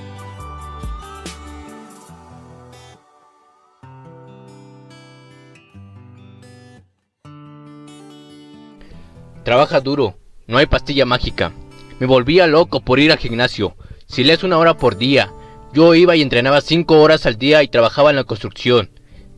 Trabaja 9.45 9.81
duro, 9.81 10.17
no 10.47 10.59
hay 10.59 10.67
pastilla 10.67 11.05
mágica. 11.05 11.53
Me 12.01 12.07
volvía 12.07 12.47
loco 12.47 12.81
por 12.81 12.99
ir 12.99 13.13
al 13.13 13.19
gimnasio. 13.19 13.77
Si 14.07 14.25
lees 14.25 14.43
una 14.43 14.59
hora 14.59 14.75
por 14.75 14.97
día, 14.97 15.33
yo 15.73 15.95
iba 15.95 16.17
y 16.17 16.23
entrenaba 16.23 16.61
5 16.61 17.01
horas 17.01 17.27
al 17.27 17.37
día 17.37 17.63
y 17.63 17.69
trabajaba 17.69 18.11
en 18.11 18.17
la 18.17 18.25
construcción. 18.25 18.91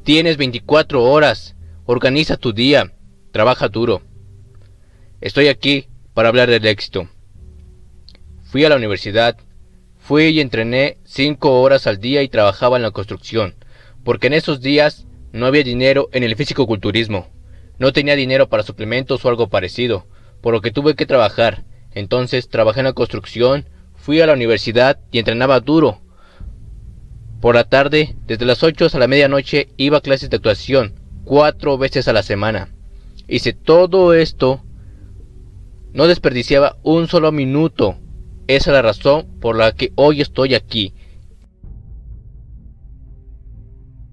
Tienes 0.04 0.36
24 0.36 1.02
horas. 1.02 1.56
Organiza 1.84 2.36
tu 2.36 2.52
día. 2.52 2.94
Trabaja 3.32 3.68
duro. 3.68 4.02
Estoy 5.20 5.48
aquí 5.48 5.88
para 6.14 6.28
hablar 6.28 6.48
del 6.48 6.66
éxito. 6.66 7.08
Fui 8.50 8.64
a 8.64 8.70
la 8.70 8.76
universidad. 8.76 9.36
Fui 9.98 10.24
y 10.28 10.40
entrené 10.40 10.96
5 11.04 11.60
horas 11.60 11.86
al 11.86 12.00
día 12.00 12.22
y 12.22 12.30
trabajaba 12.30 12.78
en 12.78 12.82
la 12.82 12.92
construcción. 12.92 13.54
Porque 14.04 14.28
en 14.28 14.32
esos 14.32 14.62
días 14.62 15.06
no 15.32 15.44
había 15.44 15.62
dinero 15.62 16.08
en 16.12 16.22
el 16.22 16.34
físico-culturismo. 16.34 17.28
No 17.78 17.92
tenía 17.92 18.16
dinero 18.16 18.48
para 18.48 18.62
suplementos 18.62 19.22
o 19.22 19.28
algo 19.28 19.50
parecido. 19.50 20.06
Por 20.40 20.54
lo 20.54 20.62
que 20.62 20.70
tuve 20.70 20.94
que 20.94 21.04
trabajar 21.04 21.64
Entonces 21.92 22.48
trabajé 22.48 22.80
en 22.80 22.86
la 22.86 22.92
construcción, 22.94 23.68
fui 23.94 24.20
a 24.22 24.26
la 24.26 24.32
universidad 24.32 24.98
y 25.10 25.18
entrenaba 25.18 25.60
duro. 25.60 26.00
Por 27.42 27.54
la 27.54 27.64
tarde, 27.64 28.16
desde 28.26 28.46
las 28.46 28.62
8 28.62 28.86
hasta 28.86 28.98
la 28.98 29.08
medianoche, 29.08 29.68
iba 29.76 29.98
a 29.98 30.00
clases 30.00 30.30
de 30.30 30.36
actuación, 30.36 30.94
cuatro 31.24 31.76
veces 31.76 32.08
a 32.08 32.12
la 32.12 32.22
semana. 32.22 32.74
Hice 33.26 33.52
todo 33.52 34.14
esto, 34.14 34.62
no 35.92 36.06
desperdiciaba 36.06 36.76
un 36.82 37.08
solo 37.08 37.32
minuto. 37.32 37.98
Esa 38.48 38.70
es 38.70 38.74
la 38.74 38.82
razón 38.82 39.26
por 39.40 39.56
la 39.56 39.72
que 39.72 39.92
hoy 39.94 40.22
estoy 40.22 40.54
aquí. 40.54 40.94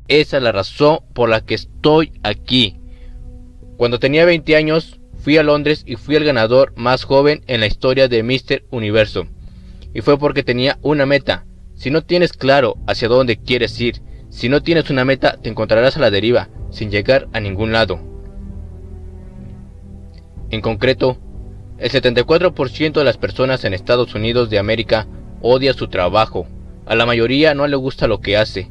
Esa 0.09 0.37
es 0.37 0.43
la 0.43 0.51
razón 0.51 0.99
por 1.13 1.29
la 1.29 1.39
que 1.39 1.55
estoy 1.55 2.11
aquí. 2.21 2.75
Cuando 3.77 3.97
tenía 3.97 4.25
20 4.25 4.57
años, 4.57 4.99
fui 5.17 5.37
a 5.37 5.43
Londres 5.43 5.83
y 5.87 5.95
fui 5.95 6.17
el 6.17 6.25
ganador 6.25 6.73
más 6.75 7.05
joven 7.05 7.43
en 7.47 7.61
la 7.61 7.67
historia 7.67 8.09
de 8.09 8.23
Mr. 8.23 8.65
Universo. 8.71 9.25
Y 9.93 10.01
fue 10.01 10.19
porque 10.19 10.43
tenía 10.43 10.79
una 10.81 11.05
meta. 11.05 11.45
Si 11.75 11.89
no 11.89 12.03
tienes 12.03 12.33
claro 12.33 12.75
hacia 12.87 13.07
dónde 13.07 13.37
quieres 13.37 13.79
ir, 13.79 14.01
si 14.29 14.49
no 14.49 14.61
tienes 14.61 14.89
una 14.89 15.05
meta, 15.05 15.37
te 15.41 15.49
encontrarás 15.49 15.95
a 15.95 16.01
la 16.01 16.11
deriva, 16.11 16.49
sin 16.71 16.91
llegar 16.91 17.29
a 17.31 17.39
ningún 17.39 17.71
lado. 17.71 18.01
En 20.49 20.59
concreto, 20.59 21.17
el 21.77 21.91
74% 21.91 22.93
de 22.93 23.03
las 23.03 23.17
personas 23.17 23.65
en 23.65 23.73
Estados 23.73 24.15
Unidos 24.15 24.49
de 24.49 24.59
América 24.59 25.07
odia 25.41 25.73
su 25.73 25.87
trabajo. 25.87 26.47
A 26.85 26.95
la 26.95 27.05
mayoría 27.05 27.53
no 27.53 27.67
le 27.67 27.75
gusta 27.75 28.07
lo 28.07 28.21
que 28.21 28.37
hace, 28.37 28.69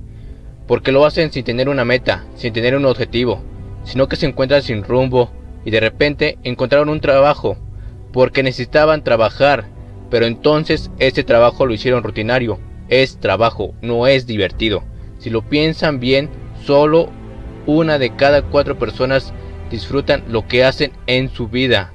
porque 0.67 0.93
lo 0.93 1.05
hacen 1.05 1.33
sin 1.33 1.45
tener 1.45 1.69
una 1.69 1.85
meta, 1.85 2.25
sin 2.37 2.53
tener 2.53 2.75
un 2.75 2.87
objetivo, 2.87 3.43
sino 3.85 4.09
que 4.09 4.17
se 4.17 4.27
encuentran 4.27 4.63
sin 4.63 4.85
rumbo 4.85 5.31
y 5.65 5.71
de 5.71 5.81
repente 5.81 6.39
encontraron 6.45 6.89
un 6.89 7.01
trabajo 7.01 7.57
porque 8.13 8.43
necesitaban 8.43 9.03
trabajar, 9.03 9.67
pero 10.11 10.27
entonces 10.27 10.91
ese 10.99 11.25
trabajo 11.25 11.67
lo 11.67 11.75
hicieron 11.75 12.05
rutinario. 12.05 12.59
Es 12.89 13.19
trabajo, 13.19 13.75
no 13.83 14.07
es 14.07 14.27
divertido. 14.27 14.85
Si 15.19 15.31
lo 15.31 15.43
piensan 15.43 16.01
bien, 16.01 16.31
solo 16.65 17.09
una 17.67 17.99
de 17.99 18.15
cada 18.15 18.43
cuatro 18.43 18.79
personas 18.79 19.33
disfrutan 19.71 20.23
lo 20.29 20.47
que 20.47 20.65
hacen 20.65 20.93
en 21.07 21.31
su 21.31 21.49
vida. 21.49 21.94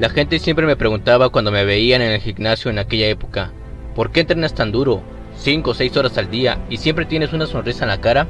La 0.00 0.08
gente 0.08 0.38
siempre 0.38 0.64
me 0.64 0.76
preguntaba 0.76 1.28
cuando 1.28 1.52
me 1.52 1.66
veían 1.66 2.00
en 2.00 2.12
el 2.12 2.22
gimnasio 2.22 2.70
en 2.70 2.78
aquella 2.78 3.08
época, 3.08 3.52
¿por 3.94 4.10
qué 4.10 4.20
entrenas 4.20 4.54
tan 4.54 4.72
duro? 4.72 5.02
5 5.36 5.72
o 5.72 5.74
6 5.74 5.94
horas 5.98 6.16
al 6.16 6.30
día 6.30 6.58
y 6.70 6.78
siempre 6.78 7.04
tienes 7.04 7.34
una 7.34 7.44
sonrisa 7.44 7.84
en 7.84 7.90
la 7.90 8.00
cara? 8.00 8.26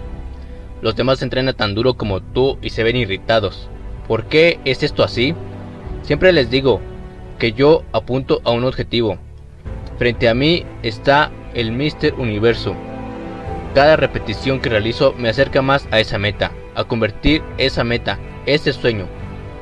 Los 0.82 0.96
demás 0.96 1.22
entrenan 1.22 1.54
tan 1.54 1.76
duro 1.76 1.94
como 1.94 2.22
tú 2.22 2.58
y 2.60 2.70
se 2.70 2.82
ven 2.82 2.96
irritados. 2.96 3.68
¿Por 4.08 4.24
qué 4.24 4.58
es 4.64 4.82
esto 4.82 5.04
así? 5.04 5.32
Siempre 6.02 6.32
les 6.32 6.50
digo 6.50 6.80
que 7.38 7.52
yo 7.52 7.84
apunto 7.92 8.40
a 8.42 8.50
un 8.50 8.64
objetivo. 8.64 9.18
Frente 9.96 10.28
a 10.28 10.34
mí 10.34 10.66
está 10.82 11.30
el 11.54 11.70
Mister 11.70 12.14
Universo. 12.14 12.74
Cada 13.76 13.94
repetición 13.94 14.58
que 14.58 14.70
realizo 14.70 15.14
me 15.16 15.28
acerca 15.28 15.62
más 15.62 15.86
a 15.92 16.00
esa 16.00 16.18
meta, 16.18 16.50
a 16.74 16.82
convertir 16.82 17.44
esa 17.58 17.84
meta, 17.84 18.18
ese 18.44 18.72
sueño. 18.72 19.19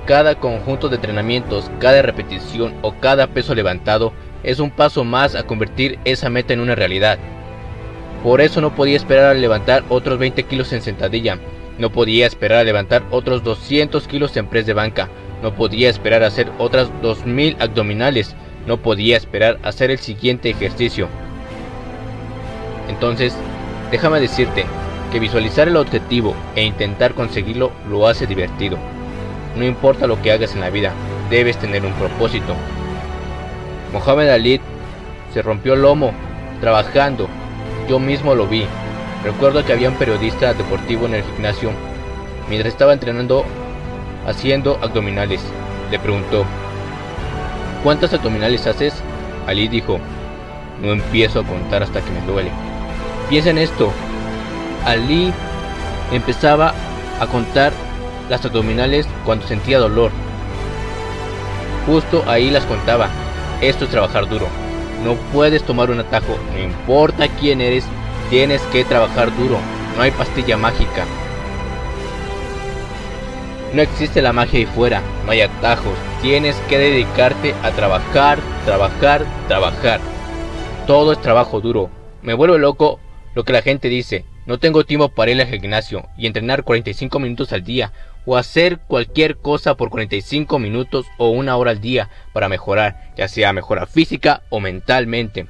Cada 0.08 0.36
conjunto 0.36 0.88
de 0.88 0.96
entrenamientos, 0.96 1.70
cada 1.80 2.00
repetición 2.00 2.72
o 2.80 2.94
cada 2.94 3.26
peso 3.26 3.54
levantado 3.54 4.14
es 4.42 4.58
un 4.58 4.70
paso 4.70 5.04
más 5.04 5.34
a 5.34 5.42
convertir 5.42 5.98
esa 6.06 6.30
meta 6.30 6.54
en 6.54 6.60
una 6.60 6.74
realidad. 6.74 7.18
Por 8.22 8.40
eso 8.40 8.62
no 8.62 8.74
podía 8.74 8.96
esperar 8.96 9.26
a 9.26 9.34
levantar 9.34 9.84
otros 9.90 10.18
20 10.18 10.44
kilos 10.44 10.72
en 10.72 10.80
sentadilla. 10.80 11.38
No 11.76 11.92
podía 11.92 12.26
esperar 12.26 12.60
a 12.60 12.64
levantar 12.64 13.02
otros 13.10 13.44
200 13.44 14.08
kilos 14.08 14.34
en 14.38 14.46
press 14.46 14.64
de 14.64 14.72
banca. 14.72 15.10
No 15.42 15.54
podía 15.54 15.90
esperar 15.90 16.22
a 16.22 16.28
hacer 16.28 16.50
otras 16.56 16.90
2000 17.02 17.58
abdominales. 17.60 18.34
No 18.66 18.78
podía 18.78 19.14
esperar 19.14 19.58
a 19.62 19.68
hacer 19.68 19.90
el 19.90 19.98
siguiente 19.98 20.48
ejercicio. 20.48 21.06
Entonces, 22.88 23.36
déjame 23.90 24.20
decirte 24.20 24.64
que 25.12 25.20
visualizar 25.20 25.68
el 25.68 25.76
objetivo 25.76 26.34
e 26.56 26.64
intentar 26.64 27.12
conseguirlo 27.12 27.72
lo 27.90 28.08
hace 28.08 28.26
divertido. 28.26 28.78
No 29.56 29.64
importa 29.64 30.06
lo 30.06 30.20
que 30.22 30.32
hagas 30.32 30.54
en 30.54 30.60
la 30.60 30.70
vida, 30.70 30.92
debes 31.30 31.56
tener 31.58 31.84
un 31.84 31.92
propósito. 31.94 32.54
Mohamed 33.92 34.28
Ali 34.28 34.60
se 35.32 35.42
rompió 35.42 35.74
el 35.74 35.82
lomo 35.82 36.12
trabajando 36.60 37.28
yo 37.88 37.98
mismo 37.98 38.34
lo 38.34 38.46
vi. 38.46 38.66
Recuerdo 39.24 39.64
que 39.64 39.72
había 39.72 39.88
un 39.88 39.96
periodista 39.96 40.54
deportivo 40.54 41.06
en 41.06 41.14
el 41.14 41.24
gimnasio. 41.24 41.70
Mientras 42.48 42.72
estaba 42.72 42.92
entrenando 42.92 43.44
haciendo 44.26 44.78
abdominales, 44.82 45.40
le 45.90 45.98
preguntó, 45.98 46.44
¿cuántas 47.82 48.12
abdominales 48.12 48.66
haces? 48.66 49.02
Ali 49.46 49.68
dijo, 49.68 49.98
no 50.82 50.92
empiezo 50.92 51.40
a 51.40 51.44
contar 51.44 51.82
hasta 51.82 52.00
que 52.00 52.10
me 52.10 52.20
duele. 52.30 52.50
Piensa 53.30 53.50
en 53.50 53.58
esto. 53.58 53.90
Ali 54.84 55.32
empezaba 56.12 56.74
a 57.20 57.26
contar 57.26 57.72
las 58.28 58.44
abdominales 58.44 59.06
cuando 59.24 59.46
sentía 59.46 59.78
dolor. 59.78 60.10
Justo 61.86 62.24
ahí 62.26 62.50
las 62.50 62.64
contaba. 62.64 63.08
Esto 63.60 63.84
es 63.84 63.90
trabajar 63.90 64.28
duro. 64.28 64.46
No 65.04 65.14
puedes 65.32 65.62
tomar 65.62 65.90
un 65.90 66.00
atajo, 66.00 66.36
no 66.52 66.62
importa 66.62 67.28
quién 67.28 67.60
eres, 67.60 67.84
tienes 68.30 68.60
que 68.72 68.84
trabajar 68.84 69.34
duro, 69.36 69.58
no 69.96 70.02
hay 70.02 70.10
pastilla 70.10 70.56
mágica. 70.56 71.06
No 73.72 73.82
existe 73.82 74.22
la 74.22 74.32
magia 74.32 74.58
ahí 74.58 74.66
fuera, 74.66 75.02
no 75.24 75.30
hay 75.30 75.42
atajos, 75.42 75.94
tienes 76.20 76.56
que 76.68 76.78
dedicarte 76.78 77.54
a 77.62 77.70
trabajar, 77.70 78.38
trabajar, 78.64 79.24
trabajar. 79.46 80.00
Todo 80.86 81.12
es 81.12 81.20
trabajo 81.20 81.60
duro. 81.60 81.90
Me 82.22 82.34
vuelve 82.34 82.58
loco 82.58 82.98
lo 83.34 83.44
que 83.44 83.52
la 83.52 83.62
gente 83.62 83.88
dice, 83.88 84.24
no 84.46 84.58
tengo 84.58 84.84
tiempo 84.84 85.10
para 85.10 85.30
ir 85.30 85.40
al 85.40 85.46
gimnasio 85.46 86.08
y 86.16 86.26
entrenar 86.26 86.64
45 86.64 87.18
minutos 87.20 87.52
al 87.52 87.62
día 87.62 87.92
o 88.30 88.36
hacer 88.36 88.78
cualquier 88.80 89.38
cosa 89.38 89.74
por 89.74 89.88
45 89.88 90.58
minutos 90.58 91.06
o 91.16 91.30
una 91.30 91.56
hora 91.56 91.70
al 91.70 91.80
día 91.80 92.10
para 92.34 92.50
mejorar, 92.50 93.14
ya 93.16 93.26
sea 93.26 93.54
mejora 93.54 93.86
física 93.86 94.42
o 94.50 94.60
mentalmente. 94.60 95.46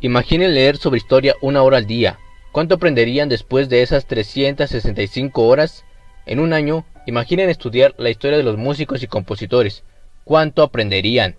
Imaginen 0.00 0.54
leer 0.54 0.76
sobre 0.76 0.98
historia 0.98 1.34
una 1.42 1.64
hora 1.64 1.78
al 1.78 1.86
día. 1.88 2.20
¿Cuánto 2.52 2.76
aprenderían 2.76 3.28
después 3.28 3.68
de 3.68 3.82
esas 3.82 4.06
365 4.06 5.48
horas? 5.48 5.84
En 6.26 6.38
un 6.38 6.52
año, 6.52 6.86
imaginen 7.06 7.50
estudiar 7.50 7.92
la 7.98 8.10
historia 8.10 8.38
de 8.38 8.44
los 8.44 8.56
músicos 8.56 9.02
y 9.02 9.08
compositores. 9.08 9.82
¿Cuánto 10.22 10.62
aprenderían? 10.62 11.34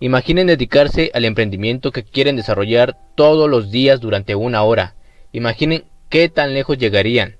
Imaginen 0.00 0.46
dedicarse 0.46 1.10
al 1.12 1.26
emprendimiento 1.26 1.92
que 1.92 2.02
quieren 2.02 2.34
desarrollar 2.34 2.96
todos 3.14 3.50
los 3.50 3.70
días 3.70 4.00
durante 4.00 4.34
una 4.34 4.62
hora. 4.62 4.96
Imaginen 5.30 5.84
qué 6.08 6.30
tan 6.30 6.54
lejos 6.54 6.78
llegarían. 6.78 7.36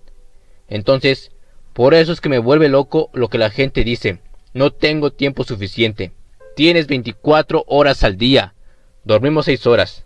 Entonces, 0.68 1.32
por 1.72 1.94
eso 1.94 2.12
es 2.12 2.20
que 2.20 2.28
me 2.28 2.38
vuelve 2.38 2.68
loco 2.68 3.08
lo 3.14 3.28
que 3.28 3.38
la 3.38 3.48
gente 3.48 3.82
dice. 3.82 4.20
No 4.52 4.70
tengo 4.72 5.10
tiempo 5.10 5.44
suficiente. 5.44 6.12
Tienes 6.54 6.86
24 6.86 7.64
horas 7.66 8.04
al 8.04 8.18
día. 8.18 8.54
Dormimos 9.04 9.46
6 9.46 9.66
horas. 9.66 10.04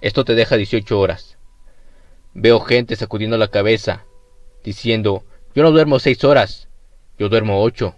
Esto 0.00 0.24
te 0.24 0.36
deja 0.36 0.56
18 0.56 0.98
horas. 1.00 1.36
Veo 2.34 2.60
gente 2.60 2.94
sacudiendo 2.94 3.38
la 3.38 3.48
cabeza, 3.48 4.04
diciendo, 4.62 5.24
yo 5.54 5.62
no 5.62 5.72
duermo 5.72 5.98
6 5.98 6.22
horas, 6.24 6.68
yo 7.18 7.28
duermo 7.28 7.62
8. 7.62 7.94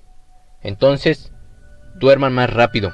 Entonces, 0.62 1.32
duerman 1.96 2.32
más 2.32 2.48
rápido. 2.48 2.92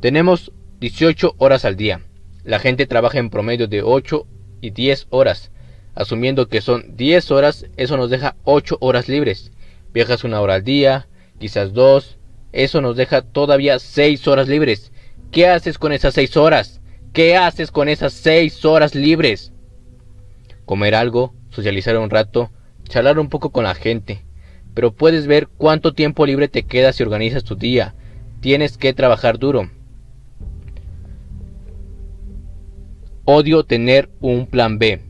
Tenemos 0.00 0.52
18 0.80 1.36
horas 1.38 1.64
al 1.64 1.76
día. 1.76 2.02
La 2.44 2.58
gente 2.58 2.86
trabaja 2.86 3.18
en 3.18 3.30
promedio 3.30 3.66
de 3.66 3.82
8 3.82 4.26
y 4.60 4.70
10 4.70 5.06
horas. 5.08 5.50
Asumiendo 5.94 6.48
que 6.48 6.60
son 6.60 6.96
10 6.96 7.30
horas, 7.30 7.66
eso 7.78 7.96
nos 7.96 8.10
deja 8.10 8.36
8 8.44 8.76
horas 8.80 9.08
libres. 9.08 9.52
Viajas 9.94 10.22
una 10.24 10.42
hora 10.42 10.56
al 10.56 10.64
día, 10.64 11.08
quizás 11.38 11.72
dos. 11.72 12.18
Eso 12.52 12.82
nos 12.82 12.96
deja 12.96 13.22
todavía 13.22 13.78
6 13.78 14.28
horas 14.28 14.48
libres. 14.48 14.92
¿Qué 15.30 15.48
haces 15.48 15.78
con 15.78 15.92
esas 15.92 16.12
6 16.12 16.36
horas? 16.36 16.82
¿Qué 17.14 17.34
haces 17.38 17.70
con 17.70 17.88
esas 17.88 18.12
6 18.12 18.66
horas 18.66 18.94
libres? 18.94 19.52
Comer 20.66 20.94
algo, 20.94 21.32
socializar 21.48 21.96
un 21.96 22.10
rato, 22.10 22.50
charlar 22.86 23.18
un 23.18 23.30
poco 23.30 23.50
con 23.50 23.64
la 23.64 23.74
gente. 23.74 24.26
Pero 24.74 24.92
puedes 24.92 25.26
ver 25.26 25.48
cuánto 25.48 25.94
tiempo 25.94 26.26
libre 26.26 26.48
te 26.48 26.64
queda 26.64 26.92
si 26.92 27.02
organizas 27.02 27.44
tu 27.44 27.56
día. 27.56 27.94
Tienes 28.40 28.76
que 28.76 28.92
trabajar 28.92 29.38
duro. 29.38 29.70
Odio 33.26 33.64
tener 33.64 34.08
un 34.20 34.46
plan 34.46 34.78
B. 34.78 35.00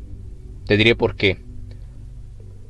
Te 0.67 0.77
diré 0.77 0.97
por 0.97 1.15
qué. 1.17 1.39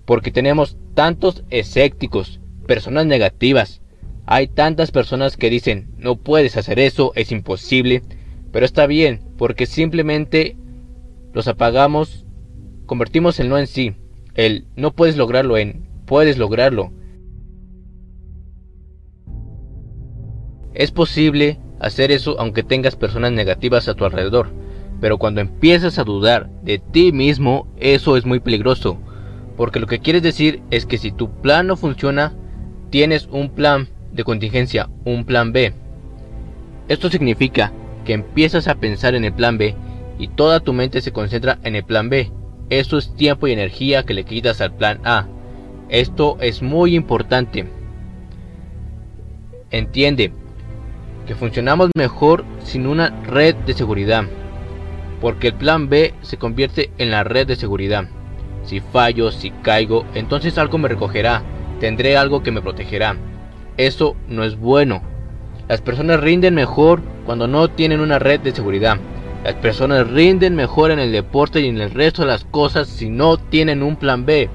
Porque 0.04 0.30
tenemos 0.30 0.76
tantos 0.94 1.44
escépticos, 1.50 2.40
personas 2.66 3.06
negativas. 3.06 3.80
Hay 4.26 4.48
tantas 4.48 4.90
personas 4.90 5.36
que 5.36 5.48
dicen, 5.48 5.94
no 5.96 6.16
puedes 6.16 6.56
hacer 6.56 6.78
eso, 6.78 7.12
es 7.14 7.32
imposible. 7.32 8.02
Pero 8.52 8.66
está 8.66 8.86
bien, 8.86 9.20
porque 9.38 9.66
simplemente 9.66 10.56
los 11.32 11.48
apagamos, 11.48 12.26
convertimos 12.86 13.40
el 13.40 13.48
no 13.48 13.56
en 13.56 13.66
sí, 13.66 13.94
el 14.34 14.66
no 14.76 14.92
puedes 14.94 15.16
lograrlo 15.16 15.56
en 15.56 15.86
puedes 16.06 16.38
lograrlo. 16.38 16.92
Es 20.72 20.92
posible 20.92 21.58
hacer 21.78 22.10
eso 22.10 22.36
aunque 22.38 22.62
tengas 22.62 22.96
personas 22.96 23.32
negativas 23.32 23.88
a 23.88 23.94
tu 23.94 24.04
alrededor, 24.04 24.52
pero 25.00 25.18
cuando 25.18 25.40
empiezas 25.40 25.98
a 25.98 26.04
dudar 26.04 26.48
de 26.62 26.78
ti 26.78 27.12
mismo, 27.12 27.68
eso 27.78 28.16
es 28.16 28.24
muy 28.24 28.40
peligroso, 28.40 28.98
porque 29.56 29.80
lo 29.80 29.86
que 29.86 29.98
quieres 29.98 30.22
decir 30.22 30.62
es 30.70 30.86
que 30.86 30.98
si 30.98 31.12
tu 31.12 31.30
plan 31.40 31.66
no 31.66 31.76
funciona, 31.76 32.34
tienes 32.90 33.28
un 33.30 33.50
plan 33.50 33.88
de 34.12 34.24
contingencia, 34.24 34.88
un 35.04 35.24
plan 35.24 35.52
B. 35.52 35.74
Esto 36.88 37.10
significa 37.10 37.72
que 38.04 38.12
empiezas 38.12 38.68
a 38.68 38.76
pensar 38.76 39.14
en 39.14 39.24
el 39.24 39.32
plan 39.32 39.58
B 39.58 39.74
y 40.18 40.28
toda 40.28 40.60
tu 40.60 40.72
mente 40.72 41.00
se 41.00 41.12
concentra 41.12 41.58
en 41.64 41.76
el 41.76 41.84
plan 41.84 42.08
B. 42.08 42.30
Eso 42.70 42.98
es 42.98 43.14
tiempo 43.14 43.46
y 43.46 43.52
energía 43.52 44.04
que 44.04 44.14
le 44.14 44.24
quitas 44.24 44.60
al 44.60 44.74
plan 44.74 45.00
A. 45.04 45.26
Esto 45.88 46.36
es 46.40 46.62
muy 46.62 46.94
importante. 46.94 47.68
Entiende 49.70 50.32
que 51.26 51.34
funcionamos 51.34 51.90
mejor 51.96 52.44
sin 52.62 52.86
una 52.86 53.10
red 53.24 53.54
de 53.54 53.74
seguridad, 53.74 54.24
porque 55.20 55.48
el 55.48 55.54
plan 55.54 55.88
B 55.88 56.14
se 56.22 56.36
convierte 56.36 56.90
en 56.98 57.10
la 57.10 57.24
red 57.24 57.46
de 57.46 57.56
seguridad. 57.56 58.08
Si 58.64 58.80
fallo, 58.80 59.30
si 59.30 59.50
caigo, 59.50 60.04
entonces 60.14 60.58
algo 60.58 60.78
me 60.78 60.88
recogerá, 60.88 61.42
tendré 61.80 62.16
algo 62.16 62.42
que 62.42 62.50
me 62.50 62.62
protegerá. 62.62 63.16
Eso 63.76 64.16
no 64.28 64.44
es 64.44 64.58
bueno. 64.58 65.02
Las 65.68 65.80
personas 65.80 66.20
rinden 66.20 66.54
mejor 66.54 67.02
cuando 67.24 67.46
no 67.46 67.68
tienen 67.68 68.00
una 68.00 68.18
red 68.18 68.40
de 68.40 68.52
seguridad. 68.52 68.98
Las 69.44 69.54
personas 69.54 70.08
rinden 70.08 70.56
mejor 70.56 70.90
en 70.90 70.98
el 70.98 71.12
deporte 71.12 71.60
y 71.60 71.68
en 71.68 71.80
el 71.80 71.90
resto 71.90 72.22
de 72.22 72.28
las 72.28 72.44
cosas 72.44 72.88
si 72.88 73.08
no 73.08 73.36
tienen 73.36 73.82
un 73.82 73.96
plan 73.96 74.26
B. 74.26 74.48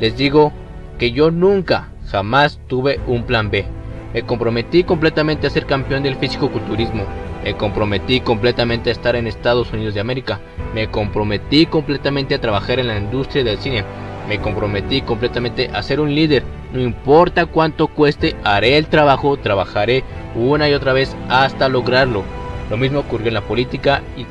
Les 0.00 0.16
digo 0.16 0.52
que 0.98 1.12
yo 1.12 1.30
nunca, 1.30 1.88
jamás 2.10 2.60
tuve 2.68 3.00
un 3.06 3.24
plan 3.24 3.50
B. 3.50 3.66
Me 4.14 4.22
comprometí 4.22 4.84
completamente 4.84 5.46
a 5.46 5.50
ser 5.50 5.66
campeón 5.66 6.02
del 6.02 6.16
físico-culturismo. 6.16 7.04
Me 7.46 7.54
comprometí 7.54 8.18
completamente 8.22 8.90
a 8.90 8.92
estar 8.92 9.14
en 9.14 9.28
Estados 9.28 9.72
Unidos 9.72 9.94
de 9.94 10.00
América. 10.00 10.40
Me 10.74 10.90
comprometí 10.90 11.66
completamente 11.66 12.34
a 12.34 12.40
trabajar 12.40 12.80
en 12.80 12.88
la 12.88 12.98
industria 12.98 13.44
del 13.44 13.58
cine. 13.58 13.84
Me 14.28 14.40
comprometí 14.40 15.00
completamente 15.02 15.70
a 15.72 15.80
ser 15.84 16.00
un 16.00 16.12
líder. 16.12 16.42
No 16.72 16.80
importa 16.80 17.46
cuánto 17.46 17.86
cueste, 17.86 18.34
haré 18.42 18.76
el 18.76 18.88
trabajo, 18.88 19.36
trabajaré 19.36 20.02
una 20.34 20.68
y 20.68 20.74
otra 20.74 20.92
vez 20.92 21.14
hasta 21.28 21.68
lograrlo. 21.68 22.24
Lo 22.68 22.76
mismo 22.76 22.98
ocurrió 22.98 23.28
en 23.28 23.34
la 23.34 23.42
política 23.42 24.02
y 24.16 24.26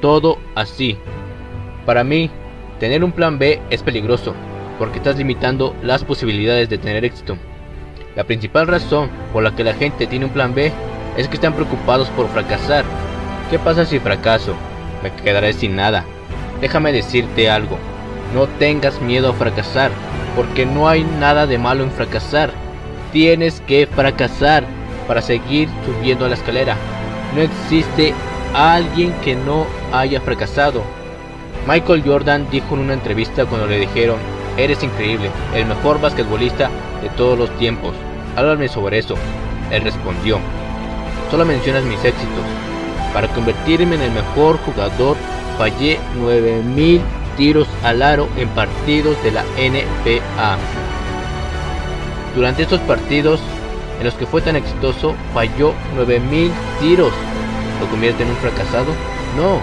todo 0.00 0.38
así. 0.54 0.96
Para 1.84 2.04
mí, 2.04 2.30
tener 2.78 3.02
un 3.02 3.10
plan 3.10 3.40
B 3.40 3.60
es 3.70 3.82
peligroso, 3.82 4.32
porque 4.78 4.98
estás 4.98 5.16
limitando 5.16 5.74
las 5.82 6.04
posibilidades 6.04 6.68
de 6.68 6.78
tener 6.78 7.04
éxito. 7.04 7.36
La 8.14 8.22
principal 8.22 8.68
razón 8.68 9.10
por 9.32 9.42
la 9.42 9.56
que 9.56 9.64
la 9.64 9.74
gente 9.74 10.06
tiene 10.06 10.26
un 10.26 10.30
plan 10.30 10.54
B 10.54 10.72
es 11.16 11.28
que 11.28 11.34
están 11.34 11.54
preocupados 11.54 12.08
por 12.10 12.28
fracasar. 12.28 12.84
¿Qué 13.50 13.58
pasa 13.58 13.84
si 13.84 13.98
fracaso? 13.98 14.54
Me 15.02 15.12
quedaré 15.12 15.52
sin 15.52 15.76
nada. 15.76 16.04
Déjame 16.60 16.92
decirte 16.92 17.50
algo. 17.50 17.78
No 18.34 18.46
tengas 18.46 19.00
miedo 19.00 19.30
a 19.30 19.34
fracasar, 19.34 19.90
porque 20.36 20.66
no 20.66 20.88
hay 20.88 21.04
nada 21.04 21.46
de 21.46 21.58
malo 21.58 21.82
en 21.82 21.90
fracasar. 21.90 22.50
Tienes 23.12 23.60
que 23.62 23.86
fracasar 23.86 24.64
para 25.08 25.20
seguir 25.20 25.68
subiendo 25.84 26.28
la 26.28 26.34
escalera. 26.34 26.76
No 27.34 27.42
existe 27.42 28.14
alguien 28.54 29.12
que 29.24 29.34
no 29.34 29.66
haya 29.92 30.20
fracasado. 30.20 30.82
Michael 31.66 32.02
Jordan 32.06 32.46
dijo 32.50 32.74
en 32.74 32.82
una 32.82 32.94
entrevista 32.94 33.44
cuando 33.46 33.66
le 33.66 33.78
dijeron, 33.78 34.18
eres 34.56 34.82
increíble, 34.82 35.30
el 35.54 35.66
mejor 35.66 36.00
basquetbolista 36.00 36.70
de 37.02 37.08
todos 37.10 37.38
los 37.38 37.50
tiempos. 37.58 37.94
Háblame 38.36 38.68
sobre 38.68 38.98
eso. 38.98 39.14
Él 39.70 39.82
respondió, 39.82 40.38
solo 41.30 41.44
mencionas 41.44 41.84
mis 41.84 42.04
éxitos. 42.04 42.44
Para 43.12 43.28
convertirme 43.28 43.96
en 43.96 44.02
el 44.02 44.10
mejor 44.12 44.58
jugador, 44.58 45.16
fallé 45.58 45.98
9000 46.18 47.00
tiros 47.36 47.68
al 47.82 48.02
aro 48.02 48.28
en 48.36 48.48
partidos 48.50 49.16
de 49.22 49.32
la 49.32 49.42
NBA. 49.56 50.58
Durante 52.34 52.62
estos 52.62 52.80
partidos 52.80 53.40
en 53.98 54.04
los 54.06 54.14
que 54.14 54.26
fue 54.26 54.40
tan 54.40 54.56
exitoso, 54.56 55.14
falló 55.34 55.74
9000 55.96 56.50
tiros. 56.80 57.12
¿Lo 57.80 57.86
convierte 57.88 58.22
en 58.22 58.30
un 58.30 58.36
fracasado? 58.36 58.92
No. 59.36 59.60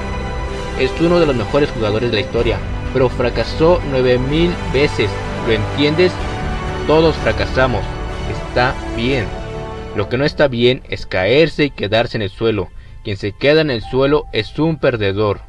Es 0.79 0.91
uno 1.01 1.19
de 1.19 1.25
los 1.25 1.35
mejores 1.35 1.71
jugadores 1.71 2.11
de 2.11 2.17
la 2.17 2.21
historia, 2.21 2.59
pero 2.93 3.09
fracasó 3.09 3.81
9000 3.91 4.53
veces. 4.73 5.09
¿Lo 5.47 5.53
entiendes? 5.53 6.11
Todos 6.85 7.15
fracasamos. 7.17 7.81
Está 8.29 8.75
bien. 8.95 9.36
Lo 9.97 10.09
que 10.09 10.17
no 10.19 10.25
está 10.25 10.47
bien 10.47 10.83
es 10.89 11.07
caerse 11.07 11.65
y 11.65 11.69
quedarse 11.71 12.17
en 12.17 12.21
el 12.21 12.29
suelo. 12.29 12.69
Quien 13.03 13.17
se 13.17 13.31
queda 13.31 13.61
en 13.61 13.71
el 13.71 13.81
suelo 13.81 14.25
es 14.31 14.59
un 14.59 14.77
perdedor. 14.77 15.41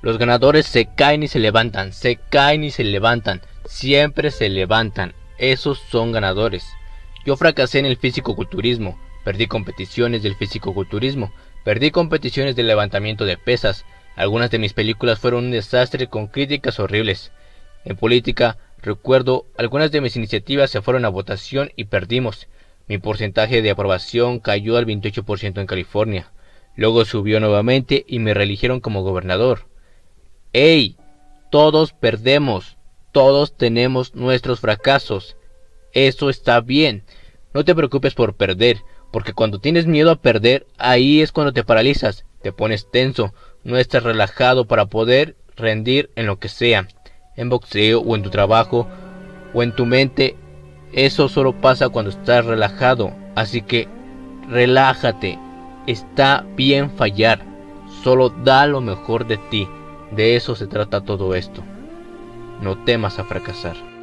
Los 0.00 0.16
ganadores 0.16 0.64
se 0.64 0.86
caen 0.86 1.22
y 1.22 1.28
se 1.28 1.38
levantan, 1.38 1.92
se 1.92 2.16
caen 2.16 2.64
y 2.64 2.70
se 2.70 2.82
levantan, 2.82 3.42
siempre 3.66 4.30
se 4.30 4.48
levantan. 4.48 5.12
Esos 5.36 5.80
son 5.90 6.10
ganadores. 6.10 6.66
Yo 7.26 7.36
fracasé 7.36 7.80
en 7.80 7.86
el 7.86 7.98
físico-culturismo, 7.98 8.98
perdí 9.22 9.48
competiciones 9.48 10.22
del 10.22 10.34
físico-culturismo, 10.34 11.30
perdí 11.62 11.90
competiciones 11.90 12.56
de 12.56 12.62
levantamiento 12.62 13.26
de 13.26 13.36
pesas. 13.36 13.84
Algunas 14.16 14.50
de 14.50 14.60
mis 14.60 14.72
películas 14.72 15.18
fueron 15.18 15.44
un 15.44 15.50
desastre 15.50 16.06
con 16.06 16.28
críticas 16.28 16.80
horribles. 16.80 17.32
En 17.84 17.96
política, 17.96 18.56
recuerdo, 18.84 19.46
algunas 19.56 19.90
de 19.90 20.00
mis 20.00 20.16
iniciativas 20.16 20.70
se 20.70 20.82
fueron 20.82 21.04
a 21.04 21.08
votación 21.08 21.72
y 21.76 21.84
perdimos. 21.84 22.48
Mi 22.86 22.98
porcentaje 22.98 23.62
de 23.62 23.70
aprobación 23.70 24.40
cayó 24.40 24.76
al 24.76 24.86
28% 24.86 25.60
en 25.60 25.66
California. 25.66 26.30
Luego 26.76 27.04
subió 27.04 27.40
nuevamente 27.40 28.04
y 28.06 28.18
me 28.18 28.34
reeligieron 28.34 28.80
como 28.80 29.02
gobernador. 29.02 29.66
¡Ey! 30.52 30.96
Todos 31.50 31.92
perdemos, 31.92 32.76
todos 33.12 33.56
tenemos 33.56 34.14
nuestros 34.14 34.60
fracasos. 34.60 35.36
Eso 35.92 36.28
está 36.28 36.60
bien. 36.60 37.04
No 37.52 37.64
te 37.64 37.74
preocupes 37.74 38.14
por 38.14 38.34
perder, 38.34 38.78
porque 39.12 39.32
cuando 39.32 39.60
tienes 39.60 39.86
miedo 39.86 40.10
a 40.10 40.16
perder, 40.16 40.66
ahí 40.76 41.22
es 41.22 41.30
cuando 41.30 41.52
te 41.52 41.62
paralizas, 41.62 42.24
te 42.42 42.52
pones 42.52 42.90
tenso, 42.90 43.32
no 43.62 43.78
estás 43.78 44.02
relajado 44.02 44.66
para 44.66 44.86
poder 44.86 45.36
rendir 45.56 46.10
en 46.16 46.26
lo 46.26 46.40
que 46.40 46.48
sea, 46.48 46.88
en 47.36 47.48
boxeo 47.48 48.00
o 48.00 48.14
en 48.14 48.22
tu 48.22 48.30
trabajo 48.30 48.86
o 49.52 49.62
en 49.62 49.74
tu 49.74 49.86
mente. 49.86 50.36
Eso 50.92 51.28
solo 51.28 51.52
pasa 51.52 51.88
cuando 51.88 52.10
estás 52.10 52.44
relajado, 52.44 53.12
así 53.34 53.62
que 53.62 53.88
relájate. 54.48 55.38
Está 55.86 56.44
bien 56.56 56.90
fallar, 56.90 57.40
solo 58.02 58.30
da 58.30 58.66
lo 58.66 58.80
mejor 58.80 59.26
de 59.26 59.38
ti. 59.50 59.68
De 60.12 60.36
eso 60.36 60.54
se 60.54 60.66
trata 60.66 61.00
todo 61.00 61.34
esto. 61.34 61.62
No 62.62 62.78
temas 62.84 63.18
a 63.18 63.24
fracasar. 63.24 63.93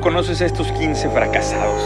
Conoces 0.00 0.40
a 0.40 0.46
estos 0.46 0.72
15 0.72 1.10
fracasados. 1.10 1.82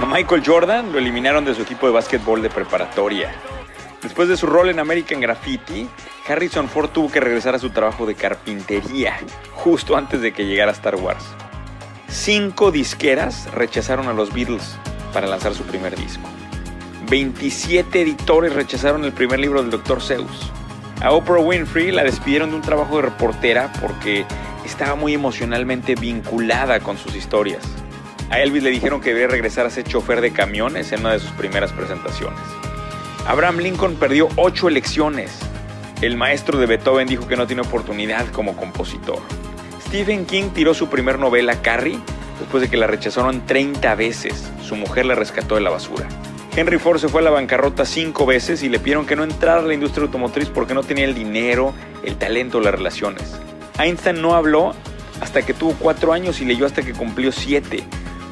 A 0.00 0.06
Michael 0.06 0.42
Jordan 0.44 0.92
lo 0.92 0.98
eliminaron 0.98 1.44
de 1.44 1.54
su 1.54 1.62
equipo 1.62 1.86
de 1.86 1.92
básquetbol 1.92 2.40
de 2.40 2.48
preparatoria. 2.48 3.30
Después 4.02 4.28
de 4.28 4.38
su 4.38 4.46
rol 4.46 4.70
en 4.70 4.80
American 4.80 5.20
Graffiti, 5.20 5.86
Harrison 6.26 6.68
Ford 6.68 6.88
tuvo 6.88 7.12
que 7.12 7.20
regresar 7.20 7.54
a 7.54 7.58
su 7.58 7.70
trabajo 7.70 8.06
de 8.06 8.14
carpintería, 8.14 9.18
justo 9.52 9.94
antes 9.96 10.22
de 10.22 10.32
que 10.32 10.46
llegara 10.46 10.72
Star 10.72 10.96
Wars. 10.96 11.24
Cinco 12.08 12.72
disqueras 12.72 13.52
rechazaron 13.52 14.08
a 14.08 14.14
los 14.14 14.32
Beatles 14.32 14.76
para 15.12 15.26
lanzar 15.26 15.54
su 15.54 15.64
primer 15.64 15.96
disco. 15.96 16.28
27 17.10 18.00
editores 18.00 18.54
rechazaron 18.54 19.04
el 19.04 19.12
primer 19.12 19.38
libro 19.38 19.60
del 19.62 19.70
Dr. 19.70 20.00
Seuss. 20.00 20.50
A 21.02 21.12
Oprah 21.12 21.40
Winfrey 21.40 21.92
la 21.92 22.04
despidieron 22.04 22.50
de 22.50 22.56
un 22.56 22.62
trabajo 22.62 22.96
de 22.96 23.02
reportera 23.02 23.70
porque 23.80 24.24
estaba 24.68 24.94
muy 24.94 25.14
emocionalmente 25.14 25.94
vinculada 25.94 26.80
con 26.80 26.98
sus 26.98 27.14
historias. 27.14 27.62
A 28.30 28.40
Elvis 28.40 28.62
le 28.62 28.70
dijeron 28.70 29.00
que 29.00 29.14
debía 29.14 29.28
regresar 29.28 29.66
a 29.66 29.70
ser 29.70 29.84
chofer 29.84 30.20
de 30.20 30.32
camiones 30.32 30.92
en 30.92 31.00
una 31.00 31.14
de 31.14 31.20
sus 31.20 31.30
primeras 31.30 31.72
presentaciones. 31.72 32.38
Abraham 33.26 33.58
Lincoln 33.58 33.96
perdió 33.96 34.28
ocho 34.36 34.68
elecciones. 34.68 35.38
El 36.02 36.16
maestro 36.16 36.58
de 36.58 36.66
Beethoven 36.66 37.08
dijo 37.08 37.26
que 37.26 37.36
no 37.36 37.46
tiene 37.46 37.62
oportunidad 37.62 38.26
como 38.28 38.56
compositor. 38.56 39.20
Stephen 39.86 40.26
King 40.26 40.50
tiró 40.54 40.74
su 40.74 40.88
primer 40.88 41.18
novela, 41.18 41.62
Carrie, 41.62 41.98
después 42.38 42.60
de 42.60 42.68
que 42.68 42.76
la 42.76 42.86
rechazaron 42.86 43.46
30 43.46 43.94
veces. 43.94 44.50
Su 44.62 44.76
mujer 44.76 45.06
la 45.06 45.14
rescató 45.14 45.54
de 45.54 45.62
la 45.62 45.70
basura. 45.70 46.06
Henry 46.54 46.78
Ford 46.78 46.98
se 46.98 47.08
fue 47.08 47.22
a 47.22 47.24
la 47.24 47.30
bancarrota 47.30 47.86
cinco 47.86 48.26
veces 48.26 48.62
y 48.62 48.68
le 48.68 48.78
pidieron 48.78 49.06
que 49.06 49.16
no 49.16 49.24
entrara 49.24 49.60
a 49.60 49.64
la 49.64 49.74
industria 49.74 50.04
automotriz 50.04 50.50
porque 50.50 50.74
no 50.74 50.82
tenía 50.82 51.04
el 51.04 51.14
dinero, 51.14 51.72
el 52.04 52.16
talento 52.16 52.58
o 52.58 52.60
las 52.60 52.74
relaciones. 52.74 53.38
Einstein 53.78 54.20
no 54.20 54.34
habló 54.34 54.74
hasta 55.20 55.42
que 55.42 55.54
tuvo 55.54 55.74
cuatro 55.78 56.12
años 56.12 56.40
y 56.40 56.44
leyó 56.44 56.66
hasta 56.66 56.82
que 56.82 56.92
cumplió 56.92 57.32
siete. 57.32 57.84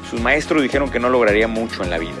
Sus 0.09 0.21
maestros 0.21 0.61
dijeron 0.61 0.89
que 0.89 0.99
no 0.99 1.09
lograría 1.09 1.47
mucho 1.47 1.83
en 1.83 1.89
la 1.89 1.97
vida. 1.97 2.15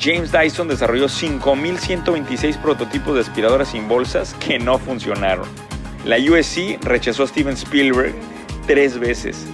James 0.00 0.30
Dyson 0.32 0.68
desarrolló 0.68 1.06
5.126 1.06 2.60
prototipos 2.60 3.14
de 3.14 3.20
aspiradoras 3.20 3.68
sin 3.68 3.88
bolsas 3.88 4.34
que 4.34 4.58
no 4.58 4.78
funcionaron. 4.78 5.46
La 6.04 6.16
USC 6.16 6.78
rechazó 6.82 7.24
a 7.24 7.26
Steven 7.26 7.54
Spielberg 7.54 8.14
tres 8.66 8.98
veces. 8.98 9.46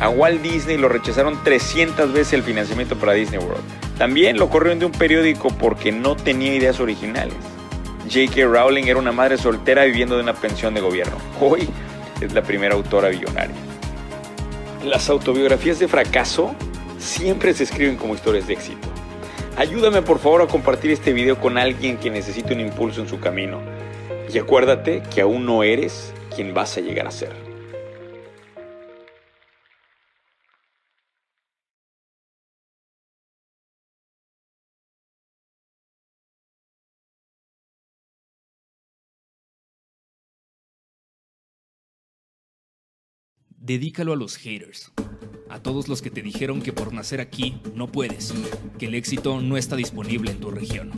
A 0.00 0.08
Walt 0.08 0.42
Disney 0.42 0.76
lo 0.76 0.88
rechazaron 0.88 1.42
300 1.42 2.12
veces 2.12 2.34
el 2.34 2.42
financiamiento 2.42 2.96
para 2.96 3.12
Disney 3.12 3.38
World. 3.38 3.64
También 3.98 4.38
lo 4.38 4.48
corrieron 4.48 4.78
de 4.78 4.86
un 4.86 4.92
periódico 4.92 5.48
porque 5.48 5.90
no 5.92 6.16
tenía 6.16 6.54
ideas 6.54 6.80
originales. 6.80 7.36
J.K. 8.04 8.46
Rowling 8.46 8.84
era 8.84 8.98
una 8.98 9.12
madre 9.12 9.36
soltera 9.36 9.84
viviendo 9.84 10.16
de 10.16 10.22
una 10.22 10.34
pensión 10.34 10.74
de 10.74 10.80
gobierno. 10.80 11.16
Hoy 11.40 11.68
es 12.20 12.32
la 12.32 12.42
primera 12.42 12.74
autora 12.74 13.08
billonaria. 13.08 13.54
Las 14.84 15.08
autobiografías 15.10 15.78
de 15.78 15.88
fracaso 15.88 16.54
siempre 16.98 17.52
se 17.54 17.64
escriben 17.64 17.96
como 17.96 18.14
historias 18.14 18.46
de 18.46 18.54
éxito. 18.54 18.88
Ayúdame 19.56 20.02
por 20.02 20.18
favor 20.18 20.42
a 20.42 20.46
compartir 20.46 20.90
este 20.90 21.12
video 21.12 21.40
con 21.40 21.56
alguien 21.58 21.96
que 21.96 22.10
necesite 22.10 22.52
un 22.52 22.60
impulso 22.60 23.00
en 23.00 23.08
su 23.08 23.20
camino. 23.20 23.60
Y 24.32 24.38
acuérdate 24.38 25.02
que 25.14 25.22
aún 25.22 25.46
no 25.46 25.62
eres 25.62 26.12
quien 26.34 26.52
vas 26.52 26.76
a 26.76 26.80
llegar 26.80 27.06
a 27.06 27.10
ser. 27.10 27.45
Dedícalo 43.66 44.12
a 44.12 44.16
los 44.16 44.36
haters, 44.36 44.92
a 45.48 45.60
todos 45.60 45.88
los 45.88 46.00
que 46.00 46.08
te 46.08 46.22
dijeron 46.22 46.62
que 46.62 46.72
por 46.72 46.92
nacer 46.92 47.20
aquí 47.20 47.60
no 47.74 47.90
puedes, 47.90 48.32
que 48.78 48.86
el 48.86 48.94
éxito 48.94 49.40
no 49.40 49.56
está 49.56 49.74
disponible 49.74 50.30
en 50.30 50.38
tu 50.38 50.52
región. 50.52 50.92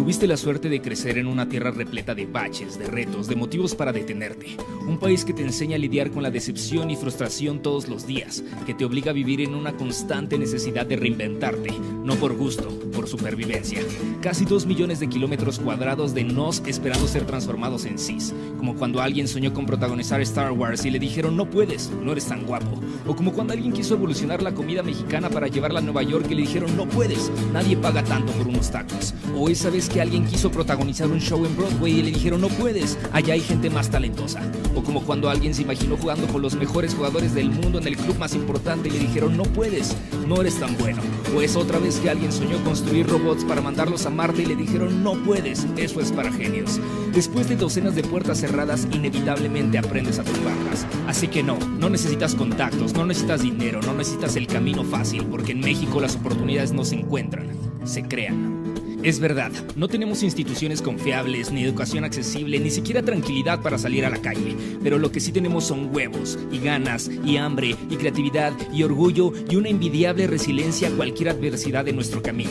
Tuviste 0.00 0.26
la 0.26 0.38
suerte 0.38 0.70
de 0.70 0.80
crecer 0.80 1.18
en 1.18 1.26
una 1.26 1.46
tierra 1.46 1.72
repleta 1.72 2.14
de 2.14 2.24
baches, 2.24 2.78
de 2.78 2.86
retos, 2.86 3.28
de 3.28 3.36
motivos 3.36 3.74
para 3.74 3.92
detenerte. 3.92 4.56
Un 4.88 4.98
país 4.98 5.26
que 5.26 5.34
te 5.34 5.42
enseña 5.42 5.76
a 5.76 5.78
lidiar 5.78 6.10
con 6.10 6.22
la 6.22 6.30
decepción 6.30 6.88
y 6.88 6.96
frustración 6.96 7.60
todos 7.60 7.86
los 7.86 8.06
días, 8.06 8.42
que 8.64 8.72
te 8.72 8.86
obliga 8.86 9.10
a 9.10 9.14
vivir 9.14 9.42
en 9.42 9.54
una 9.54 9.76
constante 9.76 10.38
necesidad 10.38 10.86
de 10.86 10.96
reinventarte, 10.96 11.74
no 12.02 12.14
por 12.14 12.34
gusto, 12.34 12.66
por 12.94 13.08
supervivencia. 13.08 13.82
Casi 14.22 14.46
dos 14.46 14.64
millones 14.64 15.00
de 15.00 15.08
kilómetros 15.08 15.58
cuadrados 15.58 16.14
de 16.14 16.24
nos 16.24 16.62
esperando 16.66 17.06
ser 17.06 17.26
transformados 17.26 17.84
en 17.84 17.98
cis, 17.98 18.32
como 18.56 18.76
cuando 18.76 19.02
alguien 19.02 19.28
soñó 19.28 19.52
con 19.52 19.66
protagonizar 19.66 20.22
Star 20.22 20.52
Wars 20.52 20.86
y 20.86 20.90
le 20.90 20.98
dijeron 20.98 21.36
no 21.36 21.48
puedes, 21.50 21.90
no 22.02 22.12
eres 22.12 22.26
tan 22.26 22.46
guapo. 22.46 22.80
O 23.06 23.14
como 23.14 23.34
cuando 23.34 23.52
alguien 23.52 23.74
quiso 23.74 23.94
evolucionar 23.94 24.42
la 24.42 24.54
comida 24.54 24.82
mexicana 24.82 25.28
para 25.28 25.48
llevarla 25.48 25.80
a 25.80 25.82
Nueva 25.82 26.02
York 26.02 26.26
y 26.30 26.36
le 26.36 26.42
dijeron 26.42 26.74
no 26.74 26.88
puedes, 26.88 27.30
nadie 27.52 27.76
paga 27.76 28.02
tanto 28.02 28.32
por 28.32 28.48
unos 28.48 28.70
tacos. 28.70 29.14
O 29.36 29.50
esa 29.50 29.68
vez 29.68 29.89
que 29.92 30.00
alguien 30.00 30.24
quiso 30.24 30.50
protagonizar 30.50 31.08
un 31.08 31.20
show 31.20 31.44
en 31.44 31.56
Broadway 31.56 31.98
y 31.98 32.02
le 32.02 32.12
dijeron 32.12 32.40
no 32.40 32.48
puedes, 32.48 32.96
allá 33.12 33.34
hay 33.34 33.40
gente 33.40 33.70
más 33.70 33.90
talentosa. 33.90 34.40
O 34.74 34.82
como 34.82 35.02
cuando 35.02 35.28
alguien 35.28 35.52
se 35.52 35.62
imaginó 35.62 35.96
jugando 35.96 36.26
con 36.28 36.42
los 36.42 36.54
mejores 36.54 36.94
jugadores 36.94 37.34
del 37.34 37.50
mundo 37.50 37.78
en 37.78 37.86
el 37.86 37.96
club 37.96 38.16
más 38.18 38.34
importante 38.34 38.88
y 38.88 38.92
le 38.92 39.00
dijeron 39.00 39.36
no 39.36 39.42
puedes, 39.42 39.96
no 40.28 40.40
eres 40.40 40.58
tan 40.60 40.76
bueno. 40.78 41.02
O 41.34 41.42
es 41.42 41.56
otra 41.56 41.78
vez 41.78 41.98
que 41.98 42.08
alguien 42.08 42.32
soñó 42.32 42.62
construir 42.64 43.06
robots 43.06 43.44
para 43.44 43.60
mandarlos 43.60 44.06
a 44.06 44.10
Marte 44.10 44.42
y 44.42 44.46
le 44.46 44.56
dijeron 44.56 45.02
no 45.02 45.14
puedes, 45.24 45.66
eso 45.76 46.00
es 46.00 46.12
para 46.12 46.32
genios. 46.32 46.80
Después 47.12 47.48
de 47.48 47.56
docenas 47.56 47.96
de 47.96 48.04
puertas 48.04 48.40
cerradas, 48.40 48.86
inevitablemente 48.92 49.78
aprendes 49.78 50.18
a 50.20 50.24
tumbarlas. 50.24 50.86
Así 51.08 51.26
que 51.26 51.42
no, 51.42 51.58
no 51.78 51.90
necesitas 51.90 52.36
contactos, 52.36 52.94
no 52.94 53.06
necesitas 53.06 53.42
dinero, 53.42 53.80
no 53.82 53.94
necesitas 53.94 54.36
el 54.36 54.46
camino 54.46 54.84
fácil, 54.84 55.24
porque 55.24 55.52
en 55.52 55.60
México 55.60 56.00
las 56.00 56.14
oportunidades 56.14 56.72
no 56.72 56.84
se 56.84 56.94
encuentran, 56.94 57.48
se 57.84 58.04
crean. 58.04 58.59
Es 59.02 59.18
verdad, 59.18 59.50
no 59.76 59.88
tenemos 59.88 60.22
instituciones 60.22 60.82
confiables, 60.82 61.50
ni 61.50 61.64
educación 61.64 62.04
accesible, 62.04 62.60
ni 62.60 62.70
siquiera 62.70 63.02
tranquilidad 63.02 63.62
para 63.62 63.78
salir 63.78 64.04
a 64.04 64.10
la 64.10 64.20
calle, 64.20 64.54
pero 64.82 64.98
lo 64.98 65.10
que 65.10 65.20
sí 65.20 65.32
tenemos 65.32 65.64
son 65.64 65.94
huevos, 65.94 66.38
y 66.52 66.58
ganas, 66.58 67.10
y 67.24 67.38
hambre, 67.38 67.76
y 67.88 67.96
creatividad, 67.96 68.52
y 68.74 68.82
orgullo, 68.82 69.32
y 69.48 69.56
una 69.56 69.70
envidiable 69.70 70.26
resiliencia 70.26 70.88
a 70.88 70.90
cualquier 70.90 71.30
adversidad 71.30 71.86
de 71.86 71.94
nuestro 71.94 72.20
camino. 72.20 72.50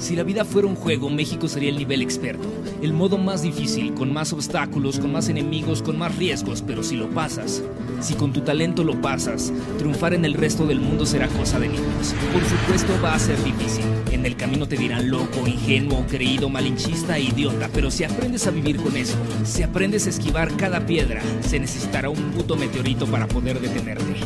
Si 0.00 0.16
la 0.16 0.24
vida 0.24 0.44
fuera 0.44 0.66
un 0.66 0.74
juego, 0.74 1.10
México 1.10 1.46
sería 1.46 1.70
el 1.70 1.78
nivel 1.78 2.02
experto, 2.02 2.48
el 2.82 2.92
modo 2.92 3.16
más 3.16 3.42
difícil, 3.42 3.94
con 3.94 4.12
más 4.12 4.32
obstáculos, 4.32 4.98
con 4.98 5.12
más 5.12 5.28
enemigos, 5.28 5.82
con 5.82 5.96
más 5.96 6.16
riesgos, 6.16 6.60
pero 6.66 6.82
si 6.82 6.96
lo 6.96 7.08
pasas, 7.10 7.62
si 8.00 8.14
con 8.14 8.32
tu 8.32 8.40
talento 8.40 8.84
lo 8.84 9.00
pasas, 9.00 9.52
triunfar 9.78 10.14
en 10.14 10.24
el 10.24 10.34
resto 10.34 10.66
del 10.66 10.80
mundo 10.80 11.06
será 11.06 11.28
cosa 11.28 11.58
de 11.58 11.68
niños. 11.68 12.14
Por 12.32 12.44
supuesto 12.44 12.92
va 13.02 13.14
a 13.14 13.18
ser 13.18 13.42
difícil. 13.42 13.84
En 14.12 14.24
el 14.24 14.36
camino 14.36 14.66
te 14.66 14.76
dirán 14.76 15.10
loco, 15.10 15.46
ingenuo, 15.46 16.06
creído, 16.06 16.48
malinchista 16.48 17.18
e 17.18 17.22
idiota, 17.22 17.68
pero 17.72 17.90
si 17.90 18.04
aprendes 18.04 18.46
a 18.46 18.50
vivir 18.50 18.76
con 18.76 18.96
eso, 18.96 19.16
si 19.44 19.62
aprendes 19.62 20.06
a 20.06 20.10
esquivar 20.10 20.56
cada 20.56 20.86
piedra, 20.86 21.22
se 21.40 21.58
necesitará 21.60 22.08
un 22.08 22.30
puto 22.32 22.56
meteorito 22.56 23.06
para 23.06 23.26
poder 23.26 23.60
detenerte. 23.60 24.16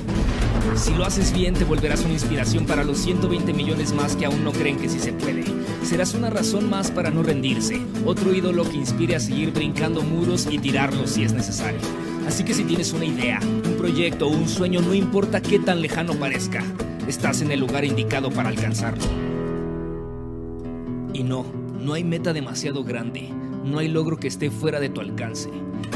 Si 0.76 0.94
lo 0.94 1.04
haces 1.04 1.32
bien, 1.32 1.54
te 1.54 1.64
volverás 1.64 2.04
una 2.04 2.14
inspiración 2.14 2.66
para 2.66 2.84
los 2.84 2.98
120 2.98 3.52
millones 3.52 3.92
más 3.92 4.16
que 4.16 4.26
aún 4.26 4.44
no 4.44 4.52
creen 4.52 4.78
que 4.78 4.88
sí 4.88 4.98
se 4.98 5.12
puede. 5.12 5.44
Serás 5.82 6.14
una 6.14 6.30
razón 6.30 6.70
más 6.70 6.90
para 6.90 7.10
no 7.10 7.22
rendirse, 7.22 7.80
otro 8.04 8.32
ídolo 8.32 8.64
que 8.68 8.76
inspire 8.76 9.16
a 9.16 9.20
seguir 9.20 9.52
brincando 9.52 10.02
muros 10.02 10.46
y 10.50 10.58
tirarlos 10.58 11.10
si 11.10 11.24
es 11.24 11.32
necesario. 11.32 11.80
Así 12.26 12.44
que 12.44 12.54
si 12.54 12.64
tienes 12.64 12.92
una 12.92 13.04
idea, 13.04 13.40
un 13.42 13.76
proyecto 13.76 14.26
o 14.26 14.30
un 14.30 14.48
sueño, 14.48 14.80
no 14.80 14.94
importa 14.94 15.42
qué 15.42 15.58
tan 15.58 15.82
lejano 15.82 16.14
parezca, 16.14 16.62
estás 17.06 17.42
en 17.42 17.50
el 17.50 17.60
lugar 17.60 17.84
indicado 17.84 18.30
para 18.30 18.48
alcanzarlo. 18.48 19.04
Y 21.12 21.22
no, 21.22 21.44
no 21.80 21.94
hay 21.94 22.04
meta 22.04 22.32
demasiado 22.32 22.84
grande, 22.84 23.28
no 23.64 23.78
hay 23.78 23.88
logro 23.88 24.16
que 24.16 24.28
esté 24.28 24.50
fuera 24.50 24.80
de 24.80 24.88
tu 24.88 25.00
alcance, 25.00 25.50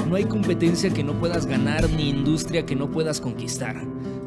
no 0.09 0.17
hay 0.17 0.25
competencia 0.25 0.91
que 0.91 1.05
no 1.05 1.15
puedas 1.15 1.47
ganar 1.47 1.89
ni 1.91 2.11
industria 2.11 2.67
que 2.67 2.77
no 2.77 2.91
puedas 2.91 3.21
conquistar. 3.21 3.83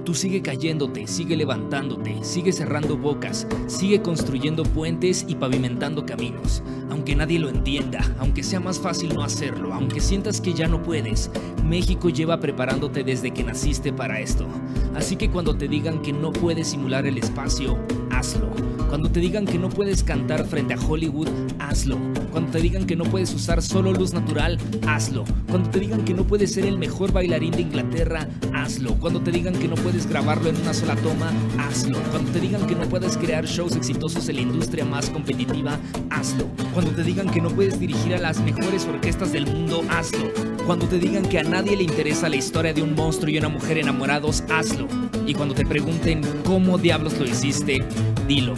Tú 0.09 0.15
sigue 0.15 0.41
cayéndote, 0.41 1.05
sigue 1.05 1.37
levantándote, 1.37 2.23
sigue 2.23 2.51
cerrando 2.51 2.97
bocas, 2.97 3.45
sigue 3.67 4.01
construyendo 4.01 4.63
puentes 4.63 5.23
y 5.27 5.35
pavimentando 5.35 6.03
caminos. 6.03 6.63
Aunque 6.89 7.15
nadie 7.15 7.37
lo 7.37 7.47
entienda, 7.47 7.99
aunque 8.17 8.41
sea 8.41 8.59
más 8.59 8.79
fácil 8.79 9.13
no 9.13 9.21
hacerlo, 9.21 9.71
aunque 9.71 9.99
sientas 9.99 10.41
que 10.41 10.55
ya 10.55 10.67
no 10.67 10.81
puedes, 10.81 11.29
México 11.63 12.09
lleva 12.09 12.39
preparándote 12.39 13.03
desde 13.03 13.29
que 13.29 13.43
naciste 13.43 13.93
para 13.93 14.19
esto. 14.19 14.47
Así 14.95 15.15
que 15.15 15.29
cuando 15.29 15.55
te 15.55 15.67
digan 15.67 16.01
que 16.01 16.11
no 16.11 16.33
puedes 16.33 16.69
simular 16.69 17.05
el 17.05 17.19
espacio, 17.19 17.77
hazlo. 18.09 18.78
Cuando 18.89 19.11
te 19.11 19.19
digan 19.19 19.45
que 19.45 19.59
no 19.59 19.69
puedes 19.69 20.03
cantar 20.03 20.47
frente 20.47 20.73
a 20.73 20.77
Hollywood, 20.79 21.27
hazlo. 21.59 21.99
Cuando 22.31 22.51
te 22.51 22.59
digan 22.59 22.87
que 22.87 22.95
no 22.95 23.03
puedes 23.03 23.31
usar 23.35 23.61
solo 23.61 23.93
luz 23.93 24.13
natural, 24.13 24.57
hazlo. 24.87 25.25
Cuando 25.47 25.69
te 25.69 25.79
digan 25.79 26.03
que 26.03 26.15
no 26.15 26.25
puedes 26.25 26.53
ser 26.53 26.65
el 26.65 26.79
mejor 26.79 27.11
bailarín 27.11 27.51
de 27.51 27.61
Inglaterra, 27.61 28.27
hazlo. 28.51 28.95
Cuando 28.95 29.21
te 29.21 29.29
digan 29.29 29.53
que 29.53 29.67
no 29.67 29.75
puedes 29.75 30.07
grabarlo 30.09 30.49
en 30.49 30.57
una 30.57 30.73
sola 30.73 30.95
toma, 30.95 31.31
hazlo. 31.59 31.99
Cuando 32.09 32.31
te 32.31 32.39
digan 32.39 32.65
que 32.65 32.73
no 32.73 32.89
puedes 32.89 33.15
crear 33.15 33.45
shows 33.45 33.75
exitosos 33.75 34.27
en 34.27 34.37
la 34.37 34.41
industria 34.41 34.85
más 34.85 35.11
competitiva, 35.11 35.77
hazlo. 36.09 36.47
Cuando 36.73 36.89
te 36.91 37.03
digan 37.03 37.29
que 37.29 37.41
no 37.41 37.49
puedes 37.49 37.79
dirigir 37.79 38.15
a 38.15 38.19
las 38.19 38.39
mejores 38.41 38.85
orquestas 38.85 39.31
del 39.31 39.45
mundo, 39.45 39.83
hazlo. 39.91 40.31
Cuando 40.65 40.87
te 40.87 40.97
digan 40.97 41.29
que 41.29 41.37
a 41.37 41.43
nadie 41.43 41.77
le 41.77 41.83
interesa 41.83 42.27
la 42.27 42.37
historia 42.37 42.73
de 42.73 42.81
un 42.81 42.95
monstruo 42.95 43.29
y 43.29 43.37
una 43.37 43.49
mujer 43.49 43.77
enamorados, 43.77 44.43
hazlo. 44.49 44.87
Y 45.27 45.35
cuando 45.35 45.53
te 45.53 45.65
pregunten 45.65 46.21
cómo 46.43 46.79
diablos 46.79 47.19
lo 47.19 47.25
hiciste, 47.25 47.83
dilo. 48.27 48.55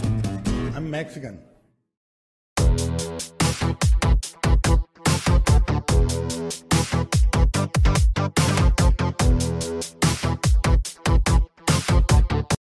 Mexican. 0.92 1.40